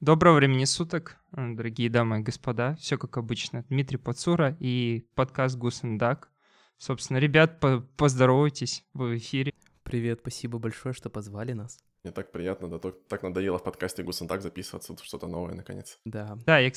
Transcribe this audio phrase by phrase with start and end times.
[0.00, 2.76] Доброго времени суток, э, дорогие дамы и господа.
[2.76, 3.64] Все как обычно.
[3.68, 6.30] Дмитрий Пацура и подкаст Гусендак.
[6.76, 9.52] Собственно, ребят, по поздоровайтесь, вы в эфире.
[9.82, 11.80] Привет, спасибо большое, что позвали нас.
[12.04, 15.98] Мне так приятно, да, так надоело в подкасте Гусентак записываться, что-то новое наконец.
[16.04, 16.38] Да.
[16.46, 16.70] Да, я,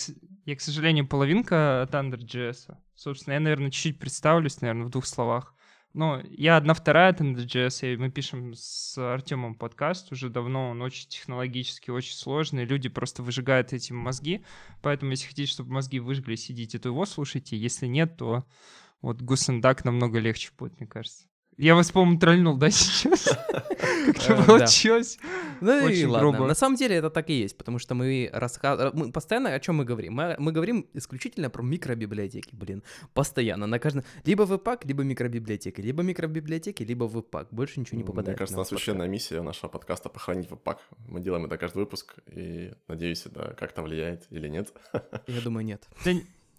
[0.45, 2.75] я, к сожалению, половинка от Under.js.
[2.95, 5.53] Собственно, я, наверное, чуть-чуть представлюсь, наверное, в двух словах.
[5.93, 10.11] Ну, я одна вторая от NDJS, и мы пишем с Артемом подкаст.
[10.13, 14.45] Уже давно, он очень технологически, очень сложный, люди просто выжигают этим мозги,
[14.81, 18.45] поэтому если хотите, чтобы мозги выжгли, сидите, то его слушайте, если нет, то
[19.01, 21.25] вот Гусендак намного легче будет, мне кажется.
[21.61, 23.37] Я вас, по-моему, тролльнул, да, сейчас?
[24.05, 25.19] Как-то Э, получилось.
[25.61, 26.47] Ну и Очень ладно.
[26.47, 28.93] На самом деле это так и есть, потому что мы рассказываем...
[28.95, 30.13] Мы постоянно о чем мы говорим?
[30.39, 32.81] Мы, говорим исключительно про микробиблиотеки, блин.
[33.13, 33.67] Постоянно.
[33.67, 34.03] На каждом...
[34.25, 35.81] Либо веб-пак, либо микробиблиотеки.
[35.81, 37.49] Либо микробиблиотеки, либо веб-пак.
[37.51, 38.39] Больше ничего не попадает.
[38.39, 40.79] Мне кажется, священная миссия нашего подкаста похоронить веб-пак.
[41.07, 44.73] Мы делаем это каждый выпуск, и надеюсь, это как-то влияет или нет.
[45.27, 45.87] Я думаю, нет.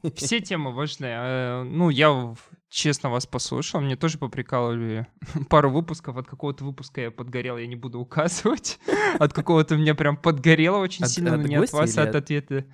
[0.03, 1.07] Да все темы важны.
[1.07, 2.35] Э, Ну, я
[2.69, 5.07] честно вас послушал, мне тоже поприкалывали
[5.49, 6.17] пару выпусков.
[6.17, 8.79] От какого-то выпуска я подгорел, я не буду указывать.
[9.19, 12.09] От какого-то меня прям подгорело очень От- сильно, от но не от вас, а от
[12.11, 12.65] от- ответа.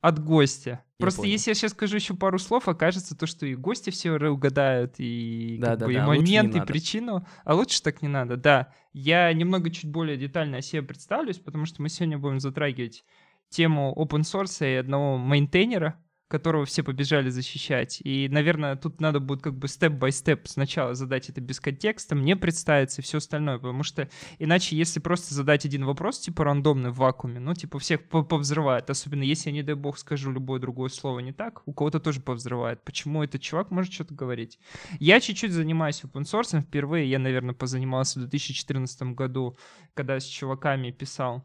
[0.00, 0.70] От гостя.
[0.70, 1.32] Я Просто понял.
[1.32, 5.58] если я сейчас скажу еще пару слов, окажется то, что и гости все угадают, и,
[5.60, 6.72] как Да-да-да, бы, и лучше не момент, и надо.
[6.72, 7.26] причину.
[7.44, 8.72] А лучше так не надо, да.
[8.94, 13.04] Я немного чуть более детально о себе представлюсь, потому что мы сегодня будем затрагивать
[13.50, 15.96] тему open source и одного мейнтейнера,
[16.30, 18.00] которого все побежали защищать.
[18.04, 23.00] И, наверное, тут надо будет как бы степ-бай-степ сначала задать это без контекста, мне представиться
[23.00, 27.40] и все остальное, потому что иначе, если просто задать один вопрос, типа рандомный в вакууме,
[27.40, 31.18] ну, типа всех по- повзрывает, особенно если я, не дай бог, скажу любое другое слово
[31.18, 32.84] не так, у кого-то тоже повзрывает.
[32.84, 34.60] Почему этот чувак может что-то говорить?
[35.00, 39.58] Я чуть-чуть занимаюсь open source, впервые я, наверное, позанимался в 2014 году,
[39.94, 41.44] когда с чуваками писал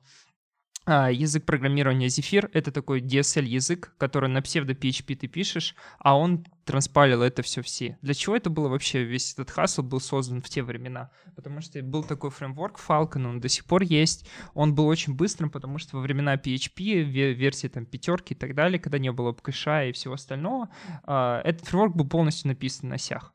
[0.87, 7.41] язык программирования Zephyr— это такой DSL-язык, который на псевдо-PHP ты пишешь, а он транспалил это
[7.41, 7.97] все в C.
[8.01, 9.03] Для чего это было вообще?
[9.03, 11.11] Весь этот хасл был создан в те времена.
[11.35, 14.27] Потому что был такой фреймворк Falcon, он до сих пор есть.
[14.53, 18.53] Он был очень быстрым, потому что во времена PHP, ве- версии там пятерки и так
[18.53, 20.69] далее, когда не было кэша и всего остального,
[21.03, 23.33] а, этот фреймворк был полностью написан на сях.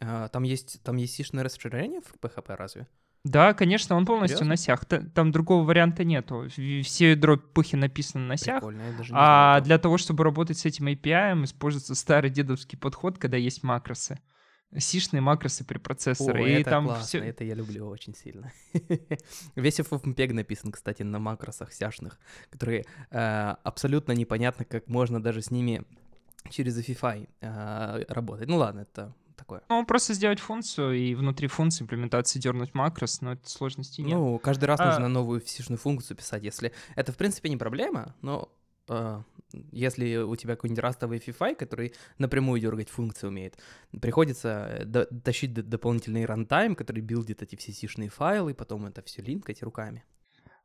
[0.00, 2.86] А, там есть, там есть сишное расширение в PHP разве?
[3.26, 4.52] Да, конечно, он полностью Серьезно?
[4.52, 4.84] на сях.
[4.84, 6.46] Там другого варианта нету.
[6.48, 8.62] Все ядро пухи написано на сях.
[9.10, 14.20] А для того, чтобы работать с этим API, используется старый дедовский подход, когда есть макросы.
[14.78, 16.58] Сишные макросы при О, процессоре.
[16.58, 17.18] и это там классно, все...
[17.18, 18.52] это я люблю очень сильно.
[19.56, 22.18] Весь FFmpeg написан, кстати, на макросах сяшных,
[22.50, 25.84] которые э, абсолютно непонятно, как можно даже с ними
[26.50, 28.48] через FFI э, работать.
[28.48, 29.62] Ну ладно, это такое.
[29.68, 34.16] Ну, просто сделать функцию и внутри функции имплементации дернуть макрос, но это сложности нет.
[34.16, 36.72] Ну, каждый раз А- нужно новую сишную функцию писать, если...
[36.94, 38.50] Это, в принципе, не проблема, но
[38.88, 39.22] э,
[39.72, 43.58] если у тебя какой-нибудь растовый FFI, который напрямую дергать функции умеет,
[44.00, 49.22] приходится э, до- тащить дополнительный рантайм, который билдит эти все сишные файлы, потом это все
[49.22, 50.04] линкать руками.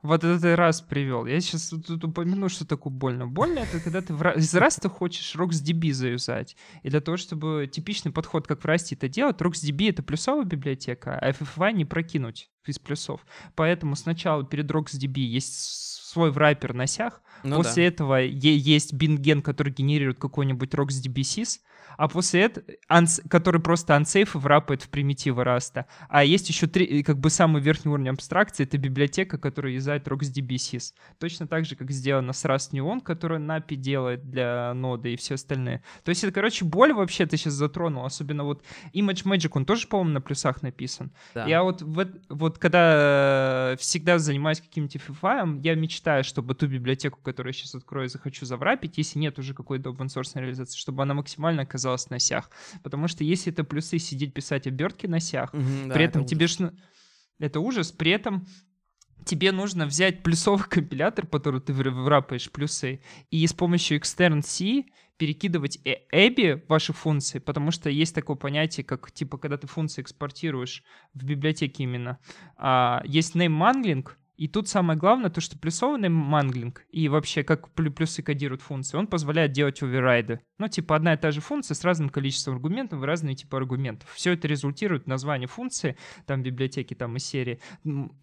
[0.01, 1.25] Вот это ты раз привел.
[1.27, 3.27] Я сейчас тут упомяну, что такое больно.
[3.27, 6.55] Больно это когда ты в из раз ты хочешь RocksDB заюзать.
[6.81, 11.17] И для того, чтобы типичный подход, как в Расте это делать, RocksDB это плюсовая библиотека,
[11.19, 13.25] а FFI не прокинуть из плюсов.
[13.55, 14.71] Поэтому сначала перед
[15.19, 17.87] есть с- свой враппер на сях, Ну после да.
[17.87, 21.59] этого есть бинген, который генерирует какой-нибудь RocksDB sys,
[21.97, 25.85] а после этого, анс- который просто unsafe врапает в примитивы раста.
[26.09, 30.55] А есть еще три, как бы самый верхний уровень абстракции, это библиотека, которая юзает RocksDB
[30.55, 30.93] sys.
[31.19, 35.35] Точно так же, как сделано с Rust Neon, который NAPI делает для ноды и все
[35.35, 35.83] остальные.
[36.03, 38.63] То есть это, короче, боль вообще ты сейчас затронул, особенно вот
[38.93, 41.11] Image Magic, он тоже, по-моему, на плюсах написан.
[41.33, 41.45] Да.
[41.45, 47.19] Я вот, в эт- вот когда всегда занимаюсь каким-то FFI, я мечтаю, чтобы ту библиотеку,
[47.21, 51.13] которую я сейчас открою, захочу заврапить, если нет уже какой-то open source реализации, чтобы она
[51.13, 52.51] максимально оказалась на сях.
[52.83, 56.45] Потому что если это плюсы сидеть писать обертки на сях, да, при это этом тебе
[56.45, 56.57] ужас.
[56.57, 56.71] ж...
[57.39, 58.45] Это ужас, при этом
[59.25, 64.83] тебе нужно взять плюсовый компилятор, который ты вра- врапаешь плюсы, и с помощью extern C
[65.17, 65.79] перекидывать
[66.11, 71.23] эби ваши функции, потому что есть такое понятие, как типа, когда ты функции экспортируешь в
[71.23, 72.17] библиотеке именно,
[72.57, 74.07] а, есть name mangling,
[74.41, 78.97] и тут самое главное, то, что name mangling и вообще как плю- плюсы кодируют функции,
[78.97, 80.39] он позволяет делать оверрайды.
[80.57, 84.09] Ну, типа одна и та же функция с разным количеством аргументов и разные типы аргументов.
[84.15, 85.95] Все это результирует в названии функции,
[86.25, 87.59] там библиотеки, там из серии.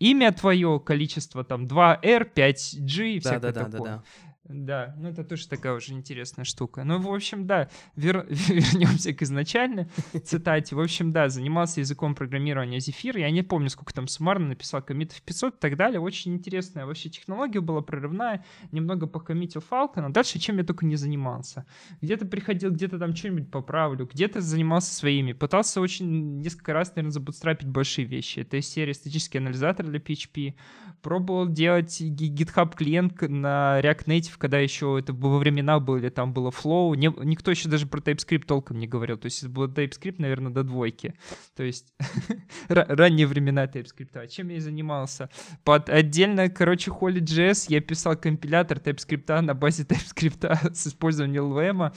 [0.01, 3.71] Имя твое, количество там 2R, 5G и всякое Да-да-да-да-да.
[3.71, 3.91] такое.
[3.91, 4.03] Да,
[4.49, 6.85] ну это тоже такая уже интересная штука.
[6.85, 8.27] Ну, в общем, да, вер...
[8.29, 9.89] вернемся к изначальной
[10.25, 10.75] цитате.
[10.75, 13.19] В общем, да, занимался языком программирования Zephyr.
[13.19, 16.01] Я не помню, сколько там суммарно написал комитов 500 и так далее.
[16.01, 18.45] Очень интересная вообще технология была прорывная.
[18.73, 21.67] Немного покоммитил Falcon, а дальше чем я только не занимался.
[22.01, 25.33] Где-то приходил, где-то там что-нибудь поправлю, где-то занимался своими.
[25.33, 28.41] Пытался очень несколько раз, наверное, забутстрапить большие вещи.
[28.41, 30.55] Это из серии статический анализатор для PHP.
[31.03, 36.51] Пробовал делать GitHub клиент на React Native когда еще это во времена были, там было
[36.51, 40.17] Flow, не, никто еще даже про TypeScript толком не говорил, то есть это был TypeScript,
[40.19, 41.15] наверное, до двойки,
[41.57, 41.93] то есть
[42.69, 44.19] ранние времена TypeScript.
[44.19, 45.29] А чем я и занимался?
[45.65, 51.93] Под отдельно, короче, Holy.js я писал компилятор TypeScript на базе TypeScript с использованием LVM,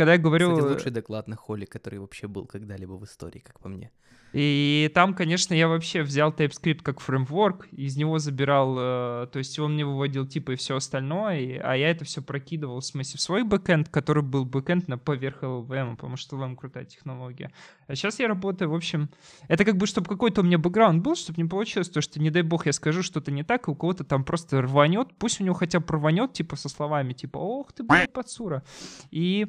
[0.00, 0.56] когда я говорю...
[0.56, 3.90] Кстати, лучший доклад на Холли, который вообще был когда-либо в истории, как по мне.
[4.32, 9.58] И там, конечно, я вообще взял TypeScript как фреймворк, из него забирал, э, то есть
[9.58, 13.20] он мне выводил типы и все остальное, а я это все прокидывал, в смысле, в
[13.20, 17.50] свой бэкэнд, который был бэкэнд на поверх LLVM, потому что LLVM крутая технология.
[17.88, 19.10] А сейчас я работаю, в общем,
[19.48, 22.30] это как бы, чтобы какой-то у меня бэкграунд был, чтобы не получилось то, что, не
[22.30, 25.44] дай бог, я скажу что-то не так, и у кого-то там просто рванет, пусть у
[25.44, 28.62] него хотя бы рванет, типа, со словами, типа, ох ты, блядь, Пацура.
[29.10, 29.48] И,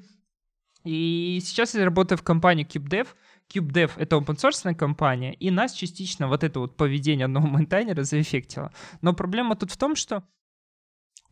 [0.84, 3.08] и сейчас я работаю в компании CubeDev,
[3.54, 8.72] CubeDev— это open source компания, и нас частично вот это вот поведение одного мейнтайнера заэффектило.
[9.02, 10.24] Но проблема тут в том, что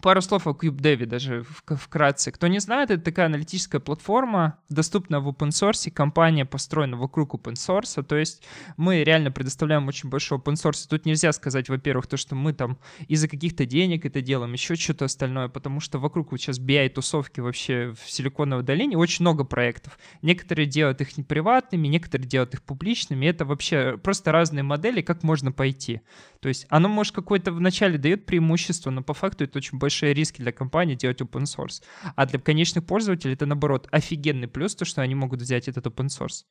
[0.01, 2.31] Пару слов о CubeDev даже вкратце.
[2.31, 7.55] Кто не знает, это такая аналитическая платформа, доступная в open source, компания построена вокруг open
[7.55, 8.41] source, то есть
[8.77, 10.87] мы реально предоставляем очень большой open source.
[10.89, 12.77] Тут нельзя сказать, во-первых, то, что мы там
[13.09, 17.93] из-за каких-то денег это делаем, еще что-то остальное, потому что вокруг вот сейчас BI-тусовки вообще
[18.01, 19.99] в Силиконовой долине очень много проектов.
[20.21, 25.51] Некоторые делают их приватными, некоторые делают их публичными, это вообще просто разные модели, как можно
[25.51, 25.99] пойти.
[26.39, 30.41] То есть оно, может, какое-то вначале дает преимущество, но по факту это очень большие риски
[30.41, 31.81] для компании делать open source.
[32.15, 36.07] А для конечных пользователей это, наоборот, офигенный плюс, то, что они могут взять этот open
[36.07, 36.45] source.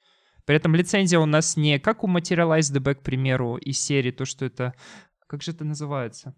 [0.44, 4.44] При этом лицензия у нас не как у MaterializeDB, к примеру, из серии, то, что
[4.44, 4.74] это...
[5.28, 6.34] Как же это называется?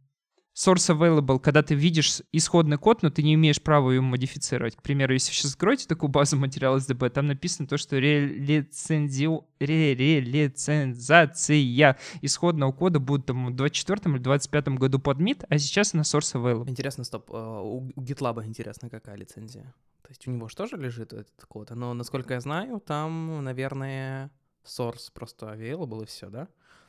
[0.54, 4.74] Source available, когда ты видишь исходный код, но ты не имеешь права его модифицировать.
[4.76, 9.44] К примеру, если сейчас откроете такую базу материала SDB, там написано то, что релицензио...
[9.60, 16.34] релицензация исходного кода будет там в 24 или 25 году подмит, а сейчас на source
[16.34, 16.68] available.
[16.68, 19.72] Интересно, стоп, а, у GitLab интересно, какая лицензия?
[20.02, 24.32] То есть у него же тоже лежит этот код, но, насколько я знаю, там, наверное,
[24.64, 26.48] source просто available и все, да?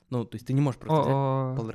[0.09, 1.69] Ну, то есть ты не можешь просто взять, pull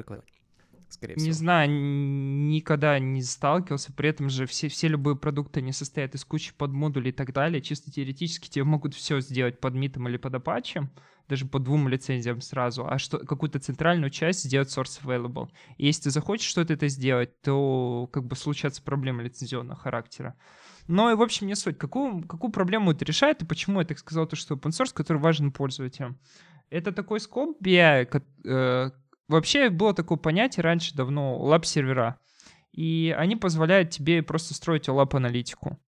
[0.88, 1.26] скорее всего.
[1.26, 3.92] Не знаю, никогда не сталкивался.
[3.92, 7.60] При этом же все, все любые продукты не состоят из кучи подмодулей и так далее.
[7.60, 10.90] Чисто теоретически тебе могут все сделать под митом или под апачем,
[11.28, 15.50] даже по двум лицензиям сразу, а что какую-то центральную часть сделать source available.
[15.76, 20.34] И если ты захочешь что-то это сделать, то как бы случатся проблемы лицензионного характера.
[20.88, 21.78] Но и в общем не суть.
[21.78, 25.18] Какую, какую проблему это решает и почему я так сказал, то, что open source, который
[25.18, 26.18] важен пользователям?
[26.70, 28.06] Это такой scope BI,
[29.28, 32.18] Вообще было такое понятие раньше давно OLAP-сервера.
[32.72, 35.78] И они позволяют тебе просто строить OLAP-аналитику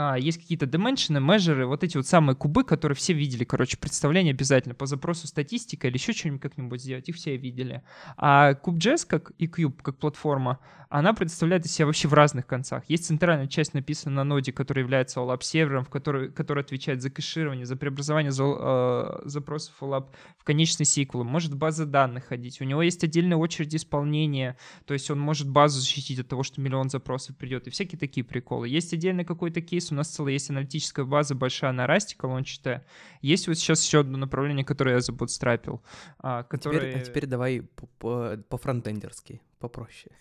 [0.00, 4.32] а, есть какие-то dimension, measure, вот эти вот самые кубы, которые все видели, короче, представление
[4.32, 7.82] обязательно по запросу статистика или еще что-нибудь как-нибудь сделать, их все видели.
[8.16, 12.84] А CubeJS, как и Cube, как платформа, она представляет из себя вообще в разных концах.
[12.88, 17.10] Есть центральная часть написана на ноде, которая является OLAP сервером, в который, который отвечает за
[17.10, 20.06] кэширование, за преобразование за, э, запросов OLAP
[20.38, 24.56] в конечный сиквел, может базы данных ходить, у него есть отдельная очередь исполнения,
[24.86, 28.24] то есть он может базу защитить от того, что миллион запросов придет, и всякие такие
[28.24, 28.68] приколы.
[28.68, 32.84] Есть отдельный какой-то кейс, кейс, у нас целая есть аналитическая база большая на расте колончатая.
[33.22, 35.82] Есть вот сейчас еще одно направление, которое я забудстрапил.
[36.18, 36.78] А, которое...
[36.78, 40.14] а, теперь, а теперь давай по-фронтендерски, попроще.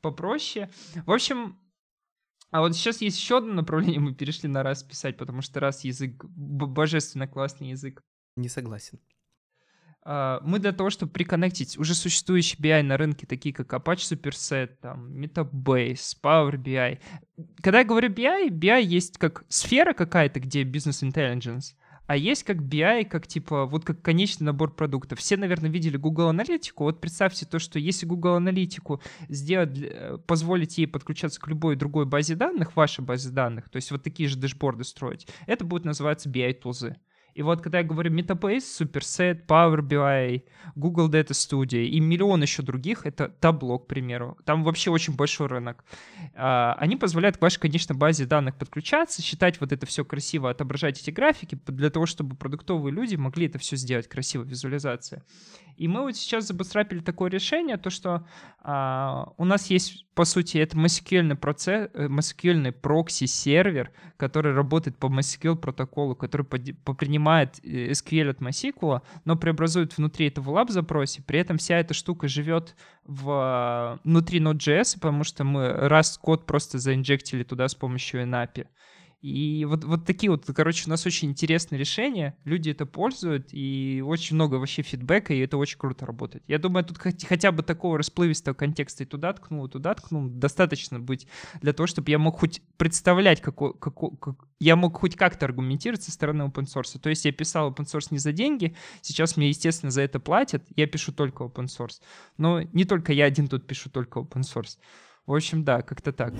[0.00, 0.68] Попроще.
[1.06, 1.58] В общем,
[2.50, 5.84] а вот сейчас есть еще одно направление, мы перешли на раз писать, потому что раз
[5.84, 8.02] язык, божественно классный язык.
[8.36, 8.98] Не согласен.
[10.04, 14.70] А, мы для того, чтобы приконнектить уже существующие BI на рынке, такие как Apache Superset,
[14.80, 16.98] там, Metabase, Power BI.
[17.62, 21.74] Когда я говорю BI, BI есть как сфера какая-то, где бизнес intelligence,
[22.06, 25.20] а есть как BI, как типа, вот как конечный набор продуктов.
[25.20, 26.84] Все, наверное, видели Google Аналитику.
[26.84, 32.06] Вот представьте то, что если Google Аналитику сделать, э, позволить ей подключаться к любой другой
[32.06, 36.28] базе данных, вашей базе данных, то есть вот такие же дэшборды строить, это будет называться
[36.28, 36.96] BI-тулзы.
[37.34, 40.42] И вот когда я говорю Metabase, Superset, Power BI,
[40.74, 45.46] Google Data Studio и миллион еще других, это Tableau, к примеру, там вообще очень большой
[45.46, 45.84] рынок,
[46.34, 51.00] а, они позволяют к вашей, конечно, базе данных подключаться, считать вот это все красиво, отображать
[51.00, 55.24] эти графики для того, чтобы продуктовые люди могли это все сделать, красиво, визуализация.
[55.82, 58.24] И мы вот сейчас забутстрапили такое решение, то что
[58.60, 65.06] а, у нас есть, по сути, это MySQL процесс, э, MySQL прокси-сервер, который работает по
[65.06, 71.58] MySQL протоколу, который принимает э, SQL от MySQL, но преобразует внутри этого OLAP-запросе, при этом
[71.58, 77.66] вся эта штука живет в, внутри Node.js, потому что мы раз код просто заинжектили туда
[77.66, 78.68] с помощью NAPI.
[79.22, 84.02] И вот, вот такие вот, короче, у нас очень интересные решения, люди это пользуют, и
[84.04, 86.42] очень много вообще фидбэка, и это очень круто работает.
[86.48, 90.98] Я думаю, тут хотя бы такого расплывистого контекста и туда ткнул, и туда ткнул, достаточно
[90.98, 91.28] быть
[91.60, 96.02] для того, чтобы я мог хоть представлять, какой, какой, как, я мог хоть как-то аргументировать
[96.02, 96.98] со стороны open source.
[96.98, 100.64] То есть я писал open source не за деньги, сейчас мне, естественно, за это платят,
[100.74, 102.00] я пишу только open source.
[102.38, 104.78] Но не только я один тут пишу только open source.
[105.26, 106.34] В общем, да, как-то так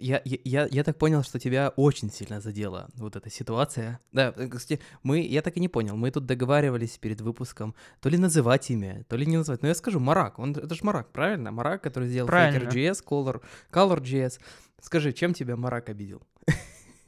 [0.00, 4.00] я, я, я так понял, что тебя очень сильно задела вот эта ситуация.
[4.12, 8.08] Да, э, кстати, мы, я так и не понял, мы тут договаривались перед выпуском, то
[8.08, 9.62] ли называть имя, то ли не называть.
[9.62, 11.50] Но я скажу, Марак, он, это же Марак, правильно?
[11.50, 14.40] Марак, который сделал Faker.js, Color, Color.js.
[14.80, 16.22] Скажи, чем тебя Марак обидел?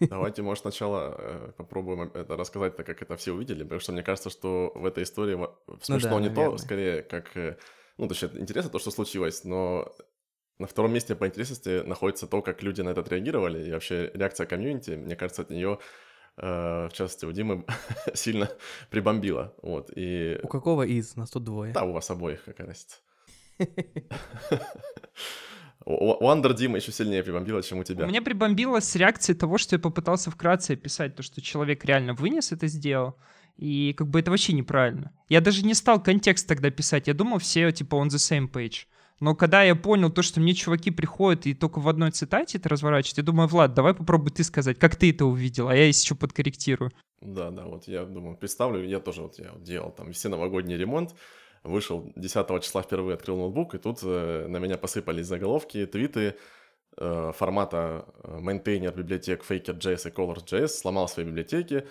[0.00, 4.02] Давайте, может, сначала э, попробуем это рассказать, так как это все увидели, потому что мне
[4.02, 5.34] кажется, что в этой истории
[5.82, 6.50] смешно ну да, не наверное.
[6.50, 7.36] то, скорее, как...
[7.36, 7.56] Э,
[7.96, 9.92] ну, то есть интересно то, что случилось, но
[10.58, 14.46] на втором месте по интересности находится то, как люди на это отреагировали, и вообще реакция
[14.46, 15.78] комьюнити, мне кажется, от нее
[16.36, 17.64] э, в частности, у Димы
[18.14, 18.50] сильно
[18.90, 19.54] прибомбила.
[19.62, 20.38] Вот, и...
[20.42, 21.16] У какого из?
[21.16, 21.72] Нас тут двое.
[21.72, 22.96] Да, у вас обоих, какая разница.
[25.90, 28.04] У Андер Дима еще сильнее прибомбило, чем у тебя.
[28.04, 32.12] У меня прибомбило с реакцией того, что я попытался вкратце описать то, что человек реально
[32.12, 33.16] вынес это сделал.
[33.56, 35.12] И как бы это вообще неправильно.
[35.30, 37.06] Я даже не стал контекст тогда писать.
[37.08, 38.84] Я думал, все типа on the same page.
[39.20, 42.68] Но когда я понял то, что мне чуваки приходят и только в одной цитате это
[42.68, 46.14] разворачивают, я думаю, Влад, давай попробуй ты сказать, как ты это увидел, а я еще
[46.14, 46.92] подкорректирую.
[47.20, 51.16] Да, да, вот я думаю, представлю, я тоже вот я делал там все новогодний ремонт,
[51.64, 56.36] вышел 10 числа впервые, открыл ноутбук, и тут э, на меня посыпались заголовки, твиты
[56.96, 61.88] э, формата э, maintainer библиотек Faker.js и Colors.js сломал свои библиотеки,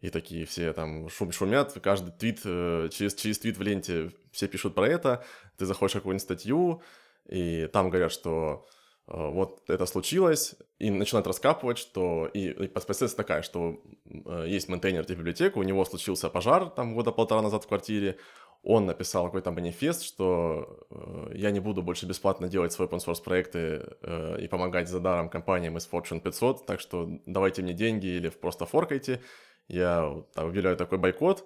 [0.00, 4.48] и такие все там шум, шумят, каждый твит, э, через, через твит в ленте все
[4.48, 5.24] пишут про это,
[5.56, 6.82] ты заходишь в какую-нибудь статью,
[7.26, 8.66] и там говорят, что
[9.06, 12.28] э, вот это случилось, и начинают раскапывать, что...
[12.34, 16.94] И, и последствия такая, что э, есть maintainer этой библиотеки, у него случился пожар там
[16.94, 18.18] года полтора назад в квартире,
[18.64, 23.22] он написал какой-то манифест, что э, я не буду больше бесплатно делать свои open source
[23.22, 28.06] проекты э, и помогать за даром компаниям из Fortune 500, так что давайте мне деньги
[28.06, 29.20] или просто форкайте.
[29.66, 31.44] Я там, объявляю такой бойкот,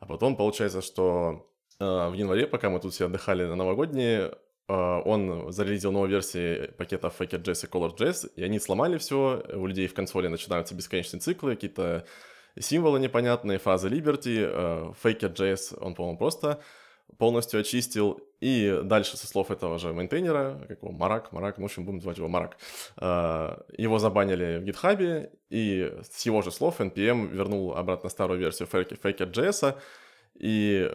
[0.00, 1.48] а потом получается, что
[1.80, 4.32] в январе, пока мы тут все отдыхали на новогодние,
[4.68, 9.86] э, он зарелизил новую версию пакета Faker.js и Color.js, и они сломали все, у людей
[9.86, 12.04] в консоли начинаются бесконечные циклы, какие-то
[12.58, 16.60] символы непонятные, фазы Liberty, э, Faker.js, он, по-моему, просто
[17.16, 18.20] полностью очистил.
[18.40, 22.00] И дальше со слов этого же мейнтейнера, как его, Марак, Марак, ну, в общем, будем
[22.00, 22.56] звать его Марак,
[22.96, 28.68] э, его забанили в гитхабе, и с его же слов NPM вернул обратно старую версию
[28.68, 29.76] Faker.js,
[30.34, 30.88] и,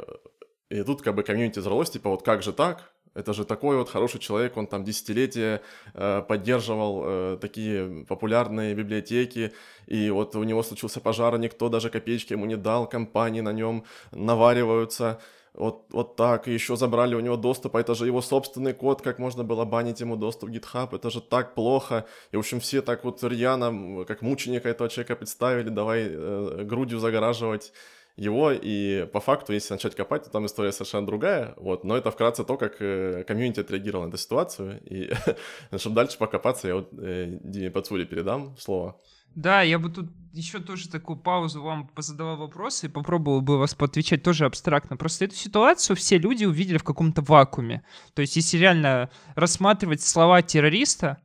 [0.70, 2.92] и тут как бы комьюнити взорвалось, типа, вот как же так?
[3.14, 5.62] Это же такой вот хороший человек, он там десятилетия
[5.94, 9.54] э, поддерживал э, такие популярные библиотеки,
[9.86, 13.84] и вот у него случился пожар, никто даже копеечки ему не дал, компании на нем
[14.12, 15.20] навариваются,
[15.54, 19.04] вот, вот так, и еще забрали у него доступ, а это же его собственный код,
[19.04, 22.06] как можно было банить ему доступ в GitHub, это же так плохо.
[22.32, 26.98] И, в общем, все так вот рьяно, как мученика этого человека представили, давай э, грудью
[26.98, 27.72] загораживать
[28.16, 32.12] его, и по факту, если начать копать, то там история совершенно другая, вот, но это
[32.12, 35.12] вкратце то, как э, комьюнити отреагировал на эту ситуацию, и
[35.78, 39.00] чтобы дальше покопаться, я вот э, Диме Пацули передам слово.
[39.36, 43.74] Да, я бы тут еще тоже такую паузу вам позадавал вопросы и попробовал бы вас
[43.74, 44.96] поотвечать тоже абстрактно.
[44.96, 47.84] Просто эту ситуацию все люди увидели в каком-то вакууме.
[48.14, 51.20] То есть если реально рассматривать слова террориста,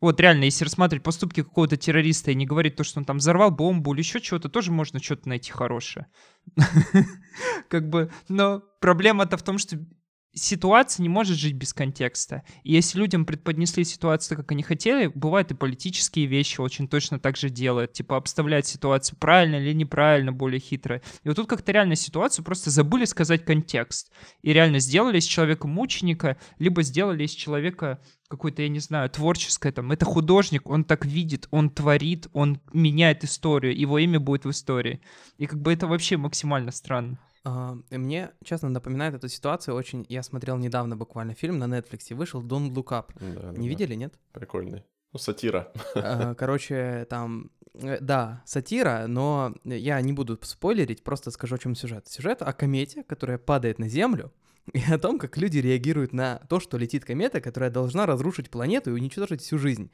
[0.00, 3.50] вот реально, если рассматривать поступки какого-то террориста и не говорить то, что он там взорвал
[3.50, 6.06] бомбу или еще чего-то, тоже можно что-то найти хорошее.
[7.68, 9.78] Как бы, но проблема-то в том, что
[10.36, 12.42] ситуация не может жить без контекста.
[12.62, 17.36] И если людям предподнесли ситуацию, как они хотели, бывают и политические вещи очень точно так
[17.36, 17.94] же делают.
[17.94, 21.00] Типа обставлять ситуацию правильно или неправильно, более хитро.
[21.24, 24.12] И вот тут как-то реально ситуацию просто забыли сказать контекст.
[24.42, 29.72] И реально сделали из человека мученика, либо сделали из человека какое-то, я не знаю, творческое
[29.72, 29.90] там.
[29.92, 35.00] Это художник, он так видит, он творит, он меняет историю, его имя будет в истории.
[35.38, 37.18] И как бы это вообще максимально странно.
[37.46, 40.04] Uh, мне, честно, напоминает эту ситуацию очень...
[40.08, 43.12] Я смотрел недавно буквально фильм на Netflix, вышел Don't Look Up.
[43.20, 44.14] Да, Не да, видели, нет?
[44.32, 44.84] Прикольный.
[45.12, 45.72] Ну, сатира.
[45.94, 47.50] Uh, короче, там
[47.82, 52.08] Э, Да, сатира, но я не буду спойлерить, просто скажу, о чем сюжет.
[52.08, 54.32] Сюжет о комете, которая падает на Землю,
[54.72, 58.90] и о том, как люди реагируют на то, что летит комета, которая должна разрушить планету
[58.90, 59.90] и уничтожить всю жизнь.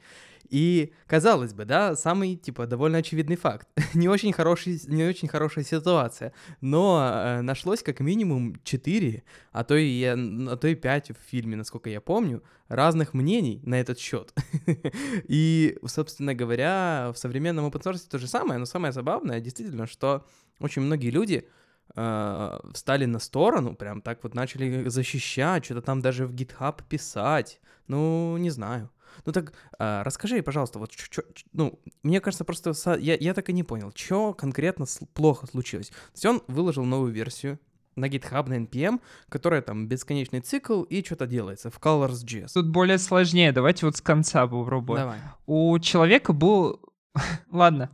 [0.49, 3.67] И, казалось бы, да, самый, типа, довольно очевидный факт.
[3.93, 9.75] не, очень хороший, не очень хорошая ситуация, но э, нашлось как минимум 4, а то,
[9.75, 13.99] и, э, а то и 5 в фильме, насколько я помню, разных мнений на этот
[13.99, 14.33] счет.
[15.27, 20.25] и, собственно говоря, в современном open source то же самое, но самое забавное действительно, что
[20.59, 21.47] очень многие люди
[21.95, 27.59] э, встали на сторону, прям так вот начали защищать, что-то там даже в GitHub писать.
[27.87, 28.89] Ну, не знаю.
[29.25, 33.33] Ну так э, расскажи, пожалуйста, вот чё- чё- ну, мне кажется, просто са- я, я
[33.33, 35.89] так и не понял, что конкретно с- плохо случилось.
[35.89, 37.59] То есть он выложил новую версию
[37.95, 38.99] на GitHub, на NPM,
[39.29, 42.53] которая там бесконечный цикл и что-то делается в Colors.js.
[42.55, 45.01] Тут более сложнее, давайте вот с конца попробуем.
[45.01, 45.19] Давай.
[45.45, 46.79] У человека был...
[47.51, 47.91] Ладно,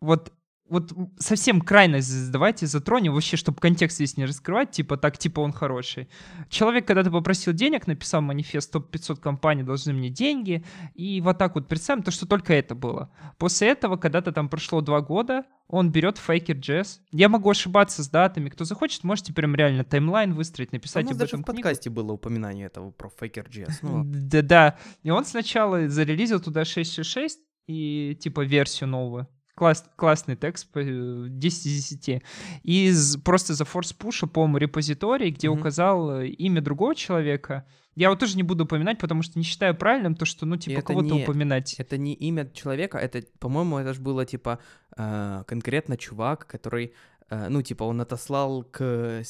[0.00, 0.32] вот
[0.74, 5.52] вот совсем крайность давайте затронем, вообще, чтобы контекст здесь не раскрывать, типа так, типа он
[5.52, 6.08] хороший.
[6.48, 10.64] Человек когда-то попросил денег, написал манифест, топ-500 компаний должны мне деньги,
[10.94, 13.10] и вот так вот представим, то, что только это было.
[13.38, 16.98] После этого, когда-то там прошло два года, он берет Faker.js.
[17.12, 21.30] Я могу ошибаться с датами, кто захочет, можете прям реально таймлайн выстроить, написать об даже
[21.30, 21.62] этом в книгу.
[21.62, 23.78] подкасте было упоминание этого про Faker.js.
[23.82, 24.12] Ну, ладно.
[24.12, 24.78] Да-да.
[25.04, 27.30] И он сначала зарелизил туда 6.6.6
[27.68, 29.28] и типа версию новую.
[29.56, 32.22] Класс, классный текст, по, э, 10 из 10.
[32.64, 32.92] И
[33.24, 35.60] просто за форс пуша, по-моему, репозиторий, где Мгм.
[35.60, 37.64] указал э, имя другого человека.
[37.94, 40.82] Я вот тоже не буду упоминать, потому что не считаю правильным то, что, ну, типа,
[40.82, 41.74] кого-то упоминать.
[41.78, 44.58] Это не имя человека, это, по-моему, это же было типа
[44.96, 46.92] э, конкретно чувак, который,
[47.30, 49.22] э, ну, типа, он отослал к,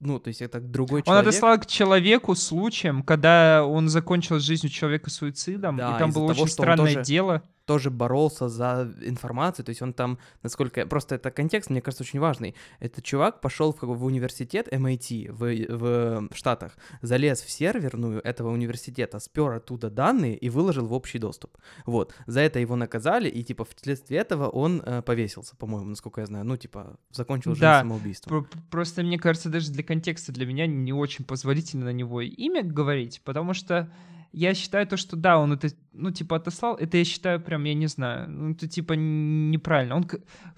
[0.00, 1.28] ну, то есть это другой Он человек.
[1.28, 6.28] отослал к человеку случаем, когда он закончил жизнь у человека суицидом, Да, и там было
[6.28, 7.42] того, очень он странное тоже- дело.
[7.68, 10.86] Тоже боролся за информацию, то есть он там, насколько...
[10.86, 12.54] Просто это контекст, мне кажется, очень важный.
[12.80, 19.18] Этот чувак пошел в, в университет MIT в, в Штатах, залез в серверную этого университета,
[19.20, 21.58] спер оттуда данные и выложил в общий доступ.
[21.84, 22.14] Вот.
[22.26, 26.46] За это его наказали, и, типа, вследствие этого он э, повесился, по-моему, насколько я знаю.
[26.46, 27.80] Ну, типа, закончил жизнь Да.
[27.80, 28.44] самоубийством.
[28.44, 32.62] Про- Просто мне кажется, даже для контекста для меня не очень позволительно на него имя
[32.62, 33.90] говорить, потому что
[34.32, 37.74] я считаю то, что да, он это, ну, типа, отослал, это я считаю прям, я
[37.74, 39.96] не знаю, ну, это, типа, неправильно.
[39.96, 40.08] Он,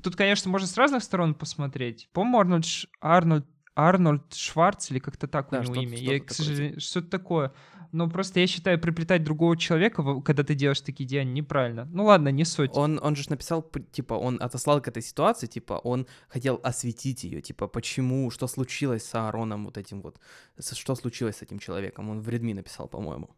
[0.02, 2.08] тут, конечно, можно с разных сторон посмотреть.
[2.12, 5.96] По-моему, Арнольд, Ш- Арнольд, Арнольд Шварц или как-то так Да, у него что-то- имя.
[5.96, 7.52] что-то Я, к такое, сожалению, что-то такое.
[7.92, 11.88] Но просто я считаю, приплетать другого человека, когда ты делаешь такие деяния, неправильно.
[11.92, 12.70] Ну, ладно, не суть.
[12.74, 17.40] Он, он же написал, типа, он отослал к этой ситуации, типа, он хотел осветить ее,
[17.40, 20.20] типа, почему, что случилось с Аароном вот этим вот,
[20.60, 23.30] что случилось с этим человеком, он в Редми написал, по-моему.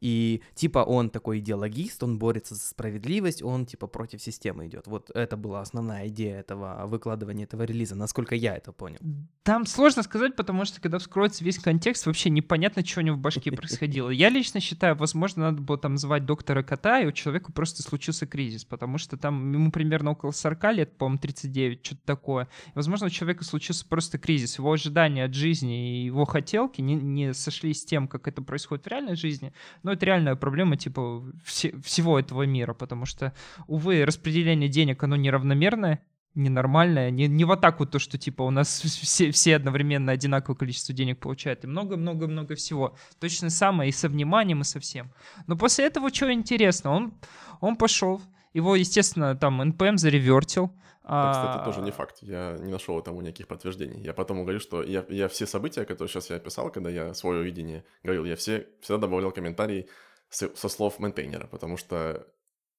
[0.00, 4.86] И, типа, он такой идеологист, он борется за справедливость, он, типа, против системы идет.
[4.86, 8.98] Вот это была основная идея этого выкладывания этого релиза, насколько я это понял.
[9.42, 13.20] Там сложно сказать, потому что когда вскроется весь контекст, вообще непонятно, что у него в
[13.20, 14.10] башке происходило.
[14.10, 18.26] Я лично считаю, возможно, надо было там звать доктора кота, и у человека просто случился
[18.26, 22.48] кризис, потому что там ему примерно около 40 лет, по-моему, 39, что-то такое.
[22.74, 24.58] Возможно, у человека случился просто кризис.
[24.58, 28.84] Его ожидания от жизни и его хотелки не, не сошлись с тем, как это происходит
[28.84, 29.52] в реальной жизни.
[29.82, 33.32] Но это реальная проблема, типа, все- всего этого мира, потому что,
[33.66, 36.00] увы, распределение денег, оно неравномерное,
[36.36, 40.94] ненормальное, не, не так вот то, что типа у нас все, все одновременно одинаковое количество
[40.94, 42.94] денег получают, и много-много-много всего.
[43.18, 45.10] Точно самое и со вниманием, и со всем.
[45.46, 47.14] Но после этого что интересно, он,
[47.60, 48.20] он пошел,
[48.52, 50.72] его, естественно, там NPM заревертил.
[51.06, 52.18] Это, кстати, а, тоже не факт.
[52.22, 54.00] Я не нашел этому никаких подтверждений.
[54.02, 57.42] Я потом говорю, что я, я все события, которые сейчас я описал, когда я свое
[57.44, 59.88] видение говорил, я все всегда добавлял комментарий
[60.28, 62.26] с- со слов мейнтейнера, потому что,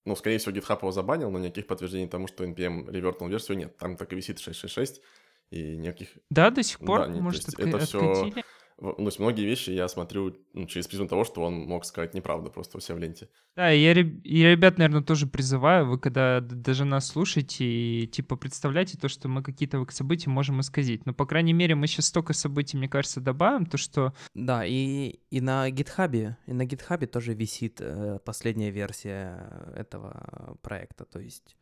[0.05, 3.77] ну, скорее всего, GitHub его забанил, но никаких подтверждений тому, что NPM ревертнул версию, нет.
[3.77, 5.01] Там так и висит 6.6.6,
[5.51, 6.09] и никаких...
[6.29, 8.43] Да, до сих пор, Да, то может, это всё- откатили.
[8.79, 12.13] Ну, то есть многие вещи я смотрю ну, через призму того, что он мог сказать
[12.13, 13.27] неправду просто у себя в ленте.
[13.55, 18.99] Да, я, и ребят, наверное, тоже призываю, вы когда даже нас слушаете, и, типа, представляете
[18.99, 21.07] то, что мы какие-то события можем исказить.
[21.07, 25.19] Но, по крайней мере, мы сейчас столько событий, мне кажется, добавим, то, что Да, и,
[25.31, 31.57] и на гитхабе, и на гитхабе тоже висит э, последняя версия этого проекта, то есть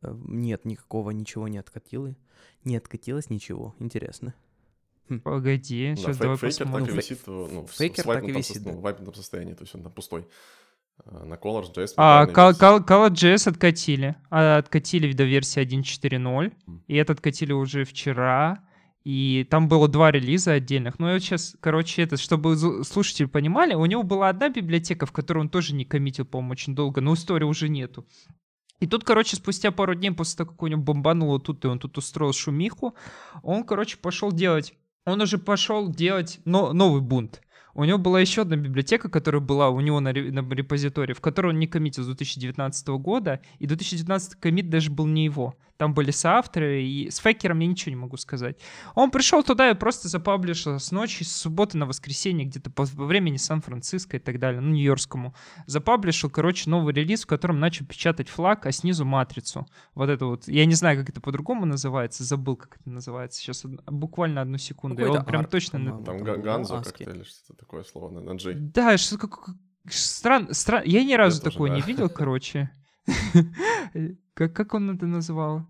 [0.00, 2.14] э, нет никакого, ничего не откатило,
[2.62, 4.32] не откатилось ничего, интересно.
[5.22, 6.96] Погоди, Да, сейчас фей- давай фейкер так и посмотрим.
[6.96, 8.72] висит ну, Фейкер в так и висит, сос- да.
[8.72, 10.26] ну, в вайпнутом состоянии, то есть он там пустой.
[11.04, 11.92] А На Colors.js...
[11.96, 14.16] А, Call.js откатили.
[14.30, 16.52] А, откатили до версии 1.4.0.
[16.66, 16.82] М.
[16.86, 18.64] И это откатили уже вчера.
[19.04, 20.98] И там было два релиза отдельных.
[20.98, 25.12] Ну, я вот сейчас, короче, это, чтобы слушатели понимали, у него была одна библиотека, в
[25.12, 28.04] которой он тоже не коммитил, по-моему, очень долго, но истории уже нету.
[28.80, 31.78] И тут, короче, спустя пару дней после того, как у него бомбануло тут, и он
[31.78, 32.96] тут устроил шумиху,
[33.42, 34.74] он, короче, пошел делать...
[35.06, 37.40] Он уже пошел делать но, новый бунт.
[37.74, 41.48] У него была еще одна библиотека, которая была у него на, на репозитории, в которой
[41.48, 45.54] он не коммитил с 2019 года, и 2019 коммит даже был не его.
[45.76, 48.58] Там были соавторы, и с фейкером я ничего не могу сказать.
[48.94, 53.36] Он пришел туда и просто запаблишил с ночи, с субботы на воскресенье, где-то по времени
[53.36, 55.34] Сан-Франциско и так далее, ну, нью-йоркскому.
[55.66, 59.66] Запаблишил, короче, новый релиз, в котором начал печатать флаг, а снизу матрицу.
[59.94, 60.48] Вот это вот.
[60.48, 63.40] Я не знаю, как это по-другому называется, забыл, как это называется.
[63.40, 65.02] Сейчас буквально одну секунду.
[65.02, 66.02] Я вот прям арт, точно...
[66.04, 68.54] Там Ганзо как-то или что-то такое слово на, на G.
[68.54, 69.50] Да, что как
[69.88, 70.82] странно, стран...
[70.84, 71.86] я ни разу я такое тоже, да.
[71.86, 72.70] не видел, короче.
[74.34, 75.66] как, как он это называл?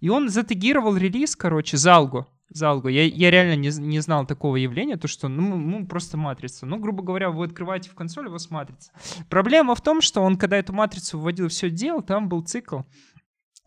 [0.00, 2.26] И он затегировал релиз, короче, Залгу.
[2.50, 2.88] Залгу.
[2.88, 6.66] Я, я реально не, не знал такого явления, то что, ну, ну, просто матрица.
[6.66, 8.92] Ну, грубо говоря, вы открываете в консоли, у вас матрица.
[9.30, 12.80] Проблема в том, что он, когда эту матрицу вводил, все делал, там был цикл.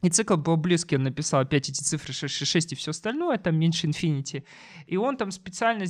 [0.03, 3.57] И цикл был близкий, он написал опять эти цифры 6, 6 и все остальное, там
[3.57, 4.43] меньше Infinity.
[4.85, 5.85] И он там специально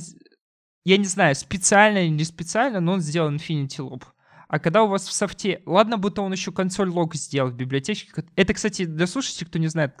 [0.86, 4.04] я не знаю, специально или не специально, но он сделал Infinity Loop.
[4.48, 5.62] А когда у вас в софте...
[5.66, 8.24] Ладно, будто он еще консоль лог сделал в библиотечке.
[8.36, 9.94] Это, кстати, для слушателей, кто не знает,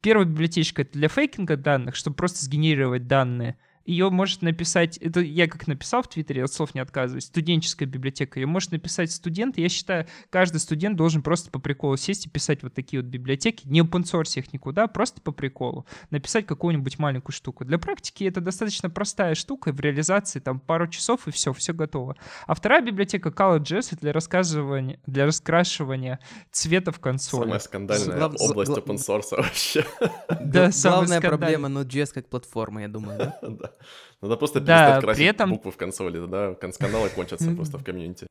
[0.00, 5.46] первая библиотечка— это для фейкинга данных, чтобы просто сгенерировать данные— ее может написать, это я
[5.48, 9.68] как написал в Твиттере, от слов не отказываюсь, студенческая библиотека, ее может написать студент, я
[9.68, 13.80] считаю, каждый студент должен просто по приколу сесть и писать вот такие вот библиотеки, не
[13.80, 17.64] open source их никуда, просто по приколу, написать какую-нибудь маленькую штуку.
[17.64, 22.16] Для практики это достаточно простая штука, в реализации там пару часов и все, все готово.
[22.46, 27.44] А вторая библиотека ColorJS для рассказывания, для раскрашивания цвета в консоли.
[27.44, 28.34] Самая скандальная Глав...
[28.38, 29.84] область open source вообще.
[30.40, 33.32] Да, Главная проблема Node.js как платформа, я думаю,
[33.78, 33.86] да?
[34.22, 35.50] Надо просто перестать да, красить этом...
[35.50, 38.26] буквы в консоли, тогда скандалы кончатся просто в комьюнити.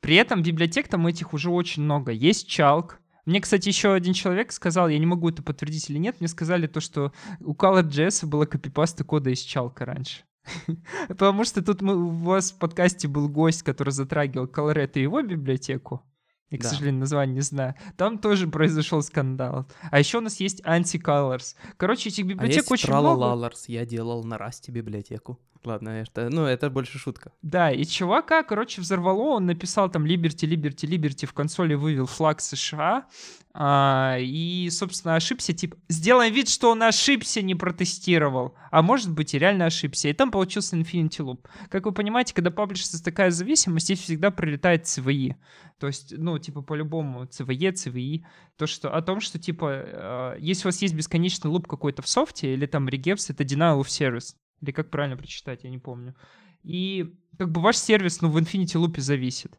[0.00, 2.12] При этом библиотек там этих уже очень много.
[2.12, 2.98] Есть Чалк.
[3.26, 6.66] Мне, кстати, еще один человек сказал, я не могу это подтвердить или нет, мне сказали
[6.66, 10.22] то, что у ColorJS было копипаста кода из Чалка раньше.
[11.08, 15.20] Потому что тут мы, у вас в подкасте был гость, который затрагивал Coloret и его
[15.20, 16.02] библиотеку.
[16.50, 16.68] Я, к да.
[16.70, 17.74] сожалению, название не знаю.
[17.96, 19.66] Там тоже произошел скандал.
[19.90, 21.54] А еще у нас есть Anti-Colors.
[21.76, 23.50] Короче, этих библиотек а есть очень много.
[23.66, 25.38] Я делал на Расте библиотеку.
[25.64, 27.32] Ладно, это, ну, это больше шутка.
[27.42, 32.40] Да, и чувака, короче, взорвало, он написал там Liberty, Liberty, Liberty, в консоли вывел флаг
[32.40, 33.06] США,
[33.54, 39.34] а, и, собственно, ошибся, типа, сделаем вид, что он ошибся, не протестировал, а может быть
[39.34, 41.40] и реально ошибся, и там получился Infinity Loop.
[41.68, 45.34] Как вы понимаете, когда паблишится такая зависимость, здесь всегда прилетает CVE,
[45.80, 48.24] то есть, ну, типа, по-любому CVE, CVE,
[48.56, 52.08] то, что, о том, что, типа, э, если у вас есть бесконечный луп какой-то в
[52.08, 56.14] софте, или там regex, это denial of service, или как правильно прочитать, я не помню.
[56.62, 59.58] И как бы ваш сервис, ну, в Infinity Loop зависит.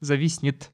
[0.00, 0.72] Зависнет.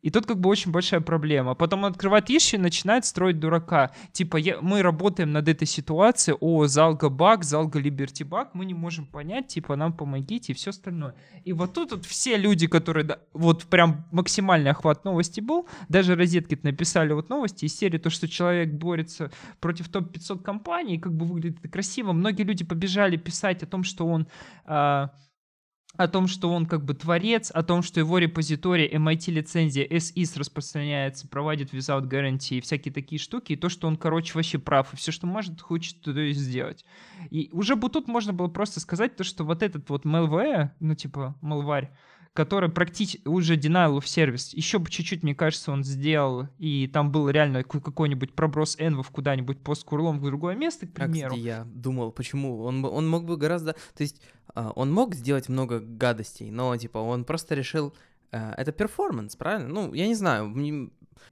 [0.00, 1.54] И тут как бы очень большая проблема.
[1.54, 3.90] Потом он открывает issue и начинает строить дурака.
[4.12, 8.74] Типа, я, мы работаем над этой ситуацией, о, залга баг, залга либерти баг, мы не
[8.74, 11.14] можем понять, типа, нам помогите и все остальное.
[11.44, 16.14] И вот тут вот все люди, которые, да, вот прям максимальный охват новости был, даже
[16.14, 21.26] розетки написали вот новости из серии, то, что человек борется против топ-500 компаний, как бы
[21.26, 22.12] выглядит красиво.
[22.12, 24.28] Многие люди побежали писать о том, что он...
[24.64, 25.10] А,
[25.98, 30.38] о том, что он как бы творец, о том, что его репозиторий MIT лицензия SIS
[30.38, 34.94] распространяется, проводит without guarantee и всякие такие штуки, и то, что он, короче, вообще прав,
[34.94, 36.84] и все, что может, хочет то и сделать.
[37.30, 40.94] И уже бы тут можно было просто сказать то, что вот этот вот malware, ну
[40.94, 41.88] типа malware,
[42.32, 44.50] который практически уже denial of service.
[44.52, 49.10] Еще бы чуть-чуть, мне кажется, он сделал, и там был реально какой-нибудь проброс env ов
[49.10, 51.30] куда-нибудь с curl ом в другое место, к примеру.
[51.30, 52.62] Кстати, я думал, почему?
[52.62, 53.72] Он, он мог бы гораздо...
[53.72, 54.22] То есть
[54.76, 57.94] он мог сделать много гадостей, но, типа, он просто решил...
[58.30, 59.68] Э, это перформанс, правильно?
[59.68, 60.52] Ну, я не знаю,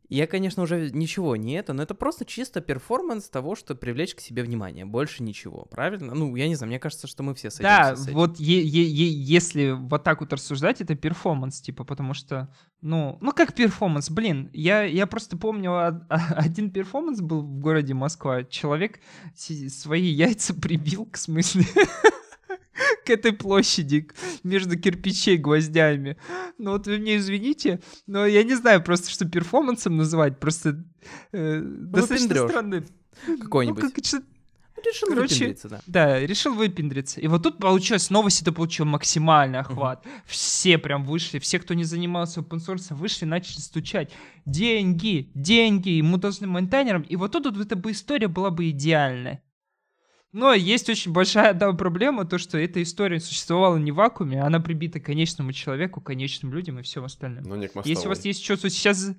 [0.09, 4.21] я, конечно, уже ничего не это, но это просто чисто перформанс того, что привлечь к
[4.21, 4.85] себе внимание.
[4.85, 6.15] Больше ничего, правильно?
[6.15, 7.65] Ну, я не знаю, мне кажется, что мы все с этим.
[7.65, 8.15] Да, с этим.
[8.15, 12.49] вот е- е- е- если вот так вот рассуждать, это перформанс, типа, потому что,
[12.81, 15.77] ну, ну как перформанс, блин, я, я просто помню,
[16.09, 19.01] один перформанс был в городе Москва, человек
[19.35, 21.65] свои яйца прибил, к смысле,
[23.05, 24.09] к этой площади
[24.43, 26.17] между кирпичей гвоздями.
[26.59, 30.39] Ну вот вы мне извините, но я не знаю просто, что перформансом называть.
[30.39, 30.85] Просто
[31.33, 32.85] э, ну, достаточно странно.
[33.41, 33.83] Какой-нибудь.
[33.83, 34.23] Ну, как,
[34.85, 35.81] Решил Короче, выпендриться, да.
[35.87, 37.21] Да, решил выпендриться.
[37.21, 40.05] И вот тут получилось, новость это получил максимальный охват.
[40.05, 40.11] Uh-huh.
[40.27, 44.13] Все прям вышли, все, кто не занимался open source, вышли, начали стучать.
[44.45, 47.03] Деньги, деньги, ему должны монтайнерам.
[47.03, 49.43] И вот тут вот эта бы история была бы идеальная.
[50.37, 54.61] Но есть очень большая да, проблема, то, что эта история существовала не в вакууме, она
[54.61, 57.45] прибита конечному человеку, конечным людям и всем остальным.
[57.45, 59.13] Ну, не к Если у вас есть что-то сейчас...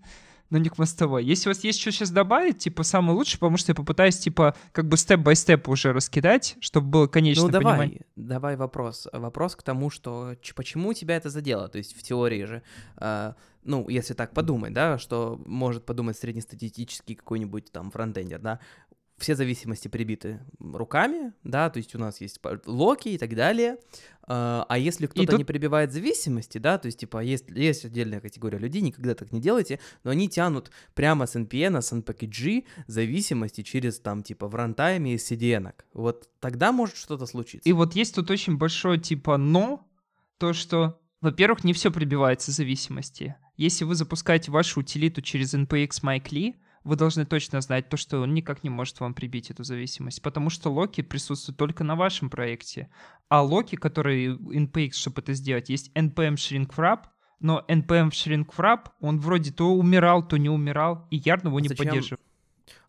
[0.52, 1.26] но не к мостовой.
[1.26, 4.56] Если у вас есть что сейчас добавить, типа, самое лучшее, потому что я попытаюсь, типа,
[4.72, 8.06] как бы степ-бай-степ уже раскидать, чтобы было конечное Ну давай, понимание.
[8.16, 9.08] давай вопрос.
[9.12, 11.68] Вопрос к тому, что ч- почему тебя это задело?
[11.68, 12.62] То есть в теории же,
[12.98, 18.60] э, ну, если так подумать, да, что может подумать среднестатистический какой-нибудь там фронтендер, да,
[19.18, 23.78] все зависимости прибиты руками, да, то есть у нас есть локи и так далее.
[24.30, 28.20] А а если кто-то тут- не прибивает зависимости, да, то есть, типа, есть, есть отдельная
[28.20, 33.62] категория людей, никогда так не делайте, но они тянут прямо с NPN, с NPKG зависимости
[33.62, 35.74] через, там, типа, в рантайме из CDN.
[35.94, 37.68] Вот тогда может что-то случиться.
[37.68, 39.88] И вот есть тут очень большое, типа, но,
[40.38, 43.36] то, что, во-первых, не все прибивается зависимости.
[43.56, 46.56] Если вы запускаете вашу утилиту через npx MyCli,
[46.88, 50.50] вы должны точно знать то, что он никак не может вам прибить эту зависимость, потому
[50.50, 52.89] что локи присутствуют только на вашем проекте.
[53.30, 57.00] А локи, которые npx, чтобы это сделать, есть npm shrink wrap,
[57.39, 61.67] но npm shrink wrap, он вроде то умирал, то не умирал, и Yarn его не
[61.67, 61.86] Зачем?
[61.86, 62.21] поддерживает.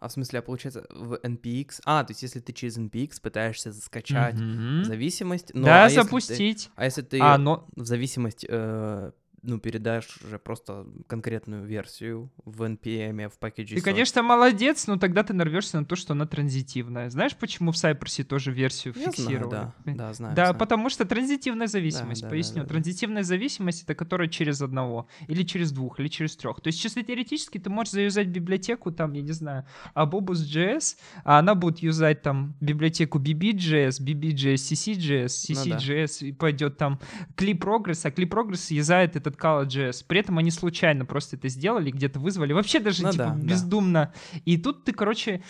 [0.00, 1.80] А в смысле, а получается в NPX...
[1.84, 4.84] А, то есть если ты через NPX пытаешься скачать Мгм.
[4.84, 5.50] зависимость...
[5.54, 6.70] но да, а если ты- запустить.
[6.76, 12.62] а если ты А, но в зависимость, э, ну, передашь уже просто конкретную версию в
[12.62, 17.10] NPM, в пакете Ты, конечно, молодец, но тогда ты нарвешься на то, что она транзитивная.
[17.10, 19.50] Знаешь, почему в Cypress тоже версию Я знаю, фиксировали?
[19.50, 20.34] да, да, знаю.
[20.36, 20.58] Да, знаю.
[20.58, 22.54] потому что транзитивная зависимость, Да, поясню.
[22.56, 22.74] да, да, да.
[22.74, 26.60] Транзитивная зависимость это которая через одного, или через двух, или через трех.
[26.60, 31.54] То есть, чисто теоретически ты можешь заюзать библиотеку, там, я не знаю, Abobus.js, а она
[31.54, 35.76] будет юзать там библиотеку BB.js, BB.js, CC.js, Ну да.
[35.78, 36.98] CC.js, и пойдет там
[37.36, 40.04] CliProgress, а CliProgress юзает этот Scala.js.
[40.06, 42.52] При этом они случайно просто это сделали, где-то вызвали.
[42.52, 43.46] Вообще даже Ну типа да, да.
[43.46, 44.12] бездумно.
[44.44, 45.42] И тут ты, короче,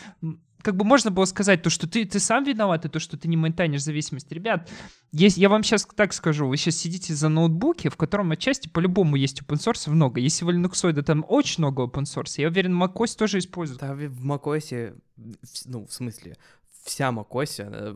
[0.63, 3.29] как бы можно было сказать, то, что ты, ты сам виноват, и то, что ты
[3.29, 4.31] не мейнтайнишь зависимость.
[4.33, 4.69] Ребят,
[5.13, 9.17] есть, я вам сейчас так скажу, вы сейчас сидите за ноутбуке, в котором отчасти по-любому
[9.17, 10.21] есть open source много.
[10.21, 12.35] Если вы Linux, там очень много open source.
[12.41, 13.81] Я уверен, macOS тоже использует.
[13.81, 15.01] Да, в macOS,
[15.65, 16.37] ну, в смысле,
[16.89, 17.95] вся macOS, э,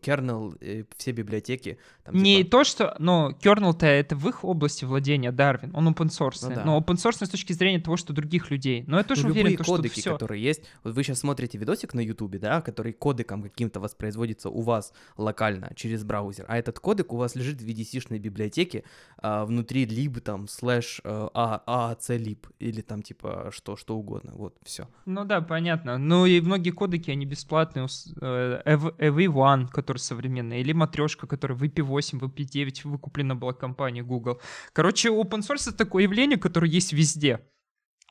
[0.00, 1.78] kernel, э, все библиотеки.
[2.04, 6.08] Там, не типа, то, что, но kernel-то это в их области владения Darwin, он open
[6.08, 6.38] source.
[6.42, 6.64] Ну да.
[6.64, 8.84] Но open source с точки зрения того, что других людей.
[8.86, 10.12] Но я тоже ну, уверен, любые то, что кодеки, все.
[10.12, 10.62] которые есть.
[10.82, 15.72] Вот вы сейчас смотрите видосик на Ютубе, да, который кодеком каким-то воспроизводится у вас локально
[15.76, 18.84] через браузер, а этот кодек у вас лежит в VDC-шной библиотеке
[19.18, 24.32] а, внутри lib там слэш э, а, aac или там типа что, что угодно.
[24.34, 24.88] Вот, все.
[25.06, 25.98] Ну да, понятно.
[25.98, 27.86] Ну и многие кодеки, они бесплатные.
[28.22, 34.40] Ус- э, EV- EV1, который современный, или матрешка, которая VP8, VP9 выкуплена была компанией Google.
[34.72, 37.40] Короче, open source это такое явление, которое есть везде.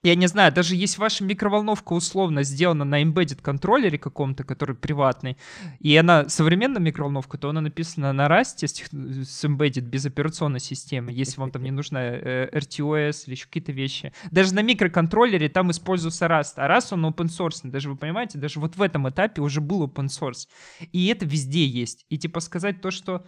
[0.03, 5.37] Я не знаю, даже если ваша микроволновка условно сделана на embedded контроллере каком-то, который приватный,
[5.79, 11.39] и она современная микроволновка, то она написана на Rust с, embedded без операционной системы, если
[11.39, 14.11] вам там не нужна э, RTOS или еще какие-то вещи.
[14.31, 18.59] Даже на микроконтроллере там используется Rust, а Rust он open source, даже вы понимаете, даже
[18.59, 20.47] вот в этом этапе уже был open source.
[20.91, 22.07] И это везде есть.
[22.09, 23.23] И типа сказать то, что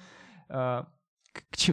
[0.50, 0.84] э,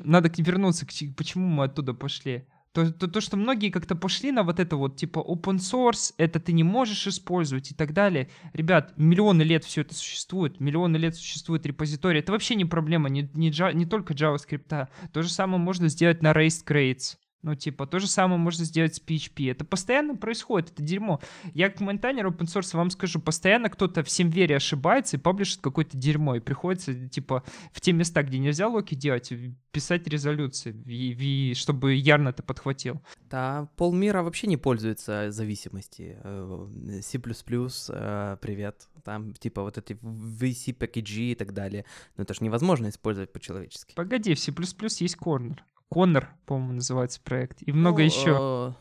[0.04, 0.84] надо вернуться,
[1.16, 2.46] почему мы оттуда пошли.
[2.72, 6.38] То, то, то, что многие как-то пошли на вот это вот, типа, open source, это
[6.38, 8.28] ты не можешь использовать и так далее.
[8.52, 12.20] Ребят, миллионы лет все это существует, миллионы лет существует репозиторий.
[12.20, 14.88] Это вообще не проблема, не, не, не только JavaScript.
[15.12, 17.16] То же самое можно сделать на Raised Crates.
[17.42, 19.50] Ну, типа, то же самое можно сделать с PHP.
[19.50, 21.20] Это постоянно происходит, это дерьмо.
[21.54, 25.96] Я как мейнтайнер open source вам скажу, постоянно кто-то в Семвере ошибается и паблишит какое-то
[25.96, 29.32] дерьмо, и приходится, типа, в те места, где нельзя локи делать,
[29.72, 33.00] писать резолюции, и- и чтобы Ярн это подхватил.
[33.30, 36.18] Да, полмира вообще не пользуется зависимости.
[36.22, 36.68] Э,
[37.02, 37.18] C++,
[37.88, 38.88] э, привет.
[39.02, 41.86] Там типа вот эти VC пакеджи и так далее.
[42.16, 43.94] Но это же невозможно использовать по-человечески.
[43.94, 44.52] Погоди, в C++
[45.00, 45.56] есть Corner.
[45.92, 47.62] Corner, по-моему, называется проект.
[47.66, 48.38] И много Ну, еще.
[48.40, 48.72] э,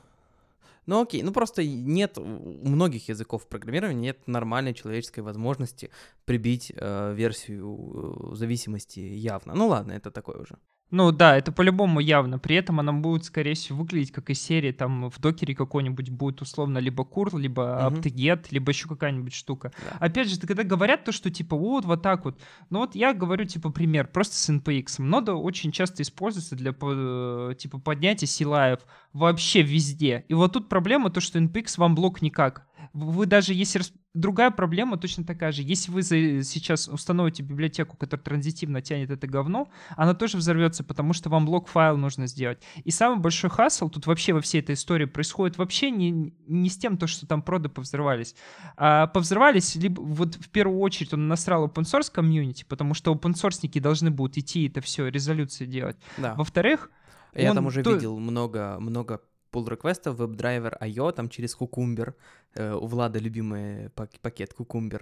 [0.86, 5.90] Ну окей, ну просто нет у многих языков программирования нет нормальной человеческой возможности
[6.26, 9.54] прибить э, версию э, зависимости явно.
[9.54, 10.58] Ну ладно, это такое уже.
[10.92, 12.40] Ну да, это по-любому явно.
[12.40, 16.42] При этом она будет, скорее всего, выглядеть как из серии, там в докере какой-нибудь будет
[16.42, 18.00] условно либо curl, либо Мгм.
[18.00, 19.72] apt-get, либо еще какая-нибудь штука.
[19.84, 19.98] Да.
[20.00, 22.40] Опять же, когда говорят то, что типа вот, вот так вот,
[22.72, 24.96] ну вот я говорю типа пример, просто с NPX.
[25.00, 28.80] Нода очень часто используется для по- типа поднятия силаев
[29.14, 30.26] вообще везде.
[30.28, 32.66] И вот тут проблема то, что NPX вам блок никак.
[32.94, 33.80] Вы даже если...
[33.80, 35.62] рас- Другая проблема точно такая же.
[35.62, 41.14] Если вы за- сейчас установите библиотеку, которая транзитивно тянет это говно, она тоже взорвется, потому
[41.14, 42.60] что вам блок-файл нужно сделать.
[42.84, 46.78] И самый большой хасл тут вообще во всей этой истории происходит вообще не, не с
[46.78, 48.36] тем, то, что там проды повзрывались.
[48.78, 53.34] А повзрывались, либо вот в первую очередь он насрал open source комьюнити, потому что open
[53.34, 55.98] source должны будут идти это все, резолюции делать.
[56.18, 56.34] Да.
[56.34, 56.90] Во-вторых,
[57.36, 61.56] Я он там уже то- видел много, много pull реквеста в WebDriver IO, там через
[61.58, 62.14] Cucumber,
[62.56, 65.02] э, у Влада любимый пак- пакет Cucumber,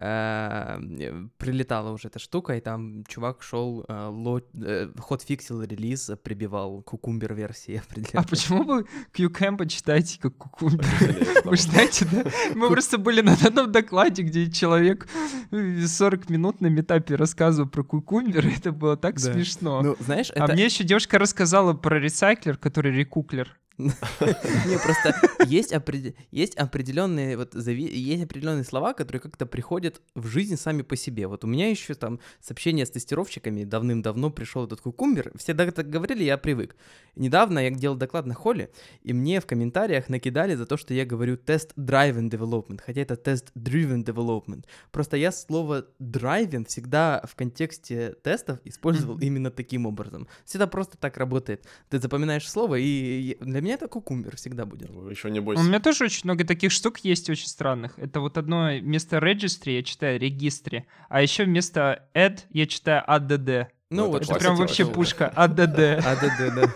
[0.00, 6.82] э, прилетала уже эта штука, и там чувак шел, э, ло, э, хотфиксил релиз, прибивал
[6.86, 8.26] Cucumber версии А определенно.
[8.28, 10.84] почему вы QCamp читаете как кукумбер?
[11.44, 12.24] Вы знаете, да?
[12.54, 15.06] Мы просто были на одном докладе, где человек
[15.52, 19.82] э, 40 минут на метапе рассказывал про кукумбер, это было так смешно.
[19.82, 23.56] Ну, знаешь, А мне еще девушка рассказала про ресайклер, который рекуклер.
[23.78, 25.14] Не, просто
[25.46, 30.96] есть, опреде- есть определенные вот есть определенные слова, которые как-то приходят в жизнь сами по
[30.96, 31.26] себе.
[31.26, 35.32] Вот у меня еще там с общения с тестировщиками давным-давно пришел этот кукумбер.
[35.36, 36.76] Все так говорили, я привык.
[37.16, 38.70] Недавно я делал доклад на холле,
[39.02, 43.16] и мне в комментариях накидали за то, что я говорю тест driven development, хотя это
[43.16, 44.64] тест driven development.
[44.90, 50.28] Просто я слово driving всегда в контексте тестов использовал именно таким образом.
[50.44, 51.66] Всегда просто так работает.
[51.90, 54.88] Ты запоминаешь слово, и для меня это кукумбер всегда будет.
[55.10, 55.64] Еще не У бойтесь.
[55.64, 57.98] меня тоже очень много таких штук есть очень странных.
[57.98, 63.66] Это вот одно вместо registry я читаю регистре, а еще вместо add я читаю add.
[63.90, 64.94] Ну, Ну, вот это прям вообще вообще.
[64.94, 65.32] пушка.
[65.36, 66.02] add.
[66.04, 66.16] А,
[66.54, 66.72] да.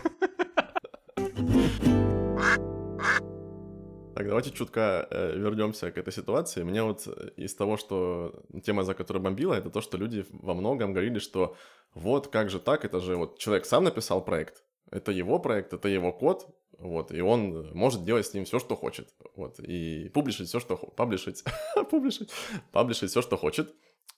[4.15, 6.63] Так, давайте чутка э, вернемся к этой ситуации.
[6.63, 10.55] Мне вот э, из того, что тема, за которой бомбила, это то, что люди во
[10.55, 11.57] многом говорили, что
[11.95, 15.89] вот как же так, это же вот человек сам написал проект, это его проект, это
[15.89, 16.47] его код,
[16.81, 20.77] вот, и он может делать с ним все, что хочет, вот, и публишить все, что
[20.77, 21.45] паблишить,
[21.91, 22.31] публишить,
[22.73, 23.75] паблишить все, что хочет.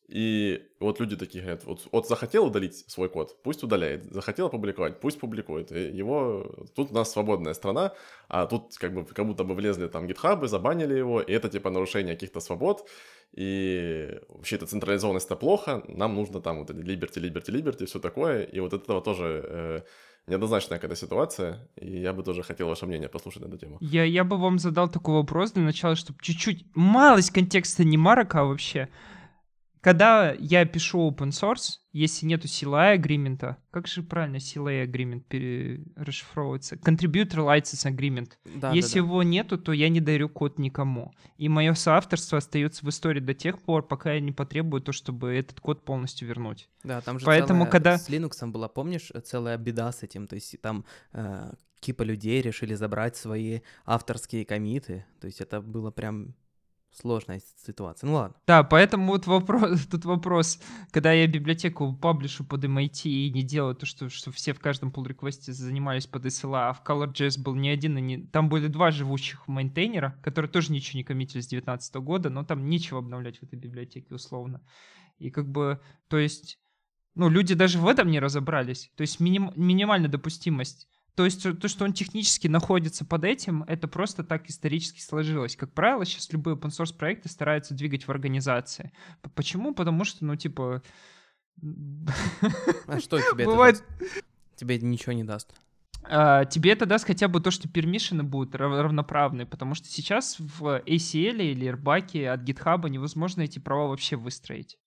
[0.09, 5.01] И вот люди такие говорят, вот, вот захотел удалить свой код, пусть удаляет, захотел опубликовать,
[5.01, 5.73] пусть публикует.
[5.73, 7.95] И его, тут у нас свободная страна,
[8.29, 11.71] а тут как бы как будто бы влезли там гитхабы, забанили его, и это типа
[11.71, 12.87] нарушение каких-то свобод,
[13.33, 17.99] и вообще эта централизованность это плохо, нам нужно там вот эти liberty, liberty, liberty, все
[17.99, 19.83] такое, и вот от этого тоже э,
[20.27, 23.79] неоднозначная какая-то ситуация, и я бы тоже хотел ваше мнение послушать на эту тему.
[23.81, 28.45] Я, я бы вам задал такой вопрос для начала, чтобы чуть-чуть малость контекста не марака
[28.45, 28.89] вообще.
[29.83, 35.25] Когда я пишу open source, если нету CLI агримента, как же правильно CLI агримент
[35.97, 36.77] расшифровывается?
[36.77, 38.31] Contributor License Agreement.
[38.45, 39.07] Да, если да, да.
[39.09, 41.13] его нету, то я не дарю код никому.
[41.37, 45.35] И мое соавторство остается в истории до тех пор, пока я не потребую то, чтобы
[45.35, 46.69] этот код полностью вернуть.
[46.85, 50.37] Да, там же Поэтому, целая- когда- с Linux была, помнишь, целая беда с этим, то
[50.37, 56.37] есть там э, кипа людей решили забрать свои авторские комиты, то есть это было прям
[56.93, 58.07] сложная ситуация.
[58.07, 58.37] Ну ладно.
[58.47, 63.75] Да, поэтому вот вопрос, тут вопрос, когда я библиотеку паблишу под MIT и не делаю
[63.75, 67.55] то, что, что все в каждом pull реквесте занимались под SLA, а в ColorJS был
[67.55, 68.19] не один, и не...
[68.27, 72.69] там были два живущих мейнтейнера, которые тоже ничего не коммитили с 2019 года, но там
[72.69, 74.61] нечего обновлять в этой библиотеке условно.
[75.19, 76.59] И как бы, то есть,
[77.15, 78.91] ну, люди даже в этом не разобрались.
[78.97, 80.89] То есть миним- минимальная допустимость.
[81.15, 85.57] То есть э, то, что он технически находится под этим, это просто так исторически сложилось.
[85.57, 88.93] Как правило, сейчас любые open source проекты стараются двигать в организации.
[89.35, 89.75] Почему?
[89.75, 90.83] Потому что, ну, типа...
[92.87, 94.09] А что тебе Бывает- это?
[94.57, 95.55] Тебе ничего не даст.
[96.05, 100.37] а, тебе это даст хотя бы то, что пермишины будут рав- равноправные, потому что сейчас
[100.39, 104.79] в ACL или RBAC от GitHub невозможно эти права вообще выстроить.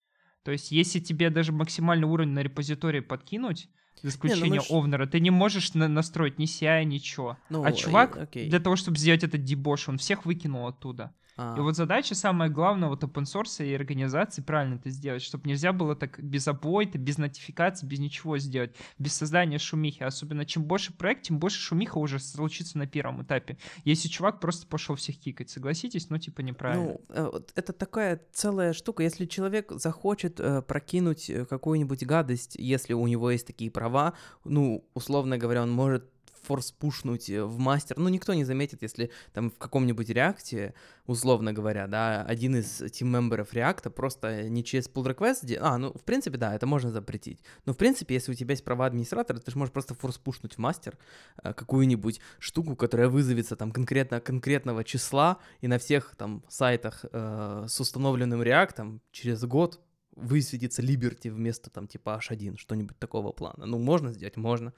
[0.43, 3.67] То есть, если тебе даже максимальный уровень на репозитории подкинуть,
[4.01, 7.37] за исключением ж- овнера, ты не можешь на- настроить ни CI, ничего.
[7.49, 8.49] Ну, а чувак, окей.
[8.49, 11.13] для того, чтобы сделать этот дебош, он всех выкинул оттуда.
[11.37, 15.49] А, И вот задача самая главная вот open source и организации правильно это сделать, чтобы
[15.49, 20.03] нельзя было так без апвойта, без нотификации, без ничего сделать, без создания шумихи.
[20.03, 23.57] Особенно чем больше проект, тем больше шумиха уже случится на первом этапе.
[23.83, 26.85] Если чувак просто пошел всех кикать, согласитесь, ну типа неправильно.
[26.85, 29.03] Ну, э, это такая целая штука.
[29.03, 34.13] Если человек захочет э, прокинуть э, какую-нибудь гадость, если у него есть такие права,
[34.45, 36.09] ну, условно говоря, он может
[36.45, 37.97] форс пушнуть э, в мастер.
[37.97, 40.73] Ну, никто не заметит, если там в каком-нибудь реакте,
[41.05, 45.57] условно говоря, да, один из тим-мемберов реакта просто не через pull request...
[45.59, 47.39] А, ну, в принципе, да, это можно запретить.
[47.65, 50.55] Но, в принципе, если у тебя есть права администратора, ты же можешь просто форс пушнуть
[50.55, 50.97] в мастер
[51.43, 57.65] э, какую-нибудь штуку, которая вызовется там конкретно конкретного числа, и на всех там сайтах э,
[57.67, 59.79] с установленным реактом через год
[60.15, 63.65] высветится Liberty вместо там типа H1, что-нибудь такого плана.
[63.65, 64.37] Ну, можно сделать?
[64.37, 64.73] Можно.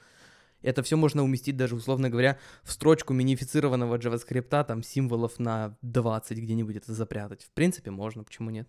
[0.67, 6.37] Это все можно уместить даже, условно говоря, в строчку минифицированного JavaScript, там символов на 20
[6.37, 7.45] где-нибудь это запрятать.
[7.45, 8.67] В принципе, можно, почему нет?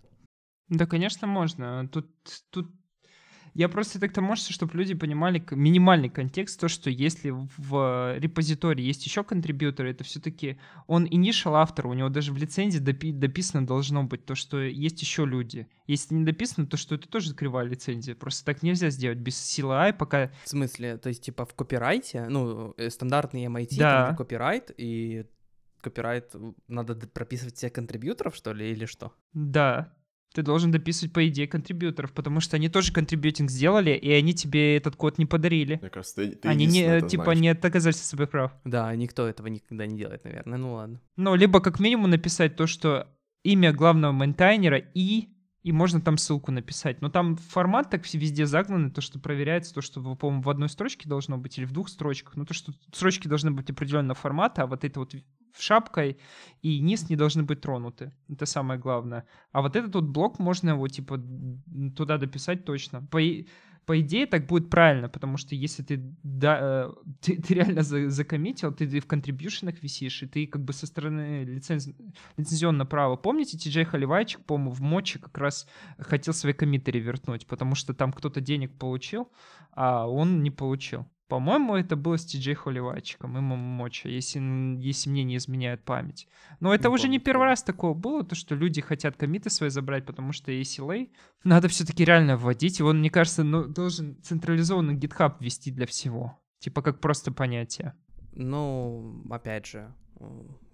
[0.68, 1.88] Да, конечно, можно.
[1.88, 2.06] Тут,
[2.50, 2.70] тут
[3.54, 8.84] Я просто так к тому, чтобы люди понимали минимальный контекст, то, что если в репозитории
[8.84, 13.66] есть еще контрибьюторы, это все-таки он initial автор, у него даже в лицензии допи- дописано
[13.66, 15.66] должно быть то, что есть еще люди.
[15.86, 18.14] Если не дописано, то что это тоже кривая лицензия.
[18.14, 20.30] Просто так нельзя сделать без CLI, пока...
[20.44, 24.06] В смысле, то есть типа в копирайте, ну, э, стандартный MIT, Да.
[24.06, 25.24] там копирайт, и
[25.80, 26.34] копирайт
[26.66, 29.12] надо прописывать всех контрибьюторов, что ли, или что?
[29.32, 29.92] Да,
[30.34, 34.76] ты должен дописывать, по идее, контрибьюторов, потому что они тоже контрибьютинг сделали, и они тебе
[34.76, 35.78] этот код не подарили.
[35.80, 37.40] Мне кажется, ты, ты они не, типа, знаешь.
[37.40, 38.52] не отказались от своих прав.
[38.64, 40.58] Да, никто этого никогда не делает, наверное.
[40.58, 41.00] Ну ладно.
[41.16, 43.08] Ну, либо как минимум написать то, что
[43.42, 45.28] имя главного мейнтайнера и
[45.64, 47.02] и можно там ссылку написать.
[47.02, 50.68] Но там формат так все везде загнанный, то, что проверяется, то, что, по-моему, в одной
[50.68, 52.36] строчке должно быть или в двух строчках.
[52.36, 55.14] Ну, то, что строчки должны быть определенного формата, а вот это вот
[55.56, 56.18] шапкой
[56.62, 58.12] и низ не должны быть тронуты.
[58.28, 59.24] Это самое главное.
[59.52, 61.22] А вот этот вот блок можно его, типа,
[61.96, 63.02] туда дописать точно.
[63.02, 63.20] По,
[63.88, 66.92] по идее, так будет правильно, потому что если ты, да, э,
[67.22, 70.86] ты, ты реально за- закоммитил, ты, ты в контрибьюшенах висишь, и ты как бы со
[70.86, 71.88] стороны лиценз...
[72.36, 73.16] лицензионного права.
[73.16, 75.66] Помните, Ти-Джей Халивайчик, по-моему, в Моче как раз
[75.98, 79.32] хотел свои коммиты ревернуть, потому что там кто-то денег получил,
[79.72, 81.06] а он не получил.
[81.28, 84.40] По-моему, это было с Ти-Джей Холивайчиком и Моча, если,
[84.80, 86.26] если мне не изменяет память.
[86.60, 87.50] Но это Не уже не помню, первый помню.
[87.50, 91.10] раз такого было, то, что люди хотят комиты свои забрать, потому что ACLA
[91.44, 92.80] надо все-таки реально вводить.
[92.80, 96.38] И он, мне кажется, ну, должен централизованный GitHub ввести для всего.
[96.60, 97.94] Типа как просто понятие.
[98.32, 99.94] Ну, опять же,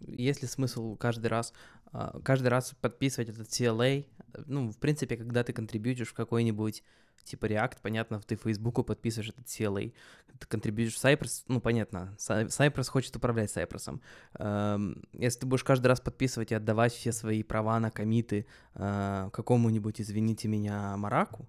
[0.01, 1.53] есть ли смысл каждый раз,
[1.87, 4.07] а, каждый раз подписывать этот CLA?
[4.47, 6.85] Ну, в принципе, когда ты контрибьютишь в какой-нибудь
[7.25, 9.93] типа React, понятно, ты Фейсбуку подписываешь этот CLA.
[10.39, 14.01] Ты контрибьютишь в Cypress, ну, понятно, Cy- Cypress хочет управлять Cypress.
[14.39, 19.31] Эм, Если ты будешь каждый раз подписывать и отдавать все свои права на комиты э,
[19.33, 21.47] какому-нибудь, извините меня, Мараку,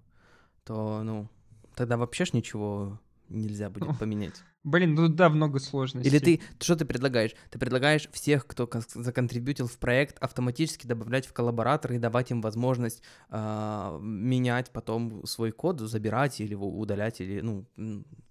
[0.64, 1.28] то, ну,
[1.74, 2.98] тогда вообще ж ничего
[3.28, 4.42] нельзя будет поменять.
[4.66, 6.10] Блин, ну да, много сложностей.
[6.10, 7.36] Или ты, что ты предлагаешь?
[7.50, 12.40] Ты предлагаешь всех, кто кон- законтрибьютил в проект, автоматически добавлять в коллаборатор и давать им
[12.40, 13.00] возможность
[13.30, 17.64] а, менять потом свой код, забирать или его удалять, или, ну,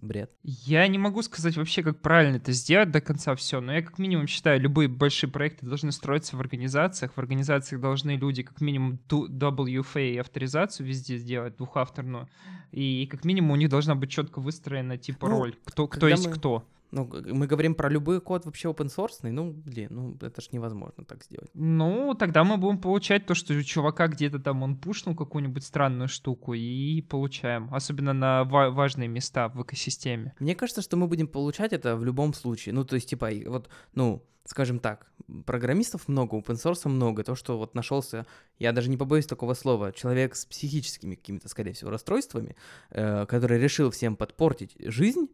[0.02, 0.30] бред.
[0.42, 3.98] Я не могу сказать вообще, как правильно это сделать до конца все, но я как
[3.98, 7.12] минимум считаю, любые большие проекты должны строиться в организациях.
[7.14, 12.28] В организациях должны люди как минимум WFA авторизацию везде сделать, двухавторную.
[12.72, 16.25] И как минимум у них должна быть четко выстроена типа Ну, роль, кто, кто когда
[16.26, 16.64] мы- кто.
[16.92, 21.04] Ну, мы говорим про любой код вообще open source, ну, блин, ну, это ж невозможно
[21.04, 21.50] так сделать.
[21.52, 26.08] Ну, тогда мы будем получать то, что у чувака где-то там он пушнул какую-нибудь странную
[26.08, 27.68] штуку и получаем.
[27.74, 30.34] Особенно на ва- важные места в экосистеме.
[30.38, 32.72] Мне кажется, что мы будем получать это в любом случае.
[32.72, 35.10] Ну, то есть, типа, вот, ну, скажем так,
[35.44, 37.24] программистов много, open source много.
[37.24, 38.26] То, что вот нашелся,
[38.60, 42.54] я даже не побоюсь такого слова, человек с психическими какими-то, скорее всего, расстройствами,
[42.90, 45.28] э, который решил всем подпортить жизнь,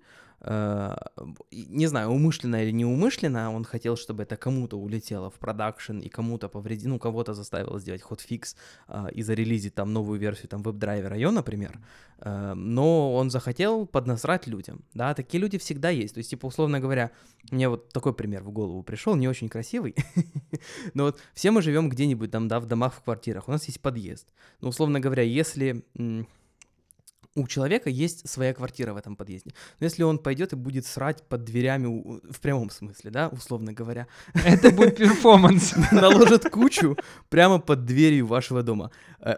[0.45, 6.49] не знаю, умышленно или неумышленно, он хотел, чтобы это кому-то улетело в продакшн и кому-то
[6.49, 8.57] повредило, ну, кого-то заставило сделать хотфикс
[8.89, 11.79] э, и зарелизить там новую версию там веб-драйвера IO, например,
[12.25, 16.79] Э, но он захотел поднасрать людям, да, такие люди всегда есть, то есть, типа, условно
[16.79, 17.11] говоря,
[17.51, 19.97] мне вот такой пример в голову пришел, не очень красивый,
[20.95, 23.81] но вот все мы живем где-нибудь там, да, в домах, в квартирах, у нас есть
[23.81, 24.29] подъезд,
[24.61, 25.85] но, условно говоря, если
[27.35, 31.23] у человека есть своя квартира в этом подъезде, но если он пойдет и будет срать
[31.29, 35.75] под дверями, у- в прямом смысле, да, условно говоря, Это будет перформанс.
[35.93, 36.97] наложит кучу
[37.31, 38.91] прямо под дверью вашего дома.
[39.21, 39.37] Э,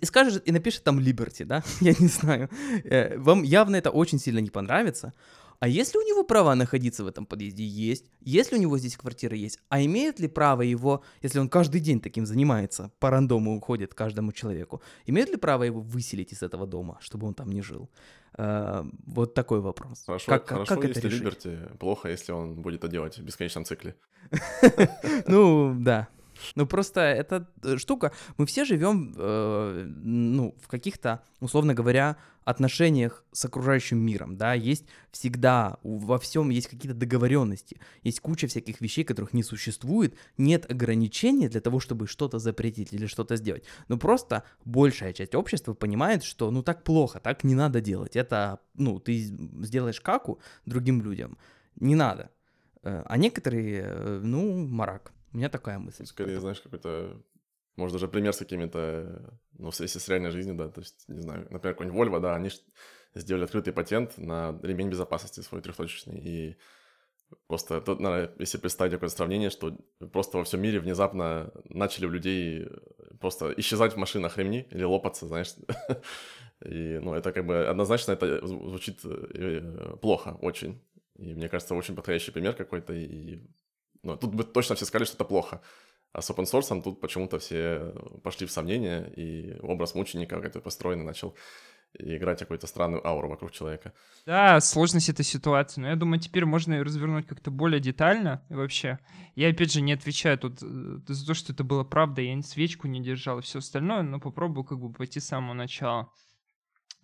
[0.00, 1.62] и скажет и напишет там Liberty, да?
[1.80, 2.48] Я не знаю.
[2.84, 5.12] Э, Вам явно это очень сильно не понравится.
[5.58, 7.64] А если у него права находиться в этом подъезде?
[7.64, 8.06] Есть.
[8.20, 12.00] Если у него здесь квартира есть, а имеет ли право его, если он каждый день
[12.00, 16.98] таким занимается, по рандому уходит каждому человеку, имеет ли право его выселить из этого дома,
[17.00, 17.88] чтобы он там не жил?
[18.38, 20.02] Э, Вот такой вопрос.
[20.06, 21.20] Хорошо, Как- хорошо как это если решить?
[21.20, 23.94] Либерти, плохо, если он будет это делать в бесконечном цикле.
[25.26, 26.08] Ну, да.
[26.54, 33.24] Ну, просто эта э, штука, мы все живем, э, ну, в каких-то, условно говоря, отношениях
[33.32, 39.04] с окружающим миром, да, есть всегда, во всем есть какие-то договоренности, есть куча всяких вещей,
[39.04, 44.44] которых не существует, нет ограничений для того, чтобы что-то запретить или что-то сделать, но просто
[44.64, 49.18] большая часть общества понимает, что, ну, так плохо, так не надо делать, это, ну, ты
[49.18, 51.38] сделаешь каку другим людям,
[51.80, 52.30] не надо,
[52.86, 55.12] Э, а некоторые, э, ну, марак.
[55.36, 56.06] У меня такая мысль.
[56.06, 57.22] Скорее, знаешь, какой-то...
[57.76, 59.38] Может, даже пример с какими-то...
[59.58, 60.70] Ну, в связи с реальной жизнью, да.
[60.70, 62.48] То есть, не знаю, например, какой-нибудь Volvo, да, они
[63.14, 66.18] сделали открытый патент на ремень безопасности свой трехточечный.
[66.20, 66.56] И
[67.48, 69.76] просто тут, наверное, если представить такое сравнение, что
[70.10, 72.66] просто во всем мире внезапно начали у людей
[73.20, 75.52] просто исчезать в машинах ремни или лопаться, знаешь.
[76.64, 80.82] И, ну, это как бы однозначно это звучит э, плохо очень.
[81.16, 82.94] И мне кажется, очень подходящий пример какой-то.
[82.94, 83.42] И,
[84.06, 85.60] ну, тут бы точно все сказали, что это плохо.
[86.12, 87.92] А с open source тут почему-то все
[88.22, 91.36] пошли в сомнения, и образ мученика какой-то построенный начал
[91.98, 93.92] играть какую-то странную ауру вокруг человека.
[94.26, 95.80] Да, сложность этой ситуации.
[95.80, 98.98] Но я думаю, теперь можно ее развернуть как-то более детально вообще.
[99.34, 102.22] Я, опять же, не отвечаю тут э, за то, что это было правда.
[102.22, 106.10] Я свечку не держал и все остальное, но попробую как бы пойти с самого начала.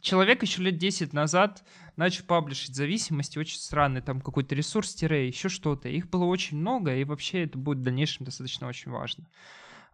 [0.02, 5.48] Человек еще лет 10 назад начал паблишить зависимости, очень странный, там какой-то ресурс, тире, еще
[5.48, 5.88] что-то.
[5.88, 9.28] Их было очень много, и вообще это будет в дальнейшем достаточно очень важно.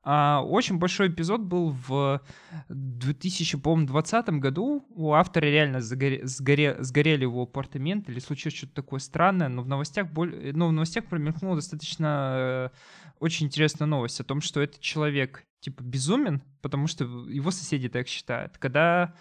[0.03, 2.23] А, очень большой эпизод был в
[2.71, 4.87] 2020 году.
[4.89, 9.69] У автора реально загоре, сгоре, сгорели его апартаменты или случилось что-то такое странное, но в
[9.69, 12.79] новостях, боль, но в новостях промелькнула достаточно э,
[13.21, 18.09] очень интересная новость о том, что этот человек типа безумен, потому что его соседи так
[18.09, 18.57] считают.
[18.57, 19.15] Когда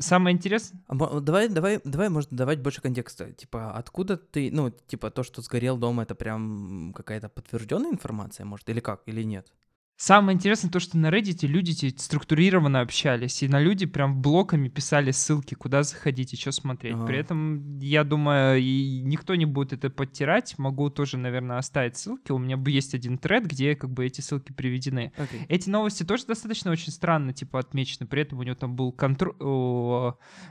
[0.00, 0.82] Самое интересное...
[0.88, 3.32] А, давай, давай, давай, может, давать больше контекста.
[3.32, 8.68] Типа, откуда ты, ну, типа, то, что сгорел дом, это прям какая-то подтвержденная информация, может,
[8.70, 9.52] или как, или нет?
[10.00, 15.10] Самое интересное то, что на Reddit люди структурированно общались, и на люди прям блоками писали
[15.10, 16.94] ссылки, куда заходить и что смотреть.
[16.94, 17.04] Ага.
[17.04, 20.56] При этом, я думаю, и никто не будет это подтирать.
[20.56, 22.32] Могу тоже, наверное, оставить ссылки.
[22.32, 25.12] У меня есть один тред, где как бы эти ссылки приведены.
[25.18, 25.44] Okay.
[25.50, 28.06] Эти новости тоже достаточно очень странно, типа, отмечены.
[28.06, 29.34] При этом у него там был контроль,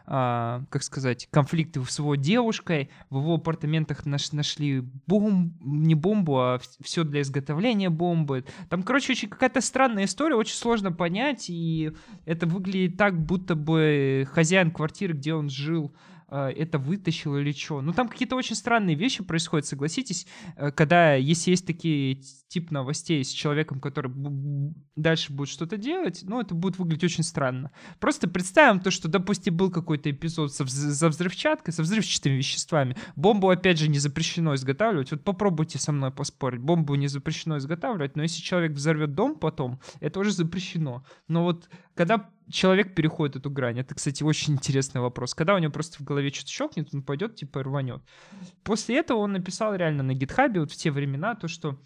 [0.06, 2.91] а, как сказать, конфликты с его девушкой.
[3.10, 8.45] В его апартаментах наш нашли бомбу, не бомбу, а все для изготовления бомбы.
[8.70, 11.94] Там, короче, очень какая-то странная история, очень сложно понять, и
[12.26, 15.94] это выглядит так, будто бы хозяин квартиры, где он жил,
[16.36, 17.82] это вытащил или что.
[17.82, 23.24] Ну, там какие-то очень странные вещи происходят, согласитесь, э, когда, если есть такие тип новостей
[23.24, 24.12] с человеком, который
[24.96, 27.72] дальше будет что-то делать, ну, это будет выглядеть очень странно.
[28.00, 32.96] Просто представим то, что, допустим, был какой-то эпизод со, за взрывчаткой, со взрывчатыми веществами.
[33.16, 35.12] Бомбу, опять же, не запрещено изготавливать.
[35.12, 36.62] Вот попробуйте со мной поспорить.
[36.62, 41.04] Бомбу не запрещено изготавливать, но если человек взорвет дом потом, это уже запрещено.
[41.28, 43.80] Но вот когда человек переходит эту грань?
[43.80, 45.34] Это, кстати, очень интересный вопрос.
[45.34, 48.02] Когда у него просто в голове что-то щелкнет, он пойдет, типа, рванет.
[48.64, 51.80] После этого он написал реально на гитхабе, вот в те времена, то, что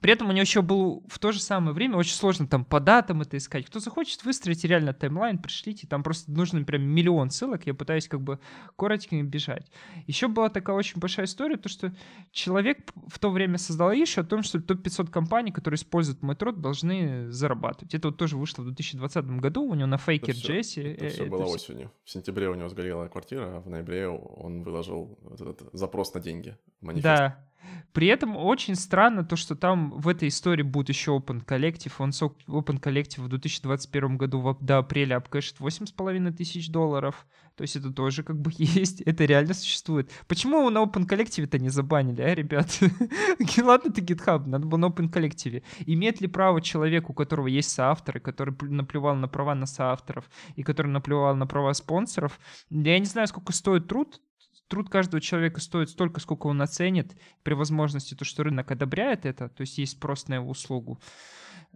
[0.00, 2.80] при этом у него еще был в то же самое время очень сложно там по
[2.80, 3.66] датам это искать.
[3.66, 5.86] Кто захочет выстроить реально таймлайн, пришлите.
[5.86, 7.66] Там просто нужно прям миллион ссылок.
[7.66, 8.38] Я пытаюсь как бы
[8.76, 9.70] коротко бежать.
[10.06, 11.92] Еще была такая очень большая история, то что
[12.30, 16.60] человек в то время создал еще о том, что топ-500 компаний, которые используют мой труд,
[16.60, 17.94] должны зарабатывать.
[17.94, 19.62] Это вот тоже вышло в 2020 году.
[19.64, 20.80] У него на фейкер Джесси.
[20.80, 21.54] Это, это все было все...
[21.54, 21.92] осенью.
[22.04, 26.56] В сентябре у него сгорела квартира, а в ноябре он выложил этот запрос на деньги.
[26.80, 27.04] Манифест.
[27.04, 27.48] Да,
[27.92, 31.92] при этом очень странно то, что там в этой истории будет еще Open Collective.
[31.98, 37.26] Он Open Collective в 2021 году до апреля обкэшит 8,5 тысяч долларов.
[37.56, 40.10] То есть это тоже как бы есть, это реально существует.
[40.28, 42.78] Почему на Open Collective-то не забанили, а, ребят?
[43.62, 45.64] Ладно, ты GitHub, надо было на Open Collective.
[45.86, 50.62] Имеет ли право человек, у которого есть соавторы, который наплевал на права на соавторов и
[50.62, 52.38] который наплевал на права спонсоров?
[52.70, 54.20] Я не знаю, сколько стоит труд
[54.68, 59.48] труд каждого человека стоит столько, сколько он оценит, при возможности то, что рынок одобряет это,
[59.48, 61.00] то есть есть спрос на его услугу.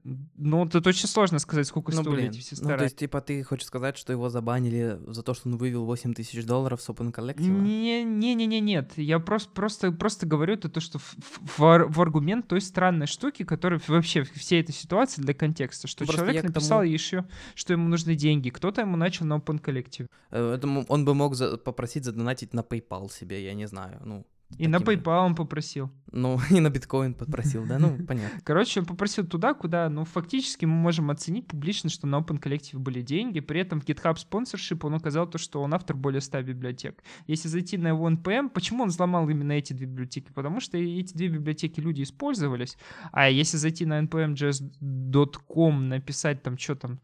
[0.05, 2.73] Ну, тут очень сложно сказать, сколько ну, стоили эти все старания.
[2.75, 5.85] Ну, то есть, типа, ты хочешь сказать, что его забанили за то, что он вывел
[5.85, 7.47] 8 тысяч долларов с Open Collective?
[7.47, 8.93] Не-не-не, нет.
[8.97, 11.17] Я просто, просто, просто говорю это то, что в,
[11.57, 16.13] в, в аргумент той странной штуки, которая вообще всей этой ситуации для контекста, что ну,
[16.13, 16.91] человек написал тому...
[16.91, 17.25] еще,
[17.55, 20.07] что ему нужны деньги, кто-то ему начал на Open Collective.
[20.31, 24.27] Э, это он бы мог за, попросить задонатить на PayPal себе, я не знаю, ну...
[24.59, 25.91] И на PayPal он попросил.
[26.13, 28.39] Ну, и на биткоин попросил, да, ну, понятно.
[28.45, 32.79] Короче, он попросил туда, куда, ну, фактически мы можем оценить публично, что на Open Collective
[32.79, 36.43] были деньги, при этом в GitHub спонсоршип он указал то, что он автор более 100
[36.43, 37.03] библиотек.
[37.27, 40.31] Если зайти на его NPM, почему он взломал именно эти две библиотеки?
[40.33, 42.77] Потому что эти две библиотеки люди использовались,
[43.11, 47.01] а если зайти на npmjs.com, написать там, что там,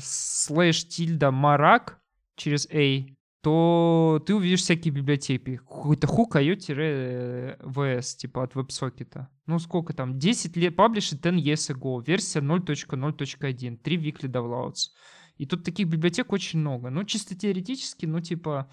[0.00, 2.00] слэш тильда марак
[2.36, 3.06] через A,
[3.44, 5.56] то ты увидишь всякие библиотеки.
[5.56, 9.28] Какой-то хук IO-VS, типа от веб-сокета.
[9.44, 10.18] Ну, сколько там?
[10.18, 14.92] 10 лет, published 10 years ago, версия 0.0.1, 3 weekly downloads.
[15.36, 16.88] И тут таких библиотек очень много.
[16.88, 18.70] Ну, чисто теоретически, ну, типа,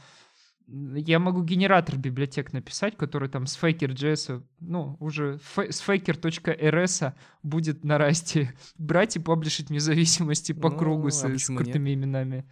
[0.68, 7.14] я могу генератор библиотек написать, который там с faker.js, ну, уже с faker.rs
[7.44, 11.90] будет на расте брать и паблишить вне зависимости по ну, кругу с, а с крутыми
[11.90, 11.98] нет?
[11.98, 12.46] именами.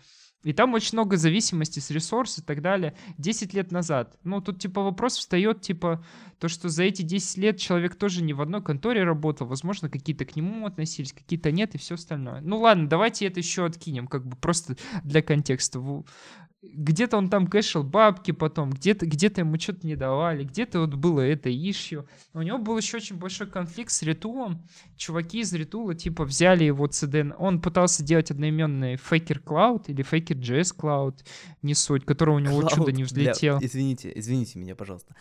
[0.43, 2.95] И там очень много зависимости с ресурсов и так далее.
[3.17, 4.17] 10 лет назад.
[4.23, 6.03] Ну, тут, типа, вопрос встает, типа,
[6.39, 9.47] то, что за эти 10 лет человек тоже не в одной конторе работал.
[9.47, 12.39] Возможно, какие-то к нему относились, какие-то нет и все остальное.
[12.39, 15.79] Ну, ладно, давайте это еще откинем, как бы просто для контекста
[16.61, 21.21] где-то он там кэшил бабки потом, где-то где ему что-то не давали, где-то вот было
[21.21, 22.05] это ищу.
[22.33, 24.67] У него был еще очень большой конфликт с Ритулом.
[24.97, 27.33] Чуваки из Ритула типа взяли его CDN.
[27.37, 31.19] Он пытался делать одноименный Faker Cloud или Faker JS Cloud,
[31.61, 33.59] не суть, который у него Cloud чудо не взлетел.
[33.59, 33.67] Для...
[33.67, 35.15] Извините, извините меня, пожалуйста.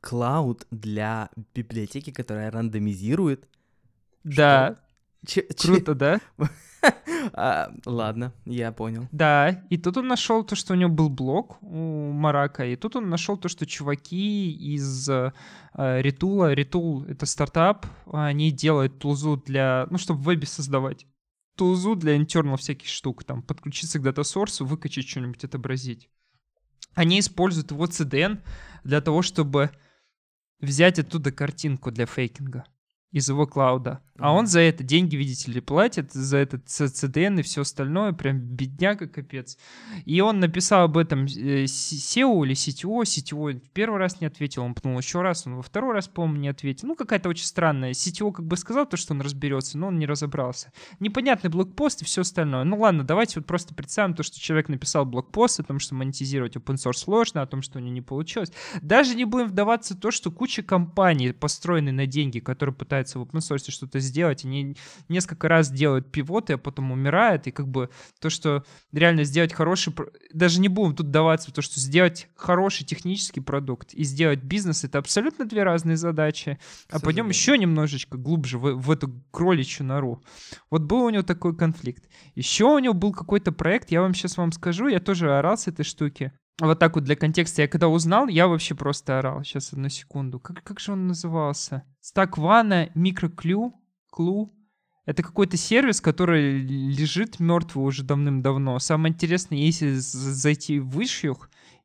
[0.00, 3.48] Cloud для библиотеки, которая рандомизирует.
[4.22, 4.74] Да.
[4.74, 4.85] Ч-
[5.60, 6.20] Круто, да?
[7.32, 9.08] а, ладно, я понял.
[9.12, 12.96] Да, и тут он нашел то, что у него был блок у Марака, и тут
[12.96, 15.32] он нашел то, что чуваки из э,
[15.74, 21.06] Ритула, Ритул— это стартап, они делают тулзу для, ну, чтобы в вебе создавать
[21.56, 26.08] тулзу для internal всяких штук, там, подключиться к дата-сорсу, выкачать что-нибудь, отобразить.
[26.94, 28.42] Они используют его CDN
[28.84, 29.70] для того, чтобы
[30.60, 32.64] взять оттуда картинку для фейкинга
[33.12, 34.00] из его клауда.
[34.18, 38.38] А он за это деньги, видите ли, платит, за этот CDN и все остальное, прям
[38.38, 39.58] бедняга капец.
[40.06, 44.74] И он написал об этом э, SEO или CTO, CTO первый раз не ответил, он
[44.74, 46.88] пнул еще раз, он во второй раз, по-моему, не ответил.
[46.88, 47.92] Ну, какая-то очень странная.
[47.92, 50.72] CTO как бы сказал то, что он разберется, но он не разобрался.
[50.98, 52.64] Непонятный блокпост и все остальное.
[52.64, 56.56] Ну ладно, давайте вот просто представим то, что человек написал блокпост о том, что монетизировать
[56.56, 58.52] open source сложно, о том, что у него не получилось.
[58.80, 63.22] Даже не будем вдаваться в то, что куча компаний, построены на деньги, которые пытаются в
[63.22, 64.76] open source что-то сделать, они
[65.08, 67.90] несколько раз делают пивоты, а потом умирают, и как бы
[68.20, 69.94] то, что реально сделать хороший,
[70.32, 74.98] даже не будем тут даваться то, что сделать хороший технический продукт и сделать бизнес, это
[74.98, 76.58] абсолютно две разные задачи.
[76.90, 80.22] А пойдем еще немножечко глубже в, в эту кроличью нору.
[80.70, 82.08] Вот был у него такой конфликт.
[82.34, 85.68] Еще у него был какой-то проект, я вам сейчас вам скажу, я тоже орал с
[85.68, 86.32] этой штуки.
[86.60, 87.62] Вот так вот для контекста.
[87.62, 89.44] Я когда узнал, я вообще просто орал.
[89.44, 90.40] Сейчас, одну секунду.
[90.40, 91.84] Как, как же он назывался?
[92.16, 93.72] One Microclue
[94.10, 94.52] Клу.
[95.04, 98.78] Это какой-то сервис, который лежит мертвый уже давным-давно.
[98.80, 101.36] Самое интересное, если зайти в issue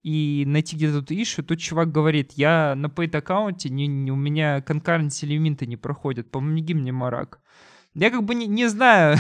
[0.02, 4.16] и найти где-то тут issue, тут чувак говорит, я на paid аккаунте, не, не, у
[4.16, 7.42] меня concurrency лимиты не проходят, помоги мне, Марак.
[7.94, 9.18] Я как бы не, не знаю,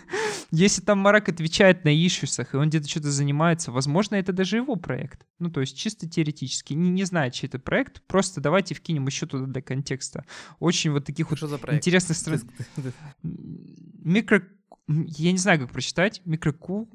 [0.52, 4.76] если там Марак отвечает на ишусах, и он где-то что-то занимается, возможно, это даже его
[4.76, 5.26] проект.
[5.40, 6.74] Ну, то есть чисто теоретически.
[6.74, 10.24] Не, не знаю, чей это проект, просто давайте вкинем еще туда для контекста.
[10.60, 12.40] Очень вот таких Что вот интересных стран...
[13.22, 14.42] Микро...
[14.86, 16.22] Я не знаю, как прочитать.
[16.24, 16.88] Микрокул?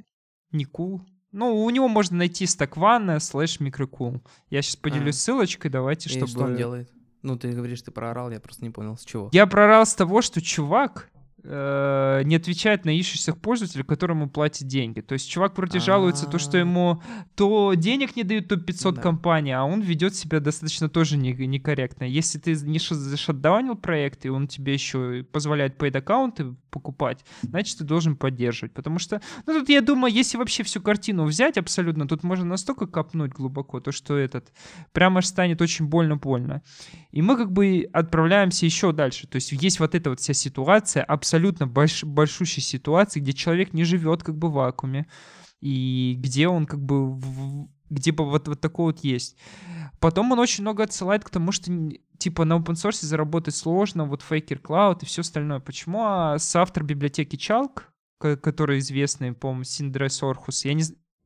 [0.51, 1.05] Не кул?
[1.33, 4.23] Ну, у него можно найти стаквана слэш микрокул.
[4.49, 5.19] Я сейчас поделюсь а.
[5.19, 6.25] ссылочкой, давайте, чтобы...
[6.25, 6.89] И что он делает?
[7.21, 9.29] Ну, ты говоришь, ты проорал, я просто не понял, с чего.
[9.33, 11.09] Я проорал с того, что чувак
[11.49, 14.99] Э, не отвечает на ищущихся пользователя, которому платят деньги.
[14.99, 17.01] То есть чувак вроде жалуется, то, что ему
[17.35, 19.01] то денег не дают, то 500 да.
[19.01, 22.03] компаний, а он ведет себя достаточно тоже не, некорректно.
[22.03, 27.85] Если ты не зашатдаунил проект, и он тебе еще позволяет paid аккаунты покупать, значит, ты
[27.85, 28.73] должен поддерживать.
[28.73, 32.87] Потому что, ну, тут я думаю, если вообще всю картину взять абсолютно, тут можно настолько
[32.87, 34.51] копнуть глубоко, то, что этот
[34.91, 36.61] прямо станет очень больно-больно.
[37.11, 39.27] И мы как бы отправляемся еще дальше.
[39.27, 43.83] То есть есть вот эта вот вся ситуация, абсолютно больш, большущая ситуация, где человек не
[43.83, 45.07] живет как бы в вакууме,
[45.61, 49.37] и где он как бы, в, где бы вот, вот такое вот есть.
[49.99, 51.71] Потом он очень много отсылает к тому, что
[52.17, 55.59] типа на open source заработать сложно, вот Faker Cloud и все остальное.
[55.59, 57.83] Почему а соавтор библиотеки Chalk,
[58.19, 60.83] который известный, по-моему, Синдрес Орхус, я не,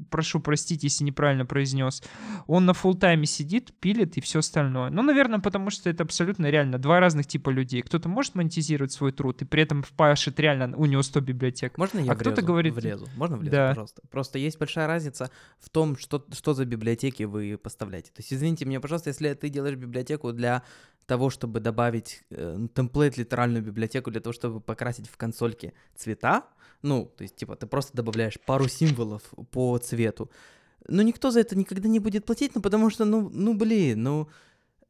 [0.10, 2.04] прошу простить, если неправильно произнес,
[2.48, 4.90] он на full тайме сидит, пилит и все остальное.
[4.90, 7.82] Ну, наверное, потому что это абсолютно реально два разных типа людей.
[7.82, 11.78] Кто-то может монетизировать свой труд и при этом впашет реально, у него 100 библиотек.
[11.78, 12.74] Можно я а кто-то говорит...
[12.74, 13.08] влезу?
[13.16, 13.70] Можно влезу, да.
[13.70, 14.02] пожалуйста?
[14.10, 18.10] Просто есть большая разница в том, что, что за библиотеки вы поставляете.
[18.10, 20.64] То есть, извините меня, пожалуйста, если ты делаешь библиотеку для
[21.06, 26.46] того, чтобы добавить э, темплейт литеральную библиотеку для того, чтобы покрасить в консольке цвета,
[26.82, 29.22] ну, то есть, типа, ты просто добавляешь пару символов
[29.52, 30.30] по цвету,
[30.88, 34.30] но никто за это никогда не будет платить, ну, потому что, ну, ну, блин, ну,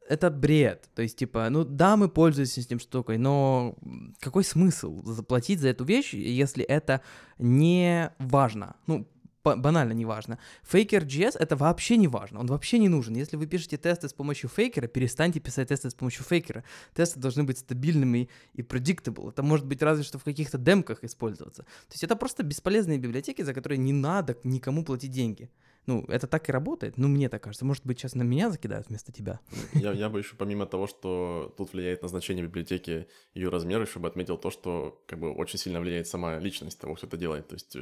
[0.08, 0.88] это бред.
[0.94, 3.76] То есть, типа, ну да, мы пользуемся этим штукой, но
[4.20, 7.00] какой смысл заплатить за эту вещь, если это
[7.38, 8.76] не важно?
[8.86, 9.06] Ну,
[9.44, 10.38] банально не важно.
[10.62, 13.14] Фейкер JS это вообще не важно, он вообще не нужен.
[13.14, 16.64] Если вы пишете тесты с помощью фейкера, перестаньте писать тесты с помощью фейкера.
[16.94, 19.30] Тесты должны быть стабильными и predictable.
[19.30, 21.62] Это может быть разве что в каких-то демках использоваться.
[21.62, 25.50] То есть это просто бесполезные библиотеки, за которые не надо никому платить деньги.
[25.86, 26.96] Ну, это так и работает.
[26.96, 27.64] Ну, мне так кажется.
[27.64, 29.40] Может быть, сейчас на меня закидают вместо тебя.
[29.74, 34.06] Я, я бы еще помимо того, что тут влияет назначение библиотеки, ее размер, еще бы
[34.06, 37.48] отметил то, что как бы очень сильно влияет сама личность того, кто это делает.
[37.48, 37.76] То есть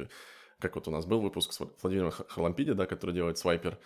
[0.61, 3.77] как вот у нас был выпуск с Владимиром Харлампиди, да, который делает Свайпер,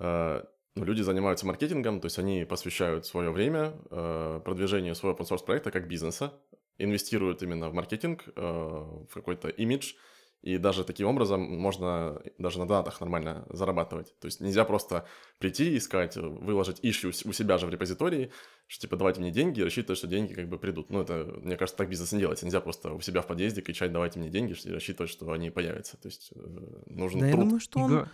[0.00, 0.42] э,
[0.76, 5.44] ну, люди занимаются маркетингом, то есть они посвящают свое время э, продвижению своего open source
[5.44, 6.32] проекта как бизнеса,
[6.78, 9.94] инвестируют именно в маркетинг, э, в какой-то имидж,
[10.44, 14.14] и даже таким образом можно даже на донатах нормально зарабатывать.
[14.20, 15.06] То есть нельзя просто
[15.38, 18.30] прийти, искать, выложить ищу у себя же в репозитории,
[18.66, 20.90] что типа давайте мне деньги и рассчитывать, что деньги как бы придут.
[20.90, 22.44] Ну это, мне кажется, так бизнес не делается.
[22.44, 25.96] Нельзя просто у себя в подъезде кричать давайте мне деньги и рассчитывать, что они появятся.
[25.96, 26.38] То есть э,
[26.88, 27.38] нужен да труд.
[27.38, 28.08] я думаю, что он...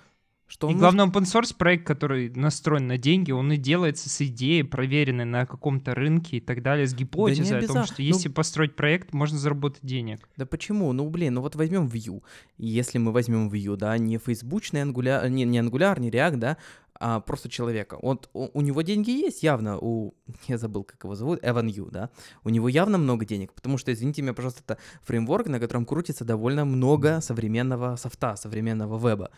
[0.50, 4.64] Что и главное, open source проект, который настроен на деньги, он и делается с идеей,
[4.64, 8.34] проверенной на каком-то рынке и так далее, с гипотезой да о том, что если ну...
[8.34, 10.28] построить проект, можно заработать денег.
[10.36, 10.92] Да почему?
[10.92, 12.20] Ну, блин, ну вот возьмем Vue.
[12.58, 16.56] Если мы возьмем Vue, да, не фейсбучный Angular, не, не Angular, не React, да,
[16.98, 17.96] а просто человека.
[18.02, 20.14] Вот у, у него деньги есть явно, у,
[20.48, 22.10] я забыл, как его зовут, Эван Ю, да,
[22.42, 26.24] у него явно много денег, потому что, извините меня, пожалуйста, это фреймворк, на котором крутится
[26.24, 29.30] довольно много современного софта, современного веба.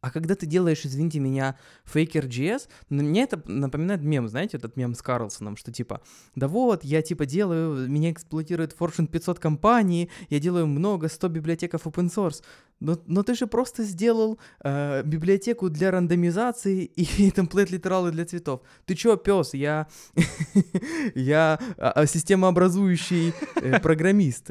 [0.00, 5.02] А когда ты делаешь, извините меня, Faker.js, мне это напоминает мем, знаете, этот мем с
[5.02, 6.00] Карлсоном, что типа,
[6.34, 11.86] да вот, я типа делаю, меня эксплуатирует Fortune 500 компании, я делаю много, 100 библиотеков
[11.86, 12.42] open source.
[12.80, 18.60] Но, но ты же просто сделал э, библиотеку для рандомизации и темплейт литералы для цветов.
[18.86, 19.54] Ты чё, пес?
[19.54, 19.86] Я,
[21.14, 24.50] я а, а, системообразующий э, программист.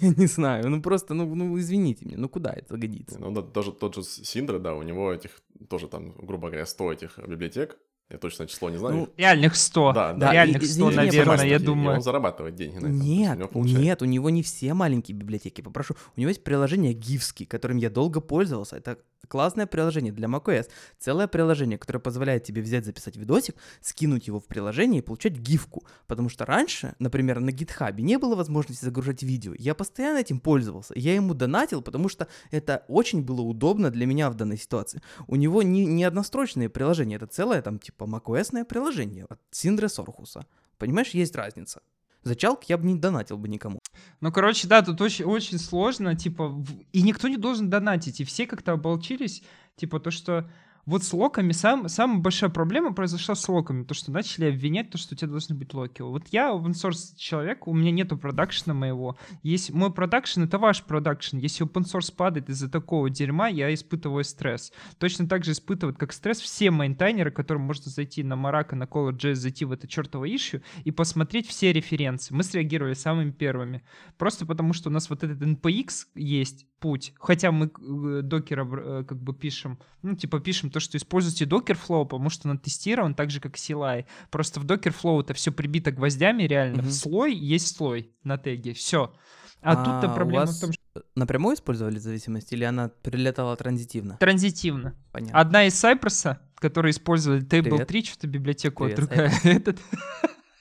[0.00, 0.68] я не знаю.
[0.68, 3.18] Ну просто, ну, ну извините меня, ну куда это годится?
[3.18, 6.92] Ну да, даже тот же Синдра, да, у него этих тоже там, грубо говоря, 100
[6.92, 7.78] этих библиотек,
[8.10, 8.96] я точно число не знаю.
[8.96, 9.92] Ну, реальных 100.
[9.92, 10.32] Да, да.
[10.32, 11.96] Реальных 100, наверное, я думаю.
[11.96, 13.00] он зарабатывает деньги на этом.
[13.00, 15.60] Нет, у нет, у него не все маленькие библиотеки.
[15.60, 15.94] Попрошу.
[16.16, 18.76] У него есть приложение Givski, которым я долго пользовался.
[18.76, 20.68] Это классное приложение для macOS.
[20.98, 25.84] Целое приложение, которое позволяет тебе взять, записать видосик, скинуть его в приложение и получать гифку.
[26.06, 29.54] Потому что раньше, например, на GitHub не было возможности загружать видео.
[29.58, 30.94] Я постоянно этим пользовался.
[30.96, 35.02] Я ему донатил, потому что это очень было удобно для меня в данной ситуации.
[35.26, 40.46] У него не, не однострочные приложения, это целое там типа macOS приложение от Синдре Сорхуса.
[40.78, 41.82] Понимаешь, есть разница.
[42.22, 43.77] За чалк я бы не донатил бы никому.
[44.20, 48.46] Ну, короче, да, тут очень, очень сложно, типа, и никто не должен донатить, и все
[48.46, 49.42] как-то ополчились,
[49.76, 50.50] типа, то, что
[50.88, 54.96] вот с локами сам, самая большая проблема произошла с локами, то, что начали обвинять то,
[54.96, 56.00] что у тебя должны быть локи.
[56.00, 59.18] Вот я open source человек, у меня нету продакшена моего.
[59.42, 61.36] Есть мой продакшн, это ваш продакшн.
[61.36, 64.72] Если open source падает из-за такого дерьма, я испытываю стресс.
[64.96, 69.34] Точно так же испытывают как стресс все мейнтайнеры, которым можно зайти на Марака, на Color.js,
[69.34, 72.32] зайти в это чертово issue и посмотреть все референсы.
[72.32, 73.82] Мы среагировали самыми первыми.
[74.16, 77.12] Просто потому, что у нас вот этот NPX есть, путь.
[77.18, 82.06] Хотя мы э, докер э, как бы пишем, ну, типа пишем то, что используйте Docker
[82.06, 84.06] потому что он тестирован так же, как CLI.
[84.30, 86.80] Просто в Docker это все прибито гвоздями реально.
[86.80, 86.86] Mm-hmm.
[86.86, 88.72] В слой есть слой на теге.
[88.74, 89.12] Все.
[89.60, 90.82] А, а тут-то проблема в том, что...
[91.14, 94.16] Напрямую использовали зависимость или она прилетала транзитивно?
[94.18, 94.94] Транзитивно.
[95.12, 95.38] Понятно.
[95.38, 97.88] Одна из Cypress, которая использовали Table Привет.
[97.88, 99.78] 3, что-то библиотеку, Привет, другая этот.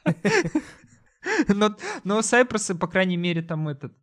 [1.50, 3.94] Но, но Cypress, по крайней мере, там этот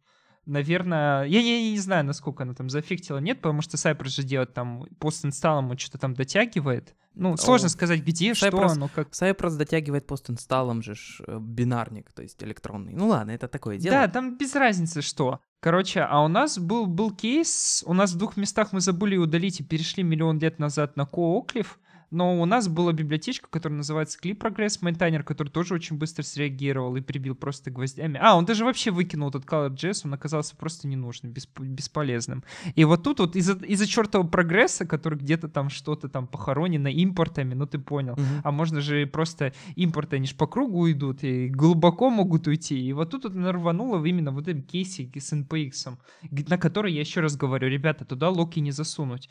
[0.46, 4.22] наверное, я, я, я не знаю, насколько она там зафиктила, нет, потому что Cypress же
[4.22, 6.94] делает там пост-инсталлом, он что-то там дотягивает.
[7.14, 9.10] Ну, сложно сказать, где, Cypress, что оно, как...
[9.10, 12.92] Cypress дотягивает пост-инсталлом же ж, э, бинарник, то есть электронный.
[12.92, 13.96] Ну ладно, это такое дело.
[13.96, 15.40] Да, там без разницы что.
[15.60, 19.60] Короче, а у нас был, был кейс, у нас в двух местах мы забыли удалить
[19.60, 21.78] и перешли миллион лет назад на Кооклифф,
[22.14, 26.94] но у нас была библиотечка, которая называется Clip Progress Maintainer, который тоже очень быстро среагировал
[26.96, 28.18] и прибил просто гвоздями.
[28.22, 32.44] А, он даже вообще выкинул этот Color.js, он оказался просто ненужным, бесп бесполезным.
[32.74, 37.54] И вот тут вот из-за из чертового прогресса, который где-то там что-то там похоронено импортами,
[37.54, 38.14] ну ты понял.
[38.14, 38.40] Uh-huh.
[38.44, 42.80] А можно же просто импорты, они же по кругу идут и глубоко могут уйти.
[42.80, 45.96] И вот тут вот нарвануло именно вот этом кейсе с NPX,
[46.30, 49.28] на который я еще раз говорю, ребята, туда локи не засунуть.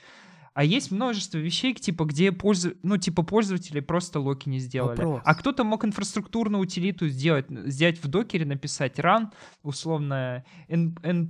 [0.53, 2.73] А есть множество вещей, типа, где пользу...
[2.83, 4.97] ну, типа, пользователи просто локи не сделали.
[4.97, 5.21] Вопрос.
[5.25, 9.31] А кто-то мог инфраструктурную утилиту сделать, сделать в докере, написать run,
[9.63, 11.29] условно, npm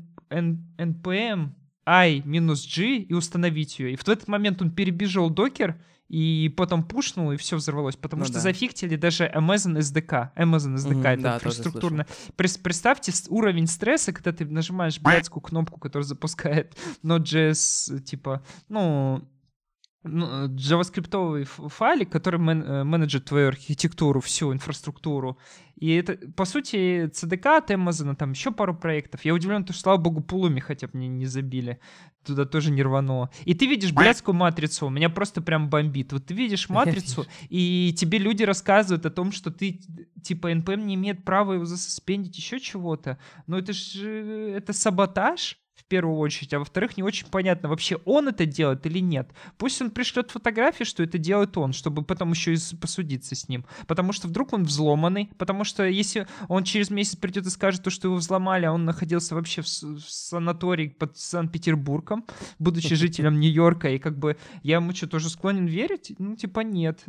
[1.85, 3.93] i-g и установить ее.
[3.93, 8.25] И в этот момент он перебежал докер, и потом пушнул, и все взорвалось, потому ну,
[8.25, 8.39] что да.
[8.41, 10.29] зафиктили даже Amazon SDK.
[10.35, 12.07] Amazon SDK mm-hmm, это да, инфраструктурно.
[12.35, 19.27] Представьте уровень стресса, когда ты нажимаешь блядскую кнопку, которая запускает Node.js, типа, ну,
[20.03, 25.37] ну, JavaScript файлик, который мен, э, менеджит твою архитектуру, всю инфраструктуру.
[25.75, 29.25] И это, по сути, CDK от Amazon, там еще пару проектов.
[29.25, 31.79] Я удивлен, что, слава богу, Пулуми хотя бы не, не забили.
[32.23, 33.29] Туда тоже не рвануло.
[33.45, 36.13] И ты видишь блядскую матрицу, меня просто прям бомбит.
[36.13, 39.81] Вот ты видишь матрицу, и тебе люди рассказывают о том, что ты,
[40.21, 43.17] типа, NPM не имеет права его засуспендить, еще чего-то.
[43.47, 44.09] Но это же,
[44.55, 48.99] это саботаж в первую очередь, а во-вторых, не очень понятно, вообще он это делает или
[48.99, 49.29] нет.
[49.57, 53.65] Пусть он пришлет фотографии, что это делает он, чтобы потом еще и посудиться с ним.
[53.87, 57.89] Потому что вдруг он взломанный, потому что если он через месяц придет и скажет то,
[57.89, 62.25] что его взломали, а он находился вообще в, в санатории под Санкт-Петербургом,
[62.59, 66.13] будучи жителем Нью-Йорка, и как бы я ему что, тоже склонен верить?
[66.17, 67.03] Ну, типа нет.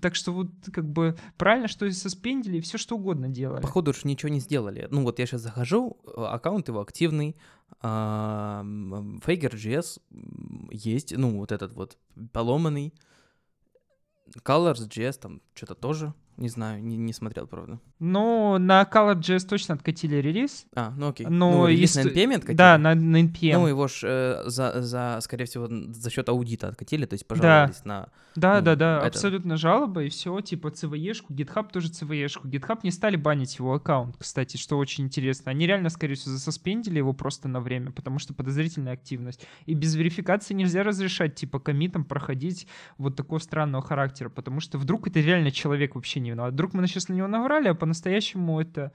[0.00, 3.62] Так что вот как бы правильно, что и соспендили, и все что угодно делали.
[3.62, 4.88] Походу уж ничего не сделали.
[4.90, 7.36] Ну вот я сейчас захожу, э, аккаунт его активный,
[7.82, 10.00] Faker.js
[10.70, 11.96] есть, ну вот этот вот
[12.32, 12.92] поломанный,
[14.42, 17.80] Colors.js там что-то тоже не знаю, не, не смотрел, правда.
[17.98, 20.66] Ну, на Color.js точно откатили релиз.
[20.74, 21.26] А, ну окей.
[21.26, 22.56] Но ну, релиз на NPM откатили?
[22.56, 23.54] Да, на, на NPM.
[23.54, 27.82] Ну, его ж э, за, за, скорее всего, за счет аудита откатили, то есть пожаловались
[27.84, 27.88] да.
[27.88, 28.08] на...
[28.36, 29.06] Да, ну, да, да, это...
[29.08, 32.48] абсолютно жалоба, и все, типа CVE-шку, GitHub тоже CVE-шку.
[32.48, 35.50] GitHub не стали банить его аккаунт, кстати, что очень интересно.
[35.50, 39.44] Они реально, скорее всего, засоспендили его просто на время, потому что подозрительная активность.
[39.66, 45.08] И без верификации нельзя разрешать, типа, комитам проходить вот такого странного характера, потому что вдруг
[45.08, 46.52] это реально человек вообще не виноват.
[46.54, 48.92] Вдруг мы сейчас на него наврали, а по-настоящему это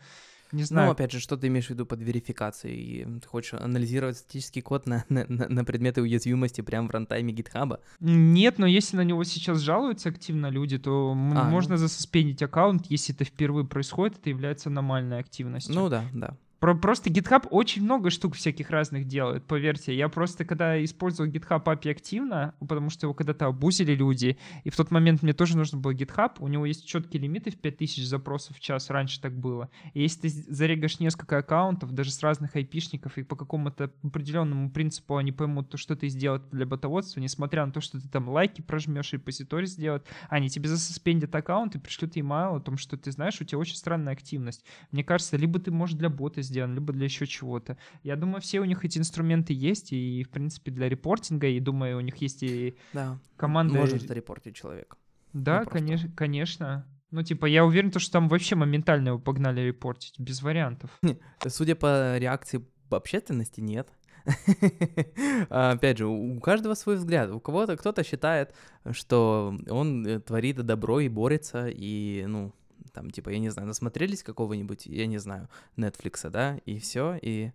[0.53, 0.88] не знаю.
[0.88, 3.19] Ну, опять же, что ты имеешь в виду под верификацией?
[3.19, 7.79] Ты хочешь анализировать статический код на, на, на предметы уязвимости прямо в рантайме гитхаба?
[7.99, 11.77] Нет, но если на него сейчас жалуются активно люди, то а, можно ну...
[11.77, 15.73] засуспендить аккаунт, если это впервые происходит, это является аномальной активностью.
[15.73, 16.38] Ну да, да.
[16.64, 19.93] Про, просто GitHub очень много штук всяких разных делает, поверьте.
[19.93, 24.78] Я просто, когда использовал GitHub API активно, потому что его когда-то обузили люди, и в
[24.78, 28.55] тот момент мне тоже нужно было GitHub, у него есть четкие лимиты в 5000 запросов
[28.55, 29.70] в час, раньше так было.
[29.93, 35.18] И если ты зарегаш несколько аккаунтов, даже с разных айпишников, и по какому-то определенному принципу
[35.18, 38.61] они поймут, то, что ты сделал для ботоводства, несмотря на то, что ты там лайки
[38.61, 43.11] прожмешь и репозиторий сделать, они тебе засуспендят аккаунт и пришлют email о том, что ты
[43.11, 44.64] знаешь, у тебя очень странная активность.
[44.91, 47.78] Мне кажется, либо ты можешь для бота сделать, сделан, либо для еще чего-то.
[48.04, 51.97] Я думаю, все у них эти инструменты есть, и, в принципе, для репортинга, и думаю,
[51.97, 53.20] у них есть и да.
[53.36, 53.76] команда...
[53.76, 54.97] Можно зарепортить человека.
[55.34, 56.88] Да, ну, конечно, конечно.
[57.12, 60.91] Ну, типа, я уверен, что там вообще моментально его погнали репортить, без вариантов.
[61.47, 63.89] Судя по реакции общественности, нет.
[65.49, 67.30] Опять же, у каждого свой взгляд.
[67.32, 68.54] У кого-то кто-то считает,
[68.91, 72.54] что он э, творит добро и борется, и, ну,
[72.93, 77.51] там, типа, я не знаю, насмотрелись какого-нибудь, я не знаю, Netflix, да, и все, и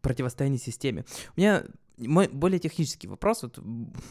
[0.00, 1.04] противостояние системе.
[1.36, 1.64] У меня
[1.98, 3.42] мой более технический вопрос.
[3.42, 3.58] Вот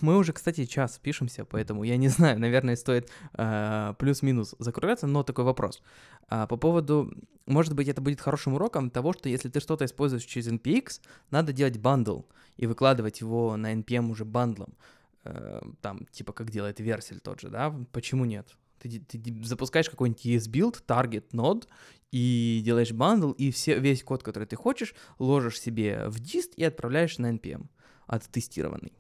[0.01, 5.23] мы уже, кстати, час пишемся, поэтому я не знаю, наверное, стоит э, плюс-минус закругляться, но
[5.23, 5.81] такой вопрос.
[6.29, 7.11] А, по поводу,
[7.45, 11.01] может быть, это будет хорошим уроком того, что если ты что-то используешь через NPX,
[11.31, 12.21] надо делать бандл
[12.57, 14.75] и выкладывать его на NPM уже бандлом.
[15.23, 17.75] Э, там, типа, как делает Vercel тот же, да?
[17.91, 18.55] Почему нет?
[18.89, 21.67] Ты, ты запускаешь какой-нибудь esbuild, target node,
[22.11, 26.63] и делаешь бандл, и все, весь код, который ты хочешь, ложишь себе в дист и
[26.63, 27.67] отправляешь на NPM
[28.07, 28.93] оттестированный.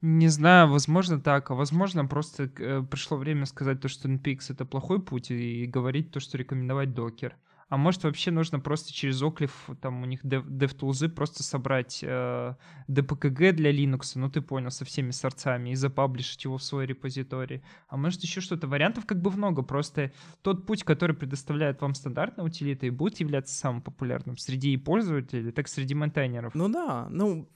[0.00, 4.66] Не знаю, возможно так, а возможно просто э, пришло время сказать то, что NPX это
[4.66, 7.36] плохой путь, и говорить то, что рекомендовать докер.
[7.74, 12.54] А может вообще нужно просто через Оклив, там у них DevTools, просто собрать э,
[12.86, 17.64] DPKG для Linux, ну ты понял, со всеми сорцами, и запаблишить его в свой репозиторий.
[17.88, 18.68] А может еще что-то.
[18.68, 20.12] Вариантов как бы много, просто
[20.42, 25.50] тот путь, который предоставляет вам стандартная утилита, и будет являться самым популярным среди и пользователей,
[25.50, 26.54] так среди мейнтейнеров.
[26.54, 27.48] Ну да, ну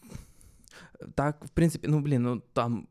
[1.14, 2.88] так, в принципе, ну блин, ну там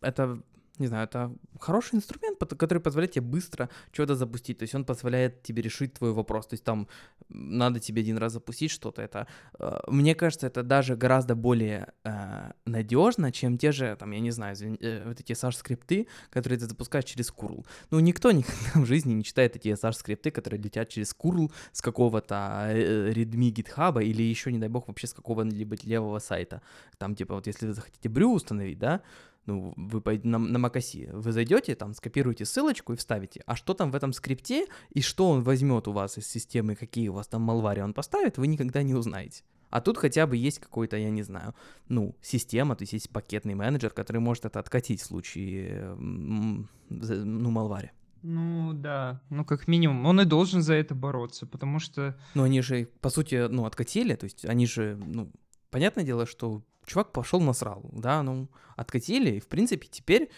[0.00, 0.40] это
[0.78, 4.58] не знаю, это хороший инструмент, который позволяет тебе быстро что-то запустить.
[4.58, 6.46] То есть он позволяет тебе решить твой вопрос.
[6.46, 6.88] То есть там
[7.28, 9.02] надо тебе один раз запустить что-то.
[9.02, 9.26] Это,
[9.58, 14.30] э, мне кажется, это даже гораздо более э, надежно, чем те же, там, я не
[14.30, 17.66] знаю, э, вот эти SH-скрипты, которые ты запускаешь через curl.
[17.90, 22.66] Ну, никто никогда в жизни не читает эти SH-скрипты, которые летят через curl с какого-то
[22.68, 26.62] э, readme GitHub или еще, не дай бог, вообще с какого-нибудь левого сайта.
[26.98, 29.02] Там, типа, вот если вы захотите брю установить, да,
[29.46, 33.90] ну, вы на, на Макаси, вы зайдете, там, скопируете ссылочку и вставите, а что там
[33.90, 37.42] в этом скрипте, и что он возьмет у вас из системы, какие у вас там
[37.42, 39.44] малвари он поставит, вы никогда не узнаете.
[39.70, 41.54] А тут хотя бы есть какой-то, я не знаю,
[41.88, 47.92] ну, система, то есть есть пакетный менеджер, который может это откатить в случае, ну, малвари.
[48.22, 52.16] Ну да, ну как минимум, он и должен за это бороться, потому что...
[52.34, 55.30] Ну они же, по сути, ну откатили, то есть они же, ну,
[55.76, 60.30] понятное дело, что чувак пошел насрал, да, ну, откатили, и, в принципе, теперь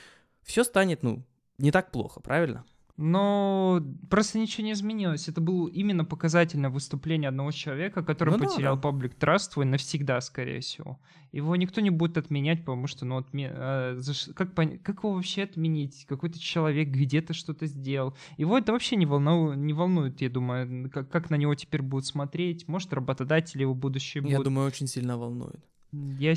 [0.43, 1.23] все станет, ну,
[1.59, 2.65] не так плохо, правильно?
[3.01, 3.81] Но
[4.11, 5.29] просто ничего не изменилось.
[5.29, 8.89] Это было именно показательное выступление одного человека, который Ну да, потерял да.
[8.89, 10.99] public trust свой навсегда, скорее всего.
[11.31, 14.99] Его никто не будет отменять, потому что, ну, отме- а, за ш- как, пон- как
[15.05, 16.07] его вообще отменить?
[16.09, 18.15] Какой-то человек где-то что-то сделал.
[18.37, 22.05] Его это вообще не, волну- не волнует, я думаю, как, как на него теперь будут
[22.07, 22.67] смотреть.
[22.67, 24.45] Может, работодатели его будущее Я будут.
[24.45, 25.61] думаю, очень сильно волнует.
[25.93, 26.35] Я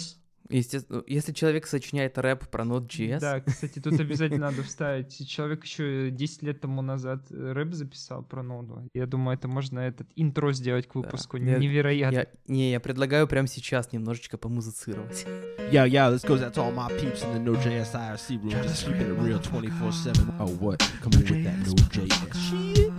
[0.52, 5.28] Естественно, если человек сочиняет рэп про Node.js, Да, кстати, тут обязательно надо вставить.
[5.28, 8.88] Человек еще 10 лет тому назад э, рэп записал про ноду.
[8.94, 11.38] Я думаю, это можно этот интро сделать к выпуску.
[11.38, 12.16] Я- Невероятно.
[12.18, 15.26] я, не, я предлагаю прямо сейчас немножечко помузицировать.
[15.72, 18.86] Yo, yo, this goes out to all my peeps in the Node.js IRC room, just
[18.86, 20.36] keeping it real 24-7.
[20.40, 20.80] Oh, what?
[21.02, 22.92] Come in with that Node.js shit.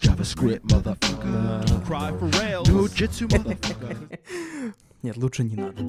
[0.00, 1.64] JavaScript, motherfucker.
[1.66, 2.68] Don't cry for Rails.
[2.68, 4.18] Node-jitsu, motherfucker.
[5.02, 5.82] Нет, лучше не надо.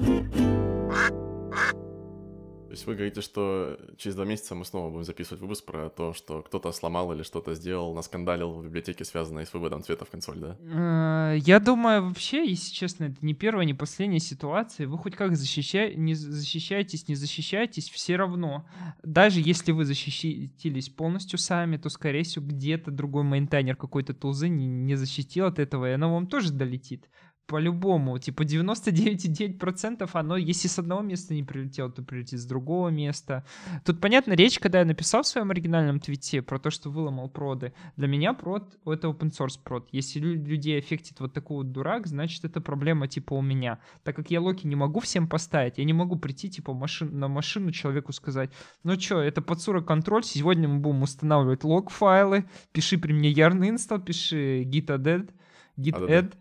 [2.66, 6.12] То есть вы говорите, что через два месяца мы снова будем записывать выпуск про то,
[6.12, 10.38] что кто-то сломал или что-то сделал, наскандалил в библиотеке, связанной с выводом цвета в консоль,
[10.40, 10.56] да?
[10.60, 14.88] Э, Я думаю, вообще, если честно, это не первая, не последняя ситуация.
[14.88, 18.66] Вы хоть как защища- не защищаетесь, не защищаетесь, все равно.
[19.04, 24.66] Даже если вы защитились полностью сами, то, скорее всего, где-то другой мейнтайнер какой-то тулзы не,
[24.66, 27.08] не защитил от этого, и оно вам тоже долетит.
[27.46, 33.44] По-любому, типа 99,9% оно, если с одного места не прилетело, то прилетит с другого места.
[33.84, 37.74] Тут, понятно, речь, когда я написал в своем оригинальном твите про то, что выломал проды,
[37.96, 39.88] для меня прод— это open source прод.
[39.92, 43.78] Если лю- людей аффектит вот такой вот дурак, значит, это проблема типа у меня.
[44.04, 47.28] Так как я локи не могу всем поставить, я не могу прийти типа машин, на
[47.28, 48.50] машину человеку сказать,
[48.84, 53.60] ну чё, это под 40 контроль, сегодня мы будем устанавливать лог-файлы, пиши при мне yarn
[53.60, 55.30] install, пиши git add,
[55.76, 56.34] git ADD.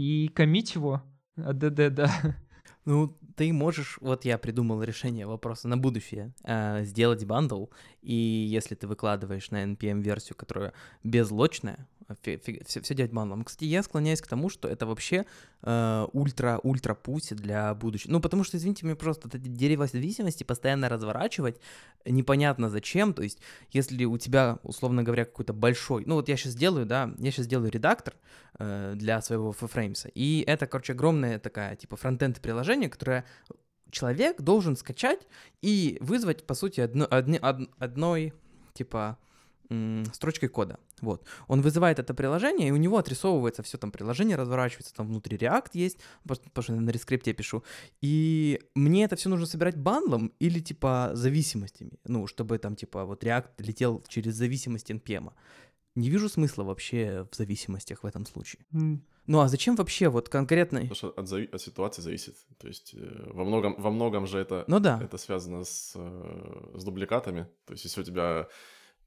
[0.00, 1.02] И коммить его.
[1.36, 2.10] add, да.
[2.86, 7.66] Ну, ты можешь, вот я придумал решение вопроса на будущее, э, сделать бандл,
[8.00, 10.72] и если ты выкладываешь на NPM-версию, которая
[11.04, 11.86] безлочная,
[12.22, 13.44] все, делать бандлом.
[13.44, 15.26] Кстати, я склоняюсь к тому, что это вообще
[15.62, 18.12] э, ультра-ультра путь для будущего.
[18.12, 21.60] Ну, потому что, извините меня, просто вот эти дерево зависимости постоянно разворачивать
[22.04, 23.14] непонятно зачем.
[23.14, 23.38] То есть,
[23.72, 26.04] если у тебя, условно говоря, какой-то большой...
[26.06, 28.14] Ну, вот я сейчас делаю, да, я сейчас делаю редактор
[28.58, 33.24] э, для своего FFrames, и это, короче, огромная такая, типа, фронтенд приложение, которое
[33.90, 35.26] человек должен скачать
[35.62, 38.32] и вызвать, по сути, одно, одни- од- одной,
[38.72, 39.18] типа,
[40.12, 40.78] строчкой кода.
[41.00, 41.24] Вот.
[41.48, 45.70] Он вызывает это приложение, и у него отрисовывается все там приложение, разворачивается, там внутри React
[45.74, 47.62] есть, потому что я на рескрипте пишу.
[48.00, 53.24] И мне это все нужно собирать бандлом или типа зависимостями, ну, чтобы там типа вот
[53.24, 55.30] React летел через зависимость NPM.
[55.96, 58.64] Не вижу смысла вообще в зависимостях в этом случае.
[58.72, 60.78] М, Ну а зачем вообще вот конкретно...
[60.80, 62.36] Потому что от, зави- от ситуации зависит.
[62.58, 65.00] То есть э, во многом, во многом же это, Ну да.
[65.02, 67.46] это связано с, э, с дубликатами.
[67.66, 68.46] То есть если у тебя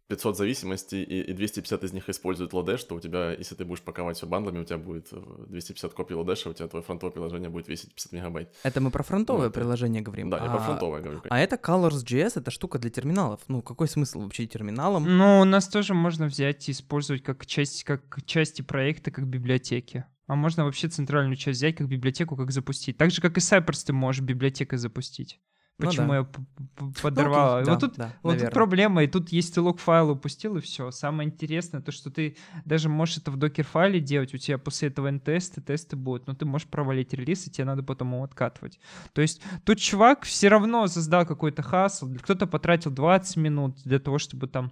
[0.07, 3.81] 500 зависимостей и, и 250 из них используют Lodash, то у тебя, если ты будешь
[3.81, 7.49] паковать все бандлами, у тебя будет э, 250 копий Lodash, у тебя твое фронтовое приложение
[7.49, 8.53] будет весить 50 мегабайт.
[8.63, 10.29] Это мы про фронтовое Ну, это- приложение говорим.
[10.29, 10.49] Да, я а...
[10.49, 11.21] про фронтовое говорю.
[11.29, 13.41] А это Colors.js, это штука для терминалов.
[13.47, 15.05] Ну, какой смысл вообще терминалом?
[15.17, 20.05] Ну, у нас тоже можно взять и использовать как часть, как части проекта, как библиотеки.
[20.27, 22.97] А можно вообще центральную часть взять как библиотеку, как запустить.
[22.97, 25.39] Так же, как и Cypress ты можешь библиотекой запустить.
[25.79, 26.17] Ну Почему да.
[26.17, 26.39] я п-
[26.75, 27.55] п- подорвал?
[27.55, 30.57] Ну, окей, вот да, тут, да, вот тут проблема, и тут есть ты лог-файл упустил,
[30.57, 30.91] и все.
[30.91, 35.07] Самое интересное, то, что ты даже можешь это в докер-файле делать, у тебя после этого
[35.07, 38.79] n-тесты, тесты будут, но ты можешь провалить релиз, и тебе надо потом его откатывать.
[39.13, 44.19] То есть тут чувак все равно создал какой-то хасл, кто-то потратил 20 минут для того,
[44.19, 44.71] чтобы там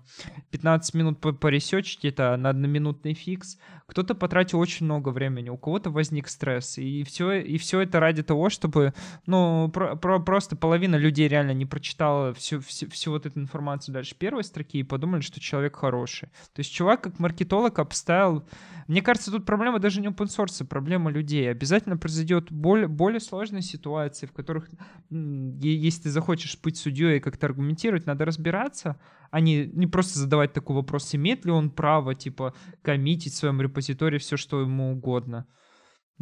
[0.51, 5.89] 15 минут по- поресечить это на одноминутный фикс, кто-то потратил очень много времени, у кого-то
[5.89, 8.93] возник стресс, и все, и все это ради того, чтобы,
[9.25, 13.93] ну, про- про- просто половина людей реально не прочитала всю, всю, всю вот эту информацию
[13.93, 16.29] дальше первой строки и подумали, что человек хороший.
[16.53, 18.47] То есть чувак как маркетолог обставил...
[18.87, 21.49] Мне кажется, тут проблема даже не open source, проблема людей.
[21.49, 24.69] Обязательно произойдет более, более сложные ситуации, в которых,
[25.09, 30.51] если ты захочешь быть судьей и как-то аргументировать, надо разбираться, а не, не просто задавать
[30.51, 35.47] такой вопрос, имеет ли он право, типа, коммитить в своем репозитории все, что ему угодно.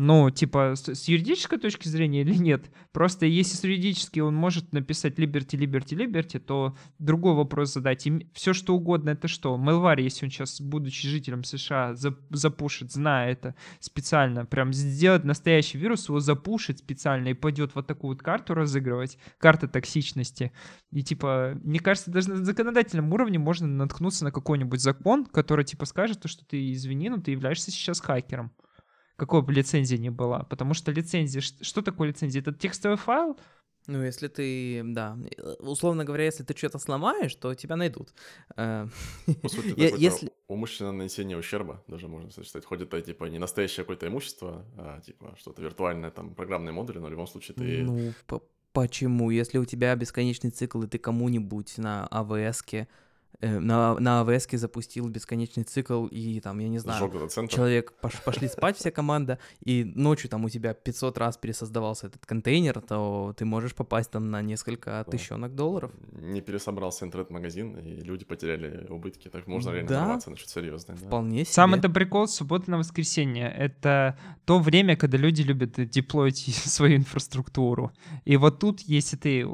[0.02, 2.72] Ну, типа, с, с юридической точки зрения или нет?
[2.93, 8.08] Просто если с юридически он может написать Liberty, Liberty, Liberty, то другой вопрос задать.
[8.32, 9.58] Все, что угодно, это что?
[9.58, 15.78] Мелвари, если он сейчас, будучи жителем США, за- запушит, зная это специально, прям сделать настоящий
[15.78, 20.54] вирус, его запушит специально и пойдет вот такую вот карту разыгрывать, карта токсичности.
[20.93, 25.84] И типа, мне кажется, даже на законодательном уровне можно наткнуться на какой-нибудь закон, который типа
[25.84, 28.54] скажет, то, что ты извини, но ты являешься сейчас хакером
[29.20, 30.43] какой бы лицензии ни была.
[30.43, 31.41] Потому что лицензия...
[31.41, 32.41] Что такое лицензия?
[32.41, 33.38] Это текстовый файл?
[33.88, 35.17] Ну, если ты, да,
[35.59, 38.13] условно говоря, если ты что-то сломаешь, то тебя найдут.
[38.55, 38.88] Э,
[39.41, 42.65] По сути, если- умышленное нанесение ущерба, даже можно сочетать.
[42.65, 47.07] Хоть это, типа, не настоящее какое-то имущество, а, типа, что-то виртуальное, там, программные модули, но
[47.07, 47.84] в любом случае ты...
[47.84, 48.43] Ну, по-
[48.74, 49.32] почему?
[49.32, 52.88] Если у тебя бесконечный цикл, и ты кому-нибудь на АВС-ке,
[53.42, 57.10] на, на АВС-ке запустил бесконечный цикл, и там, я не знаю,
[57.48, 62.26] человек пош- пошли спать вся команда, и ночью там у тебя 500 раз пересоздавался этот
[62.26, 65.92] контейнер, то ты можешь попасть там на несколько тысячонок долларов.
[66.12, 69.30] Не пересобрался интернет-магазин, и люди потеряли убытки.
[69.30, 70.06] Так можно реально Да.
[70.08, 70.98] на что-то серьезное.
[70.98, 71.08] да.
[71.08, 71.54] Вполне себе.
[71.54, 73.48] Сам это прикол суббота на воскресенье.
[73.50, 77.92] Это то время, когда люди любят деплоить свою инфраструктуру.
[78.26, 79.46] И вот тут, если ты...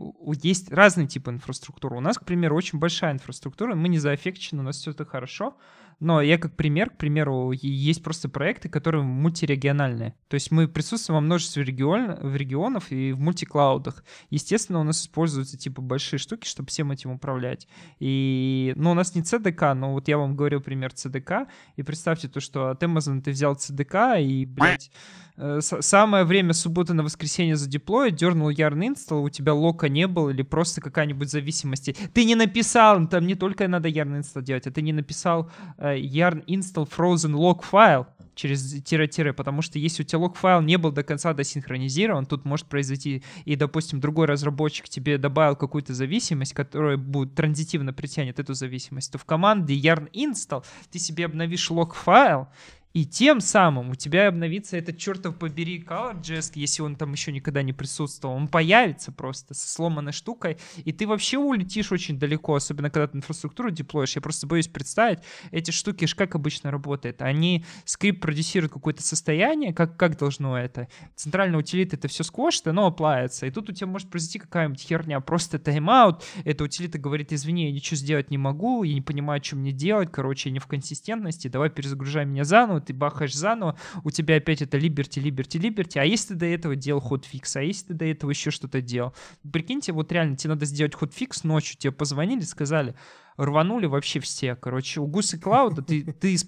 [0.41, 1.97] Есть разные типы инфраструктуры.
[1.97, 5.57] У нас, к примеру, очень большая инфраструктура, мы не заэффекчены, у нас все это хорошо.
[5.99, 10.13] Но я как пример, к примеру, есть просто проекты, которые мультирегиональные.
[10.27, 14.03] То есть мы присутствуем во множестве регион, в регионов и в мультиклаудах.
[14.29, 17.67] Естественно, у нас используются типа большие штуки, чтобы всем этим управлять.
[17.99, 22.27] И, ну, у нас не CDK, но вот я вам говорил пример CDK, и представьте
[22.27, 24.91] то, что от Amazon ты взял CDK и, блядь,
[25.37, 30.29] э, самое время субботы на воскресенье задеплоить, дернул yarn install, у тебя лока не было
[30.29, 31.95] или просто какая-нибудь зависимость.
[32.13, 35.49] Ты не написал, там не только надо yarn install делать, а ты не написал
[35.93, 40.77] yarn install frozen log файл через тире-тире, потому что если у тебя лог файл не
[40.77, 46.53] был до конца досинхронизирован, тут может произойти, и, допустим, другой разработчик тебе добавил какую-то зависимость,
[46.53, 51.95] которая будет транзитивно притянет эту зависимость, то в команде yarn install ты себе обновишь лог
[51.95, 52.47] файл,
[52.95, 57.61] и тем самым у тебя обновится этот чертов побери ColorJS, если он там еще никогда
[57.61, 58.35] не присутствовал.
[58.35, 63.17] Он появится просто со сломанной штукой, и ты вообще улетишь очень далеко, особенно когда ты
[63.17, 64.15] инфраструктуру деплоишь.
[64.15, 65.19] Я просто боюсь представить,
[65.51, 67.21] эти штуки ж как обычно работает.
[67.21, 70.87] Они, скрипт продюсирует какое-то состояние, как, как должно это.
[71.17, 73.45] Центральная утилита это все сквошит, оно оплавится.
[73.45, 77.73] И тут у тебя может произойти какая-нибудь херня, просто тайм-аут, эта утилита говорит, извини, я
[77.73, 81.49] ничего сделать не могу, я не понимаю, что мне делать, короче, я не в консистентности,
[81.49, 86.05] давай перезагружай меня заново, ты бахаешь заново, у тебя опять это Liberty, Liberty, Liberty, а
[86.05, 89.13] если ты до этого делал хотфикс, а если ты до этого еще что-то делал,
[89.51, 92.95] прикиньте, вот реально тебе надо сделать хотфикс ночью, тебе позвонили, сказали,
[93.37, 96.43] рванули вообще все, короче, у Гуси Клауда, ты, ты из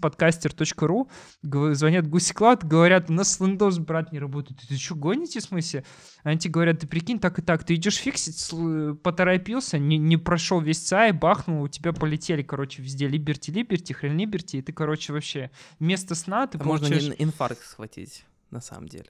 [1.44, 5.44] гв- звонят Гуси Клауд, говорят, у нас Windows, брат, не работает, ты что, гоните, в
[5.44, 5.84] смысле?
[6.24, 10.18] Они тебе говорят, ты прикинь, так и так, ты идешь фиксить, сл- поторопился, не, не
[10.18, 14.72] прошел весь цай, бахнул, у тебя полетели, короче, везде Liberty, Liberty, хрен Liberty, и ты,
[14.74, 17.18] короче, вообще вместо сна ты А можно получаешь...
[17.20, 19.08] не инфаркт схватить, на самом деле.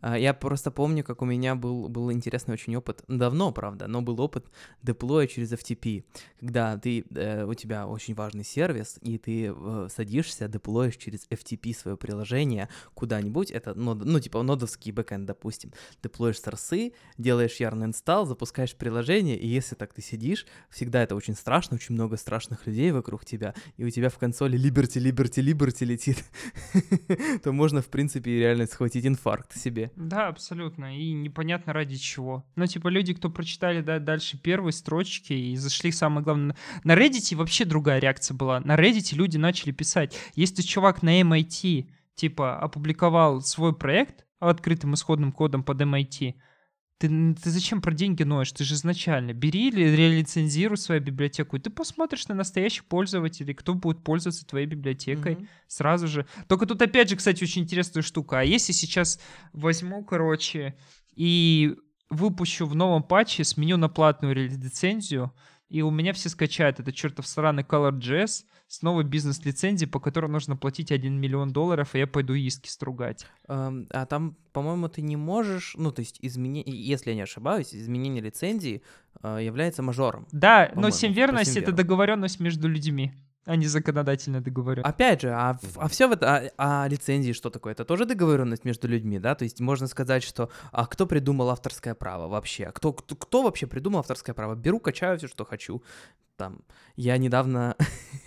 [0.00, 4.00] А, Я просто помню, как у меня был, был интересный очень опыт, давно, правда, но
[4.02, 4.46] был опыт
[4.82, 6.04] деплоя через FTP,
[6.40, 11.74] когда ты, э, у тебя очень важный сервис, и ты э, садишься, деплоишь через FTP
[11.74, 15.72] свое приложение куда-нибудь, это, нод- ну, типа, нодовский бэкэнд, допустим,
[16.02, 21.34] деплоишь сорсы, делаешь yarn install, запускаешь приложение, и если так ты сидишь, всегда это очень
[21.34, 25.84] страшно, очень много страшных людей вокруг тебя, и у тебя в консоли Liberty, Liberty, Liberty
[25.84, 26.24] летит,
[27.42, 29.87] то можно, в принципе, реально схватить инфаркт себе.
[29.96, 30.98] Да, абсолютно.
[30.98, 32.44] И непонятно ради чего.
[32.56, 36.56] Ну, типа, люди, кто прочитали да, дальше первые строчки и зашли, самое главное...
[36.84, 38.60] На Reddit вообще другая реакция была.
[38.60, 40.16] На Reddit люди начали писать.
[40.34, 46.34] Если чувак на MIT, типа, опубликовал свой проект открытым исходным кодом под MIT,
[46.98, 48.52] ты, ты зачем про деньги ноешь?
[48.52, 53.74] Ты же изначально бери или релицензируй свою библиотеку, и ты посмотришь на настоящих пользователей, кто
[53.74, 55.48] будет пользоваться твоей библиотекой Мгм.
[55.68, 56.26] сразу же.
[56.48, 58.40] Только тут опять же, кстати, очень интересная штука.
[58.40, 59.20] А если сейчас
[59.52, 60.76] возьму, короче,
[61.14, 61.76] и
[62.10, 65.32] выпущу в новом патче, сменю на платную лицензию,
[65.68, 70.54] и у меня все скачают этот чертов сраный ColorJS с новой бизнес-лицензией, по которой нужно
[70.56, 73.26] платить 1 миллион долларов, и я пойду иски стругать.
[73.46, 78.22] А там, по-моему, ты не можешь, ну, то есть, изменение, если я не ошибаюсь, изменение
[78.22, 78.82] лицензии
[79.22, 80.26] э, является мажором.
[80.32, 83.12] Да, но семверность— по это договоренность между людьми,
[83.48, 84.94] а не законодательная договоренность.
[84.94, 87.72] Опять же, а, а все это, а, а лицензии что такое?
[87.72, 89.34] Это тоже договоренность между людьми, да?
[89.34, 92.64] То есть можно сказать, что а кто придумал авторское право вообще?
[92.64, 94.54] А Кто, кто, кто вообще придумал авторское право?
[94.54, 95.82] Беру, качаю все, что хочу.
[96.36, 96.60] Там,
[96.96, 97.74] я недавно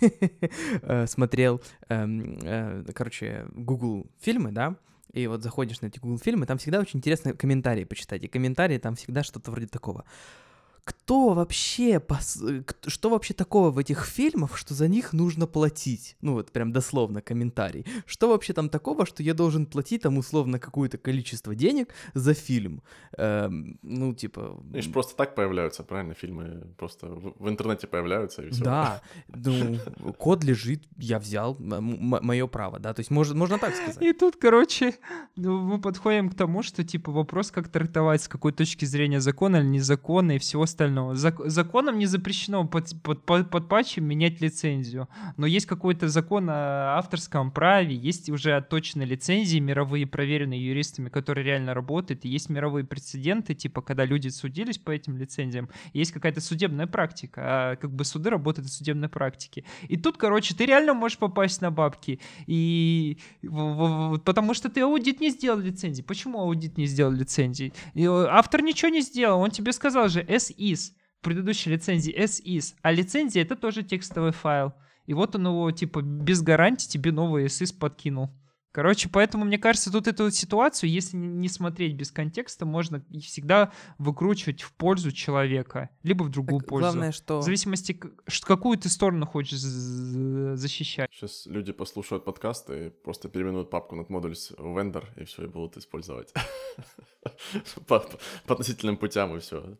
[0.82, 4.76] э, смотрел, эм, э, короче, Google фильмы, да?
[5.12, 8.24] И вот заходишь на эти Google фильмы, там всегда очень интересные комментарии почитать.
[8.24, 10.04] И комментарии там всегда что-то вроде такого.
[10.84, 12.02] Кто вообще,
[12.86, 16.16] что вообще такого в этих фильмах, что за них нужно платить?
[16.20, 17.86] Ну вот прям дословно комментарий.
[18.04, 22.82] Что вообще там такого, что я должен платить там условно какое-то количество денег за фильм?
[23.16, 24.60] Эм, ну типа...
[24.72, 26.14] Они же просто так появляются, правильно?
[26.14, 28.64] Фильмы просто в, в интернете появляются и все.
[28.64, 29.78] Да, ну,
[30.18, 34.02] код лежит, я взял, мое право, да, то есть можно, можно так сказать.
[34.02, 34.94] И тут, короче,
[35.36, 39.58] ну, мы подходим к тому, что, типа, вопрос, как трактовать, с какой точки зрения закона
[39.58, 41.14] или незаконно и всего остального.
[41.14, 46.48] Зак- законом не запрещено под, под, под, под патчем менять лицензию, но есть какой-то закон
[46.50, 52.48] о авторском праве, есть уже отточенные лицензии мировые, проверенные юристами, которые реально работают, и есть
[52.48, 57.92] мировые прецеденты, типа, когда люди судились по этим лицензиям, есть какая-то судебная практика, а как
[57.92, 59.64] бы суды работают в судебной практике.
[59.88, 63.18] И тут, короче, ты реально можешь попасть на бабки, и
[64.24, 66.02] потому что ты аудит не сделал лицензии.
[66.02, 67.72] Почему аудит не сделал лицензии?
[67.94, 72.74] Э, Автор ничего не сделал, он тебе сказал же as is, предыдущей лицензии as is,
[72.82, 74.72] а лицензия это тоже текстовый файл.
[75.06, 78.30] И вот он его, типа, без гарантии тебе новый SIS подкинул.
[78.72, 84.62] Короче, поэтому, мне кажется, тут эту ситуацию, если не смотреть без контекста, можно всегда выкручивать
[84.62, 86.88] в пользу человека, либо в другую Так, пользу.
[86.88, 87.40] Главное, что...
[87.40, 88.00] В зависимости,
[88.42, 91.10] какую ты сторону хочешь защищать.
[91.12, 95.46] Сейчас люди послушают подкаст и просто переименуют папку над модулис в vendor, и все, и
[95.48, 96.32] будут использовать.
[97.86, 98.04] По,
[98.48, 99.76] относительным путям, и все.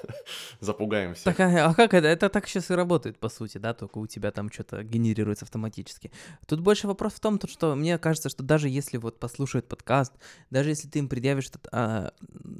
[0.60, 1.36] Запугаем всех.
[1.36, 2.06] Так, а, а как это?
[2.06, 6.12] Это так сейчас и работает, по сути, да, только у тебя там что-то генерируется автоматически.
[6.46, 10.12] Тут больше вопрос в том, то, что мне кажется, что даже если вот послушают подкаст,
[10.50, 12.12] даже если ты им предъявишь а,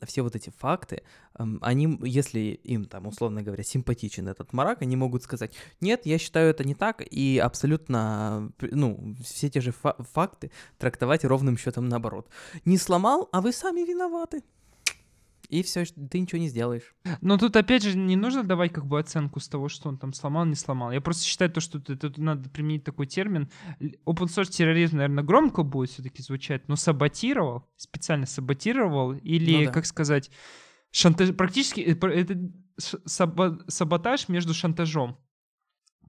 [0.07, 1.03] все вот эти факты,
[1.61, 6.51] они, если им там, условно говоря, симпатичен этот марак, они могут сказать, нет, я считаю
[6.51, 12.28] это не так, и абсолютно, ну, все те же фа- факты трактовать ровным счетом наоборот.
[12.65, 14.43] Не сломал, а вы сами виноваты.
[15.48, 16.94] И все, ты ничего не сделаешь.
[17.20, 20.12] Но тут, опять же, не нужно давать как бы оценку с того, что он там
[20.12, 20.93] сломал, не сломал.
[20.93, 23.48] Я просто считаю то, что тут, надо применить такой термин.
[23.81, 29.70] Open source терроризм, наверное, громко будет все-таки звучать, но саботировал, специально саботировал, или, Ну да.
[29.73, 30.31] как сказать,
[30.90, 31.35] шантаж...
[31.35, 32.39] практически э, это
[32.78, 35.18] саботаж между шантажом.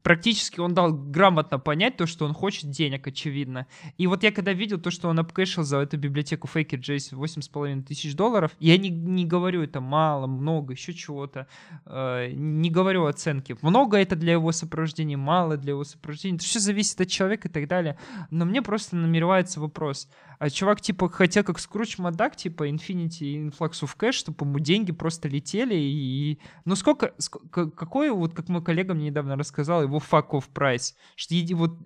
[0.03, 3.67] Практически он дал грамотно понять то, что он хочет денег, очевидно.
[3.97, 7.83] И вот я когда видел то, что он обкэшил за эту библиотеку Faker JS 8,5
[7.83, 11.47] тысяч долларов, я не, не говорю это мало, много, еще чего-то,
[11.85, 13.57] э, не говорю оценки.
[13.61, 16.37] Много это для его сопровождения, мало для его сопровождения.
[16.37, 17.97] Это все зависит от человека и так далее.
[18.31, 20.09] Но мне просто намеревается вопрос.
[20.39, 24.91] А чувак, типа, хотел как Скруч Мадак, типа, Infinity Influx of Cash, чтобы ему деньги
[24.91, 26.39] просто летели и...
[26.65, 27.13] Ну сколько...
[27.17, 31.77] ск- к- какой, вот как мой коллега мне недавно рассказал, его fuck-off прайс, что вот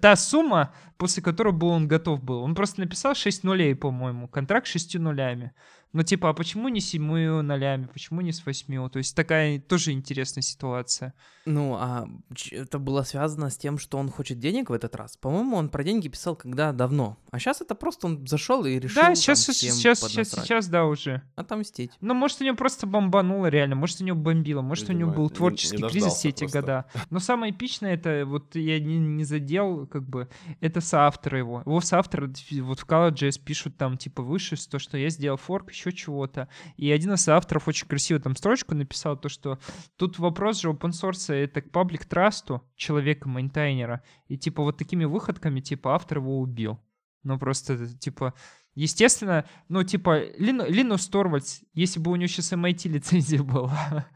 [0.00, 2.42] та сумма, после которой был он готов был.
[2.42, 5.52] Он просто написал 6 нулей, по-моему, контракт с 6 нулями.
[5.94, 8.88] Ну, типа, а почему не с 7 нулями, почему не с 8?
[8.90, 11.14] То есть такая тоже интересная ситуация.
[11.46, 12.08] Ну, а
[12.50, 15.16] это было связано с тем, что он хочет денег в этот раз.
[15.16, 17.16] По-моему, он про деньги писал когда давно.
[17.30, 20.44] А сейчас это просто он зашел и решил да, там сейчас, всем сейчас, сейчас, поднасрать.
[20.44, 21.22] сейчас, да, уже.
[21.36, 21.92] отомстить.
[22.00, 25.14] Ну, может, у него просто бомбануло реально, может, у него бомбило, может, у него Видимо,
[25.14, 26.60] был не- не творческий кризис все эти просто.
[26.60, 26.84] года.
[27.10, 30.28] Но самое эпичное, это вот я не, не задел, как бы,
[30.60, 31.62] это соавторы его.
[31.64, 35.83] Его соавторы вот в CollegeJS пишут там, типа, выше, то, что я сделал форк, еще
[35.92, 36.48] чего-то.
[36.76, 39.58] И один из авторов очень красиво там строчку написал, то, что
[39.96, 44.02] тут вопрос же open source это к паблик трасту человека, мейнтайнера.
[44.28, 46.80] И, типа, вот такими выходками, типа, автор его убил.
[47.22, 48.34] Ну, просто, типа,
[48.74, 54.06] Естественно, ну, типа, Лин, Линус Торвальдс, если бы у него сейчас MIT лицензия была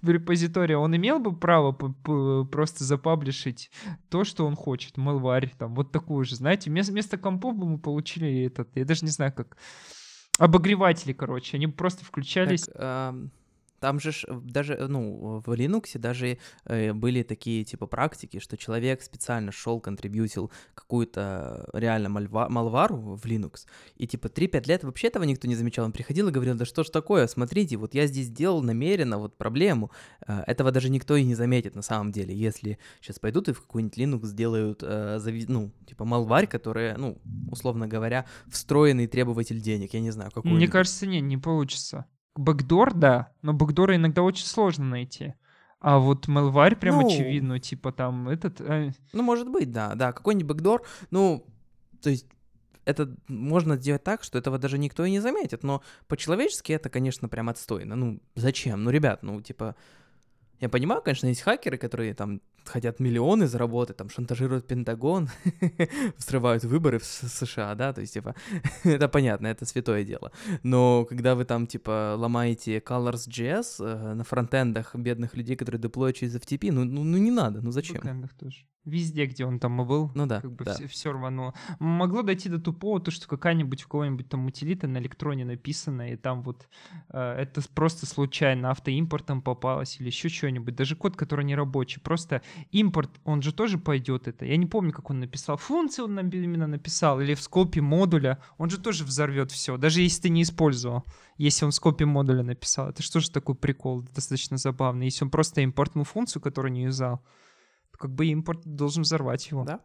[0.00, 3.70] в репозитории, он имел бы право просто запаблишить
[4.08, 7.78] то, что он хочет, малварь, там, вот такую же, знаете, вместо, вместо компов бы мы
[7.78, 9.58] получили этот, я даже не знаю, как,
[10.38, 12.64] обогреватели, короче, они просто включались.
[12.64, 13.30] Так, ам,
[13.84, 18.56] там же э, даже, э, ну, в Linux даже э, были такие типа практики, что
[18.56, 23.66] человек специально шел, контрибьютил какую-то реально мальва- малвару в Linux,
[23.98, 25.84] и типа 3-5 лет вообще этого никто не замечал.
[25.84, 29.36] Он приходил и говорил, да что ж такое, смотрите, вот я здесь сделал намеренно вот
[29.36, 29.90] проблему.
[30.26, 33.98] Этого даже никто и не заметит на самом деле, если сейчас пойдут и в какой-нибудь
[33.98, 34.82] Linux сделают,
[35.48, 37.18] ну, типа малварь, которая, ну,
[37.50, 42.06] условно говоря, встроенный требователь денег, я не знаю, какой Мне кажется, не, не получится.
[42.36, 45.34] Бэкдор, да, но бэкдоры иногда очень сложно найти.
[45.80, 47.06] А вот малварь прям Ну.
[47.06, 48.60] очевидно, типа там этот...
[48.60, 51.46] э, Ну, может быть, да, да, какой-нибудь бэкдор, ну,
[52.00, 52.26] то есть
[52.84, 57.28] это можно сделать так, что этого даже никто и не заметит, но по-человечески это, конечно,
[57.28, 57.96] прям отстойно.
[57.96, 58.82] Ну, зачем?
[58.84, 59.74] Ну, ребят, ну, типа,
[60.60, 65.28] Я понимаю, конечно, есть хакеры, которые там хотят миллионы заработать, там шантажируют Пентагон,
[66.16, 68.34] взрывают выборы в США, да, то есть, типа,
[68.84, 70.32] это понятно, это святое дело.
[70.62, 76.36] Но когда вы там, типа, ломаете Colors.js э, на фронтендах бедных людей, которые деплоят через
[76.36, 77.96] FTP, ну, ну, ну не надо, ну зачем?
[77.96, 78.64] Бэкэндах тоже.
[78.84, 80.74] Везде, где он там и был, Ну да, как бы да.
[80.74, 81.54] все, все рвануло.
[81.78, 86.16] Могло дойти до тупого, то, что какая-нибудь у кого-нибудь там утилита на электроне написана, и
[86.16, 86.68] там вот
[87.08, 90.74] э, это просто случайно автоимпортом попалось или еще что-нибудь.
[90.76, 91.98] Даже код, который не рабочий.
[92.00, 92.42] Просто
[92.72, 94.44] импорт, он же тоже пойдет это.
[94.44, 95.56] Я не помню, как он написал.
[95.56, 98.38] Функцию он нам именно написал, или в скопе модуля.
[98.58, 101.04] Он же тоже взорвет все, даже если ты не использовал.
[101.38, 102.90] Если он в скопе модуля написал.
[102.90, 104.02] Это что же такой прикол?
[104.14, 105.04] Достаточно забавно.
[105.04, 107.22] Если он просто импортнул функцию, которую не юзал,
[107.94, 109.62] то как бы импорт должен взорвать его.
[109.64, 109.80] Да,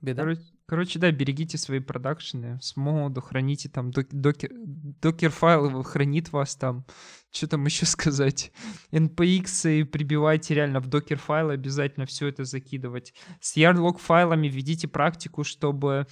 [0.00, 0.22] беда.
[0.22, 6.32] Короче, короче, да, берегите свои продакшены с моду, храните там док- докер, докер-файл его хранит
[6.32, 6.86] вас там.
[7.30, 8.52] Что там еще сказать?
[8.90, 13.12] NPX и прибивайте реально в докер-файлы, обязательно все это закидывать.
[13.40, 16.06] С yarn файлами введите практику, чтобы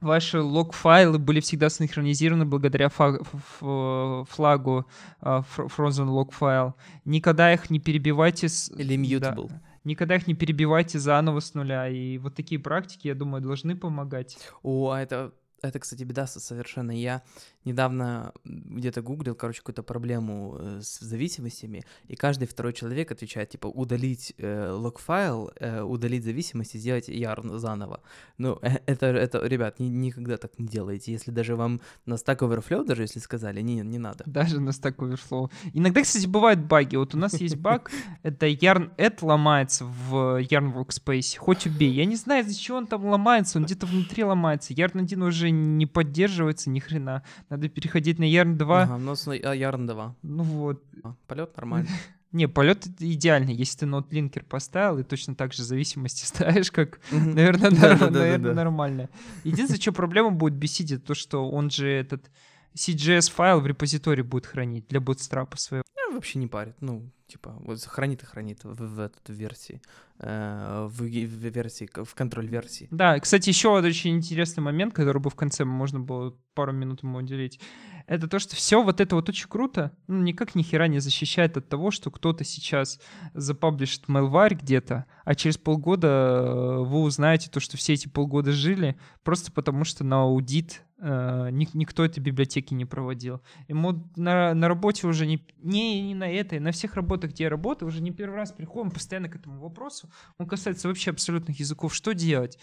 [0.00, 3.24] ваши лог-файлы были всегда синхронизированы благодаря флагу
[3.60, 6.72] а, fr- frozen log file.
[7.04, 8.68] Никогда их не перебивайте с...
[8.70, 9.62] Или да.
[9.86, 11.88] Никогда их не перебивайте заново с нуля.
[11.88, 14.36] И вот такие практики, я думаю, должны помогать.
[14.64, 16.90] О, а это, это, кстати, беда со- совершенно.
[16.90, 17.22] Я
[17.64, 23.66] недавно где-то гуглил, короче, какую-то проблему э, с зависимостями, и каждый второй человек отвечает, типа,
[23.66, 28.00] удалить э, лог-файл, э, удалить зависимости, сделать yarn заново.
[28.38, 31.12] Ну, э, это, это ребят, ни- никогда так не делайте.
[31.12, 34.24] Если даже вам на Stack Overflow, даже если сказали, не, не надо.
[34.26, 35.50] Даже на Stack Overflow.
[35.72, 36.96] Иногда, кстати, бывают баги.
[36.96, 37.90] Вот у нас есть баг,
[38.22, 41.36] это yarn add ломается в yarn workspace.
[41.38, 41.90] Хоть убей.
[41.92, 43.58] Я не знаю, из-за чего он там ломается.
[43.58, 44.72] Он где-то внутри ломается.
[44.72, 47.22] Yarn 1 уже не поддерживается ни хрена.
[47.48, 48.82] Надо переходить на Yarn 2.
[48.82, 50.14] Ага, но с- а, yarn 2.
[50.22, 50.82] Ну вот.
[51.26, 51.88] Полет нормально.
[52.32, 53.54] Не, полет идеальный.
[53.54, 57.70] Если ты ноут-линкер поставил и точно так же зависимости ставишь, как наверное,
[58.54, 59.08] нормально.
[59.44, 62.30] Единственное, что проблема будет бесить, это то, что он же этот
[62.76, 65.82] CGS файл в репозитории будет хранить для bootstrap своего.
[65.96, 66.76] Меня вообще не парит.
[66.80, 69.80] Ну, типа, вот хранит и хранит в, в этот версии.
[70.18, 72.88] э, в, в версии, в контроль версии.
[72.90, 77.18] Да, кстати, еще очень интересный момент, который бы в конце можно было пару минут ему
[77.18, 77.60] уделить.
[78.06, 81.56] Это то, что все вот это вот очень круто, ну, никак ни хера не защищает
[81.56, 83.00] от того, что кто-то сейчас
[83.34, 88.96] запаблишит mailware где-то, а через полгода э, вы узнаете то, что все эти полгода жили,
[89.24, 93.40] просто потому что на аудит э, ник- никто эти библиотеки не проводил.
[93.68, 97.50] Ему на, на работе уже не, не, не на этой, на всех работах, где я
[97.50, 100.10] работаю, уже не первый раз приходим постоянно к этому вопросу.
[100.38, 101.94] Он касается вообще абсолютных языков.
[101.94, 102.58] Что делать?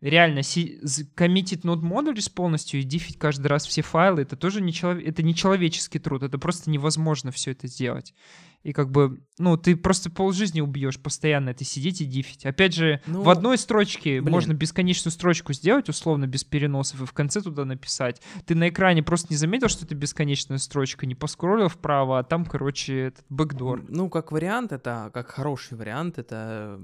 [0.00, 0.80] Реально, си-
[1.14, 5.22] коммитить нод модулис полностью и дифить каждый раз все файлы, это тоже не, челов- это
[5.22, 8.12] не человеческий труд, это просто невозможно все это сделать.
[8.64, 12.44] И как бы, ну, ты просто полжизни убьешь постоянно это сидеть и дифить.
[12.46, 14.32] Опять же, Ну, в одной строчке блин.
[14.32, 18.22] можно бесконечную строчку сделать, условно, без переносов, и в конце туда написать.
[18.46, 22.46] Ты на экране просто не заметил, что это бесконечная строчка, не поскроллил вправо, а там,
[22.46, 23.84] короче, этот бэкдор.
[23.88, 26.80] Ну, как вариант, это, как хороший вариант, это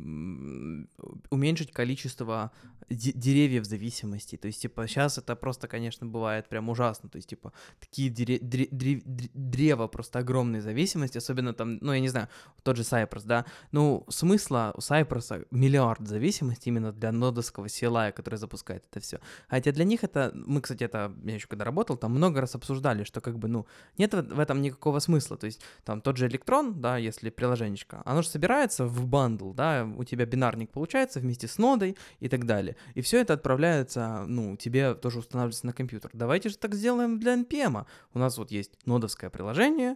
[1.31, 2.51] уменьшить количество
[2.89, 4.36] де- деревьев зависимости.
[4.36, 7.09] То есть, типа, сейчас это просто, конечно, бывает прям ужасно.
[7.09, 11.93] То есть, типа, такие дере- дре- дре- дре- древа просто огромной зависимости, особенно там, ну,
[11.93, 12.29] я не знаю,
[12.63, 13.45] тот же Cypress, да.
[13.73, 19.21] Ну, смысла у Cypress миллиард зависимостей именно для нодовского CLI, который запускает это все.
[19.49, 23.05] Хотя для них это, мы, кстати, это, я еще когда работал, там много раз обсуждали,
[23.05, 23.67] что как бы, ну,
[23.99, 25.37] нет в этом никакого смысла.
[25.37, 29.89] То есть, там тот же электрон, да, если приложенечко, оно же собирается в бандл, да,
[29.97, 32.77] у тебя бинарник получается вместе с нодой и так далее.
[32.95, 36.11] И все это отправляется, ну, тебе тоже устанавливается на компьютер.
[36.15, 37.87] Давайте же так сделаем для NPM.
[38.15, 39.95] У нас вот есть нодовское приложение,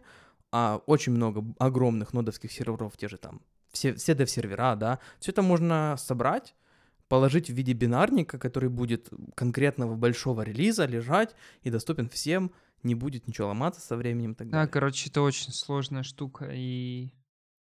[0.57, 3.41] а очень много огромных нодовских серверов, те же там,
[3.73, 6.55] все, все dev-сервера, да, все это можно собрать,
[7.09, 12.53] положить в виде бинарника, который будет конкретного большого релиза лежать и доступен всем,
[12.85, 14.71] не будет ничего ломаться со временем и так Да, далее.
[14.73, 17.11] короче, это очень сложная штука, и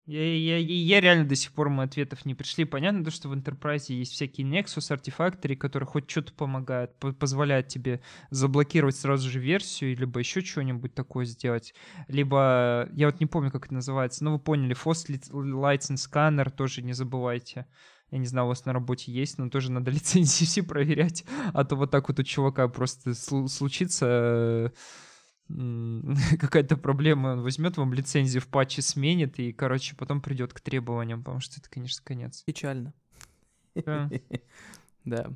[0.06, 2.66] я, я, я, реально до сих пор мы ответов не пришли.
[2.66, 7.70] Понятно, то, что в Enterprise есть всякие Nexus, артефакторы, которые хоть что-то помогают, по- позволяют
[7.70, 11.74] тебе заблокировать сразу же версию, либо еще что-нибудь такое сделать.
[12.10, 16.82] Либо, я вот не помню, как это называется, но вы поняли, FOSS License Scanner тоже
[16.82, 17.66] не забывайте.
[18.12, 21.24] Я не знаю, у вас на работе есть, но тоже надо лицензии все проверять.
[21.54, 24.70] А то вот так вот у чувака просто слу- случится э,
[26.40, 31.24] какая-то проблема, он возьмет вам лицензию в патче, сменит, и, короче, потом придет к требованиям,
[31.24, 32.44] потому что это, конечно, конец.
[32.46, 32.94] Печально.
[33.76, 34.10] Да.
[35.06, 35.28] Да.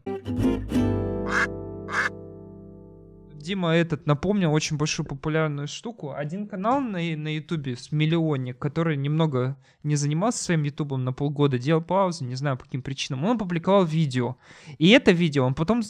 [3.47, 6.11] Дима этот напомнил очень большую популярную штуку.
[6.13, 11.57] Один канал на, на Ютубе с миллионник, который немного не занимался своим Ютубом на полгода,
[11.57, 14.37] делал паузу, не знаю по каким причинам, он опубликовал видео.
[14.77, 15.81] И это видео он потом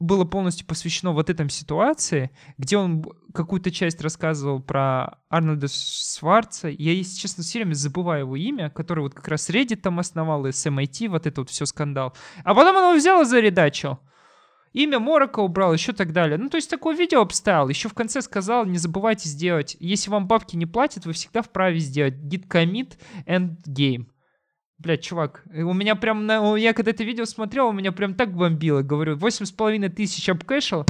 [0.00, 3.04] было полностью посвящено вот этой ситуации, где он
[3.34, 6.68] какую-то часть рассказывал про Арнольда Сварца.
[6.68, 10.46] Я, если честно, все время забываю его имя, который вот как раз Reddit там основал,
[10.46, 12.14] и с MIT, вот это вот все скандал.
[12.44, 14.00] А потом он его взял и заредачил.
[14.72, 16.38] Имя Морока убрал, еще так далее.
[16.38, 17.68] Ну, то есть такое видео обставил.
[17.68, 19.76] Еще в конце сказал, не забывайте сделать.
[19.80, 22.96] Если вам бабки не платят, вы всегда вправе сделать git commit
[23.26, 24.06] and game.
[24.80, 28.14] Блядь, чувак, э, у меня прям, на, я когда это видео смотрел, у меня прям
[28.14, 28.80] так бомбило.
[28.80, 30.86] Говорю, 8,5 тысяч обкэшил,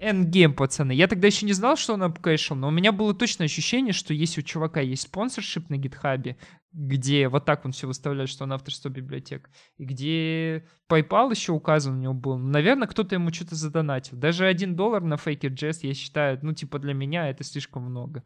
[0.00, 0.92] Endgame, пацаны.
[0.92, 4.14] Я тогда еще не знал, что он обкэшил, но у меня было точное ощущение, что
[4.14, 6.36] если у чувака есть спонсоршип на гитхабе,
[6.72, 11.96] где вот так он все выставляет, что он авторство библиотек, и где PayPal еще указан
[11.96, 14.16] у него был, наверное, кто-то ему что-то задонатил.
[14.16, 18.22] Даже один доллар на Faker.js, я считаю, ну, типа, для меня это слишком много.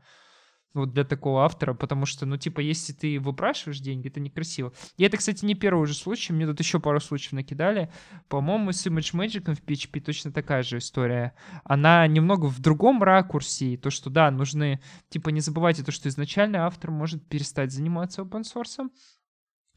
[0.75, 4.73] Вот для такого автора, потому что, ну, типа, если ты выпрашиваешь деньги, это некрасиво.
[4.99, 7.91] И это, кстати, не первый уже случай, мне тут еще пару случаев накидали.
[8.29, 11.35] По-моему, с Image Magic в PHP точно такая же история.
[11.65, 16.67] Она немного в другом ракурсе, то, что, да, нужны, типа, не забывайте то, что изначально
[16.67, 18.91] автор может перестать заниматься open source,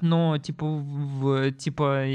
[0.01, 2.05] но, типа, в, типа,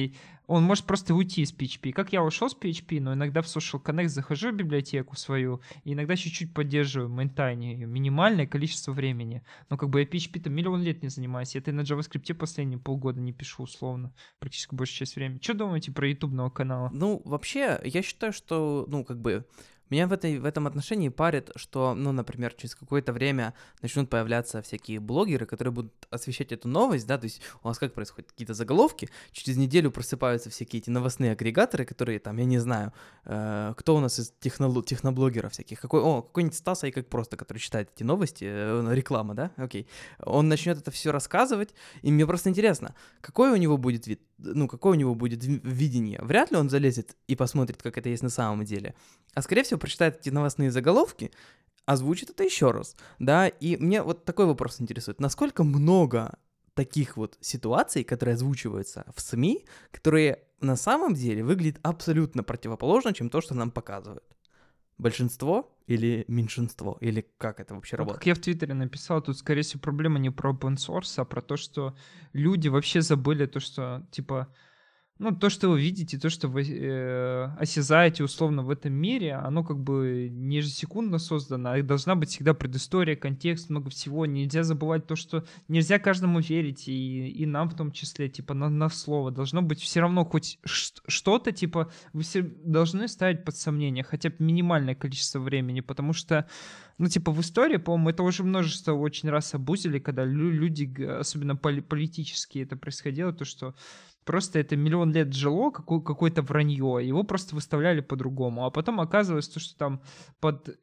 [0.46, 1.92] он может просто уйти из PHP.
[1.92, 5.94] Как я ушел с PHP, но иногда в Social Connect захожу в библиотеку свою, и
[5.94, 9.42] иногда чуть-чуть поддерживаю, мейнтайне минимальное количество времени.
[9.70, 13.20] Но как бы я PHP-то миллион лет не занимаюсь, я-то и на JavaScript последние полгода
[13.20, 15.38] не пишу условно, практически большую часть времени.
[15.40, 16.90] Что думаете про ютубного канала?
[16.92, 19.46] Ну, вообще, я считаю, что, ну, как бы,
[19.90, 24.62] меня в, этой, в этом отношении парит, что, ну, например, через какое-то время начнут появляться
[24.62, 28.32] всякие блогеры, которые будут освещать эту новость, да, то есть у нас как происходит?
[28.32, 32.92] Какие-то заголовки, через неделю просыпаются всякие эти новостные агрегаторы, которые там, я не знаю,
[33.24, 37.58] э, кто у нас из техноло- техноблогеров всяких, какой, о, какой-нибудь Стас как просто, который
[37.58, 39.88] читает эти новости, э, реклама, да, окей,
[40.18, 44.68] он начнет это все рассказывать, и мне просто интересно, какой у него будет вид, ну,
[44.68, 48.22] какое у него будет ви- видение, вряд ли он залезет и посмотрит, как это есть
[48.22, 48.94] на самом деле,
[49.34, 51.30] а скорее всего прочитает эти новостные заголовки,
[51.86, 56.38] озвучит это еще раз, да, и мне вот такой вопрос интересует, насколько много
[56.74, 63.30] таких вот ситуаций, которые озвучиваются в СМИ, которые на самом деле выглядят абсолютно противоположно, чем
[63.30, 64.24] то, что нам показывают.
[64.98, 66.96] Большинство или меньшинство?
[67.00, 68.20] Или как это вообще работает?
[68.20, 71.42] Как я в Твиттере написал, тут, скорее всего, проблема не про open source, а про
[71.42, 71.96] то, что
[72.32, 74.54] люди вообще забыли то, что, типа,
[75.18, 79.62] ну, то, что вы видите, то, что вы э, осязаете условно в этом мире, оно
[79.62, 84.26] как бы не ежесекундно создано, а должна быть всегда предыстория, контекст, много всего.
[84.26, 88.68] Нельзя забывать то, что нельзя каждому верить, и, и нам в том числе, типа, на,
[88.68, 89.30] на слово.
[89.30, 94.36] Должно быть все равно хоть что-то, типа, вы все должны ставить под сомнение, хотя бы
[94.40, 96.48] минимальное количество времени, потому что
[96.98, 101.56] ну, типа, в истории, по-моему, это уже множество очень раз обузили, когда лю- люди, особенно
[101.56, 103.74] поли- политически это происходило, то, что
[104.24, 108.64] просто это миллион лет жило, какое- какое-то вранье, его просто выставляли по-другому.
[108.64, 110.02] А потом оказывалось, то, что там
[110.40, 110.78] под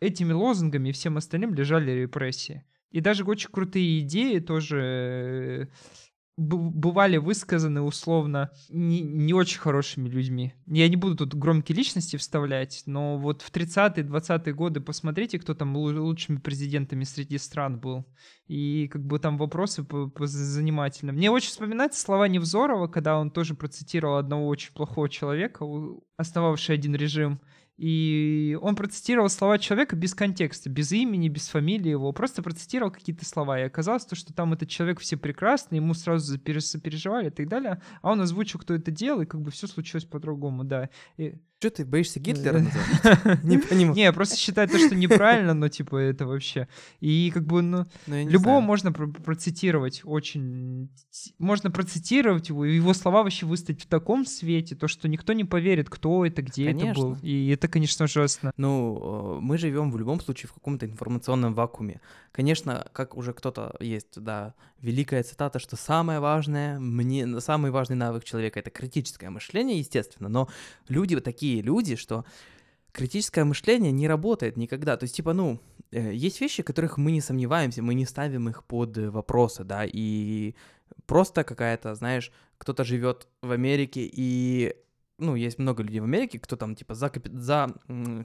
[0.00, 2.64] этими лозунгами и всем остальным лежали репрессии.
[2.90, 5.66] И даже очень крутые идеи тоже э,
[6.40, 10.54] бывали высказаны условно не, не очень хорошими людьми.
[10.66, 15.54] Я не буду тут громкие личности вставлять, но вот в 30-е, 20-е годы посмотрите, кто
[15.54, 18.06] там лу- лучшими президентами среди стран был.
[18.46, 20.10] И как бы там вопросы по.
[21.02, 25.66] Мне очень вспоминаются слова Невзорова, когда он тоже процитировал одного очень плохого человека,
[26.16, 27.40] основавший один режим.
[27.80, 33.24] И он процитировал слова человека без контекста, без имени, без фамилии его, просто процитировал какие-то
[33.24, 33.58] слова.
[33.58, 37.80] И оказалось то, что там этот человек все прекрасный, ему сразу сопереживали и так далее.
[38.02, 40.90] А он озвучил, кто это делал, и как бы все случилось по-другому, да.
[41.16, 43.42] И- Что ты боишься Гитлера называть?
[43.44, 43.94] Не понимаю.
[43.94, 46.68] Не, просто считаю то, что неправильно, но типа это вообще.
[47.00, 50.88] И как бы, ну, Ну, Любого можно про- процитировать очень...
[51.38, 55.44] Можно процитировать его, и его слова вообще выставить в таком свете, то, что никто не
[55.44, 57.18] поверит, кто это, где это был.
[57.20, 58.52] И это, конечно, ужасно.
[58.56, 62.00] Ну, э, мы живем в любом случае в каком-то информационном вакууме.
[62.32, 68.24] Конечно, как уже кто-то есть, да, великая цитата, что самое важное, мне, самый важный навык
[68.24, 70.48] человека— это критическое мышление, естественно, но
[70.88, 72.24] люди вот такие люди, что
[72.92, 74.96] критическое мышление не работает никогда.
[74.96, 75.58] То есть, типа, ну,
[75.92, 79.84] э, есть вещи, которых мы не сомневаемся, мы не ставим их под э, вопросы, да,
[79.84, 80.54] и
[81.06, 84.74] просто какая-то, знаешь, кто-то живет в Америке и
[85.20, 87.68] ну, есть много людей в Америке, кто там, типа, за, капи- за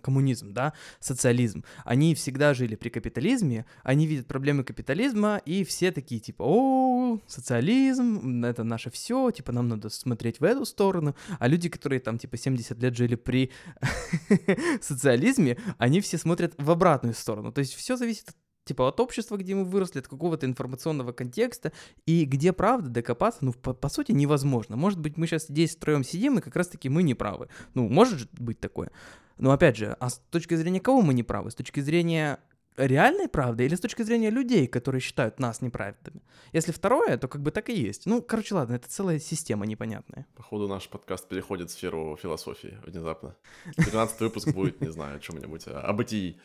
[0.01, 1.63] коммунизм, да, социализм.
[1.83, 8.43] Они всегда жили при капитализме, они видят проблемы капитализма, и все такие, типа, о, социализм,
[8.43, 11.15] это наше все, типа, нам надо смотреть в эту сторону.
[11.39, 13.51] А люди, которые там, типа, 70 лет жили при
[14.81, 17.51] социализме, они все смотрят в обратную сторону.
[17.51, 18.35] То есть все зависит от
[18.65, 21.71] типа от общества, где мы выросли, от какого-то информационного контекста,
[22.05, 24.75] и где правда докопаться, ну, по, по сути, невозможно.
[24.75, 27.47] Может быть, мы сейчас здесь втроем сидим, и как раз-таки мы не правы.
[27.75, 28.91] Ну, может же быть такое.
[29.37, 31.51] Но опять же, а с точки зрения кого мы не правы?
[31.51, 32.39] С точки зрения
[32.77, 36.21] реальной правды или с точки зрения людей, которые считают нас неправильными?
[36.53, 38.05] Если второе, то как бы так и есть.
[38.05, 40.25] Ну, короче, ладно, это целая система непонятная.
[40.35, 43.35] Походу, наш подкаст переходит в сферу философии внезапно.
[43.75, 46.39] 13 выпуск будет, не знаю, о чем-нибудь, о бытии.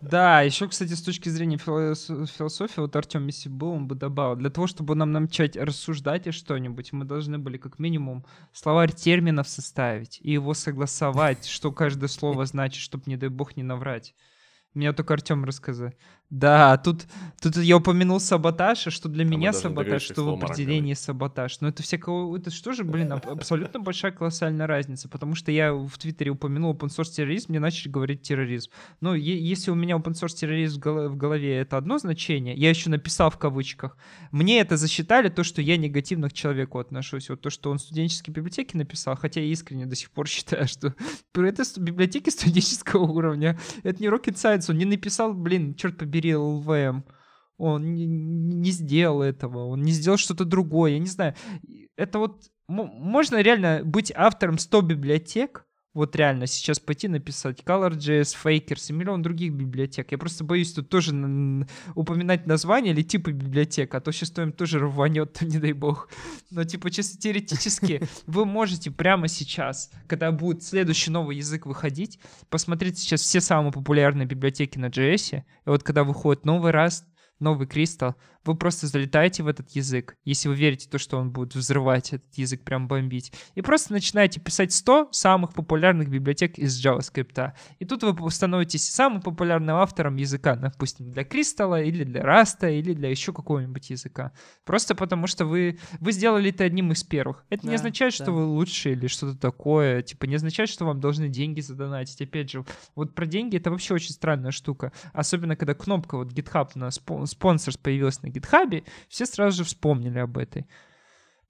[0.00, 3.94] Да, еще, кстати, с точки зрения филос- философии, вот Артем, если бы был, он бы
[3.94, 8.92] добавил, для того, чтобы нам начать рассуждать о что-нибудь, мы должны были как минимум словарь
[8.92, 14.14] терминов составить и его согласовать, что каждое слово значит, чтобы, не дай бог, не наврать.
[14.74, 15.92] Мне только Артем рассказал.
[16.30, 17.06] Да, тут,
[17.40, 21.60] тут я упомянул саботаж, и что для мы меня саботаж, что в определении саботаж.
[21.60, 25.74] Но это всякого, это что же, блин, аб- абсолютно большая колоссальная разница, потому что я
[25.74, 28.70] в Твиттере упомянул open source терроризм, мне начали говорить терроризм.
[29.00, 32.90] Ну, если у меня open source терроризм в в голове это одно значение, я еще
[32.90, 33.96] написал в кавычках,
[34.30, 37.28] мне это засчитали то, что я негативно к человеку отношусь.
[37.28, 40.68] Вот то, что он в студенческой библиотеке написал, хотя я искренне до сих пор считаю,
[40.68, 40.94] что
[41.34, 43.58] это библиотеки студенческого уровня.
[43.82, 47.04] Это не rocket science, он не написал, блин, черт побери, ЛВМ.
[47.56, 51.34] Он не, не- сделал этого, он не сделал что-то другое, я не знаю.
[51.96, 58.86] Это вот, можно реально быть автором 100 библиотек, вот реально сейчас пойти написать ColorJS, Fakers
[58.90, 60.12] и миллион других библиотек.
[60.12, 61.12] Я просто боюсь тут тоже
[61.94, 66.08] упоминать название или типы библиотек, а то сейчас кто-нибудь тоже рванет, не дай бог.
[66.50, 72.98] Но типа чисто теоретически вы можете прямо сейчас, когда будет следующий новый язык выходить, посмотреть
[72.98, 77.04] сейчас все самые популярные библиотеки на JS, и вот когда выходит новый Rust,
[77.40, 78.14] новый Crystal,
[78.44, 82.12] вы просто залетаете в этот язык, если вы верите в то, что он будет взрывать
[82.12, 87.52] этот язык, прям бомбить, и просто начинаете писать 100 самых популярных библиотек из JavaScript.
[87.78, 92.94] И тут вы становитесь самым популярным автором языка, допустим, для Crystal, или для Rust, или
[92.94, 94.32] для еще какого-нибудь языка.
[94.64, 97.44] Просто потому что вы, вы сделали это одним из первых.
[97.50, 98.32] Это не Да, означает, что да.
[98.32, 100.02] вы лучше или что-то такое.
[100.02, 102.20] Типа не означает, что вам должны деньги задонатить.
[102.22, 102.64] Опять же,
[102.94, 104.92] вот про деньги это вообще очень странная штука.
[105.12, 110.18] Особенно, когда кнопка вот GitHub на спон- спонсор появилась на GitHub, все сразу же вспомнили
[110.18, 110.66] об этой.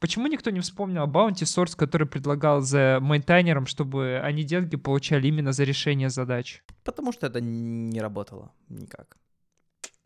[0.00, 5.28] Почему никто не вспомнил о Bounty Source, который предлагал за мейнтайнерам, чтобы они деньги получали
[5.28, 6.62] именно за решение задач?
[6.84, 9.18] Потому что это не работало никак.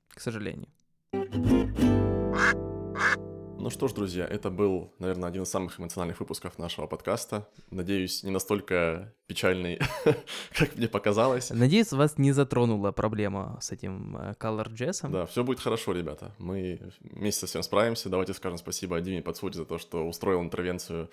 [0.09, 0.69] К сожалению.
[3.65, 7.49] Ну что ж, друзья, это был, наверное, один из самых эмоциональных выпусков нашего подкаста.
[7.70, 9.81] Надеюсь, не настолько печальный,
[10.53, 11.49] как мне показалось.
[11.49, 15.09] Надеюсь, вас не затронула проблема с этим э, ColorJS.
[15.11, 16.35] Да, все будет хорошо, ребята.
[16.39, 18.11] Мы вместе со всем справимся.
[18.11, 21.09] Давайте скажем спасибо Диме Подсуде за то, что устроил интервенцию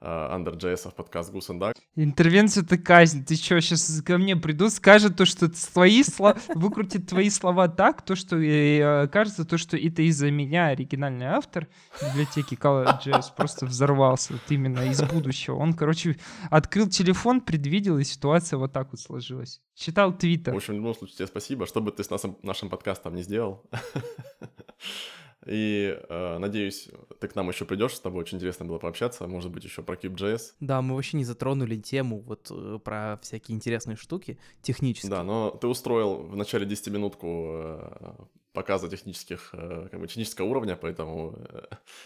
[0.00, 1.74] Under.js в подкаст Goose and Duck.
[1.94, 3.24] Интервенция это казнь.
[3.24, 8.02] Ты что, сейчас ко мне придут, скажут то, что твои слова, выкрутят твои слова так,
[8.02, 11.68] то, что э, кажется, то, что это из-за меня оригинальный автор
[12.02, 15.56] библиотеки ColorJS просто взорвался вот именно из будущего.
[15.56, 16.18] Он, короче,
[16.50, 19.62] открыл телефон, предвидел, и ситуация вот так вот сложилась.
[19.74, 20.54] Читал В твиттер.
[20.54, 23.62] общем, в любом случае, тебе спасибо, что бы ты с нашим, нашим подкастом не сделал.
[25.46, 26.88] И э, надеюсь,
[27.20, 29.94] ты к нам еще придешь, с тобой очень интересно было пообщаться, может быть, еще про
[29.94, 30.54] Cube.js.
[30.60, 35.10] Да, мы вообще не затронули тему вот э, про всякие интересные штуки технические.
[35.10, 38.14] Да, но ты устроил в начале 10 минутку э,
[38.52, 41.62] показа технических, э, как бы технического уровня, поэтому э,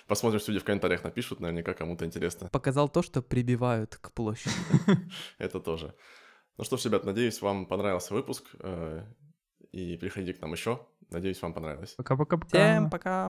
[0.07, 2.49] посмотрим, что люди в комментариях напишут, наверняка кому-то интересно.
[2.49, 4.55] Показал то, что прибивают к площади.
[5.39, 5.95] Это тоже.
[6.59, 9.07] Ну что ж, ребят, надеюсь, вам понравился выпуск, э,
[9.73, 10.81] и приходите к нам еще.
[11.11, 11.95] Надеюсь, вам понравилось.
[11.97, 12.49] Пока-пока-пока.
[12.49, 13.29] Всем пока!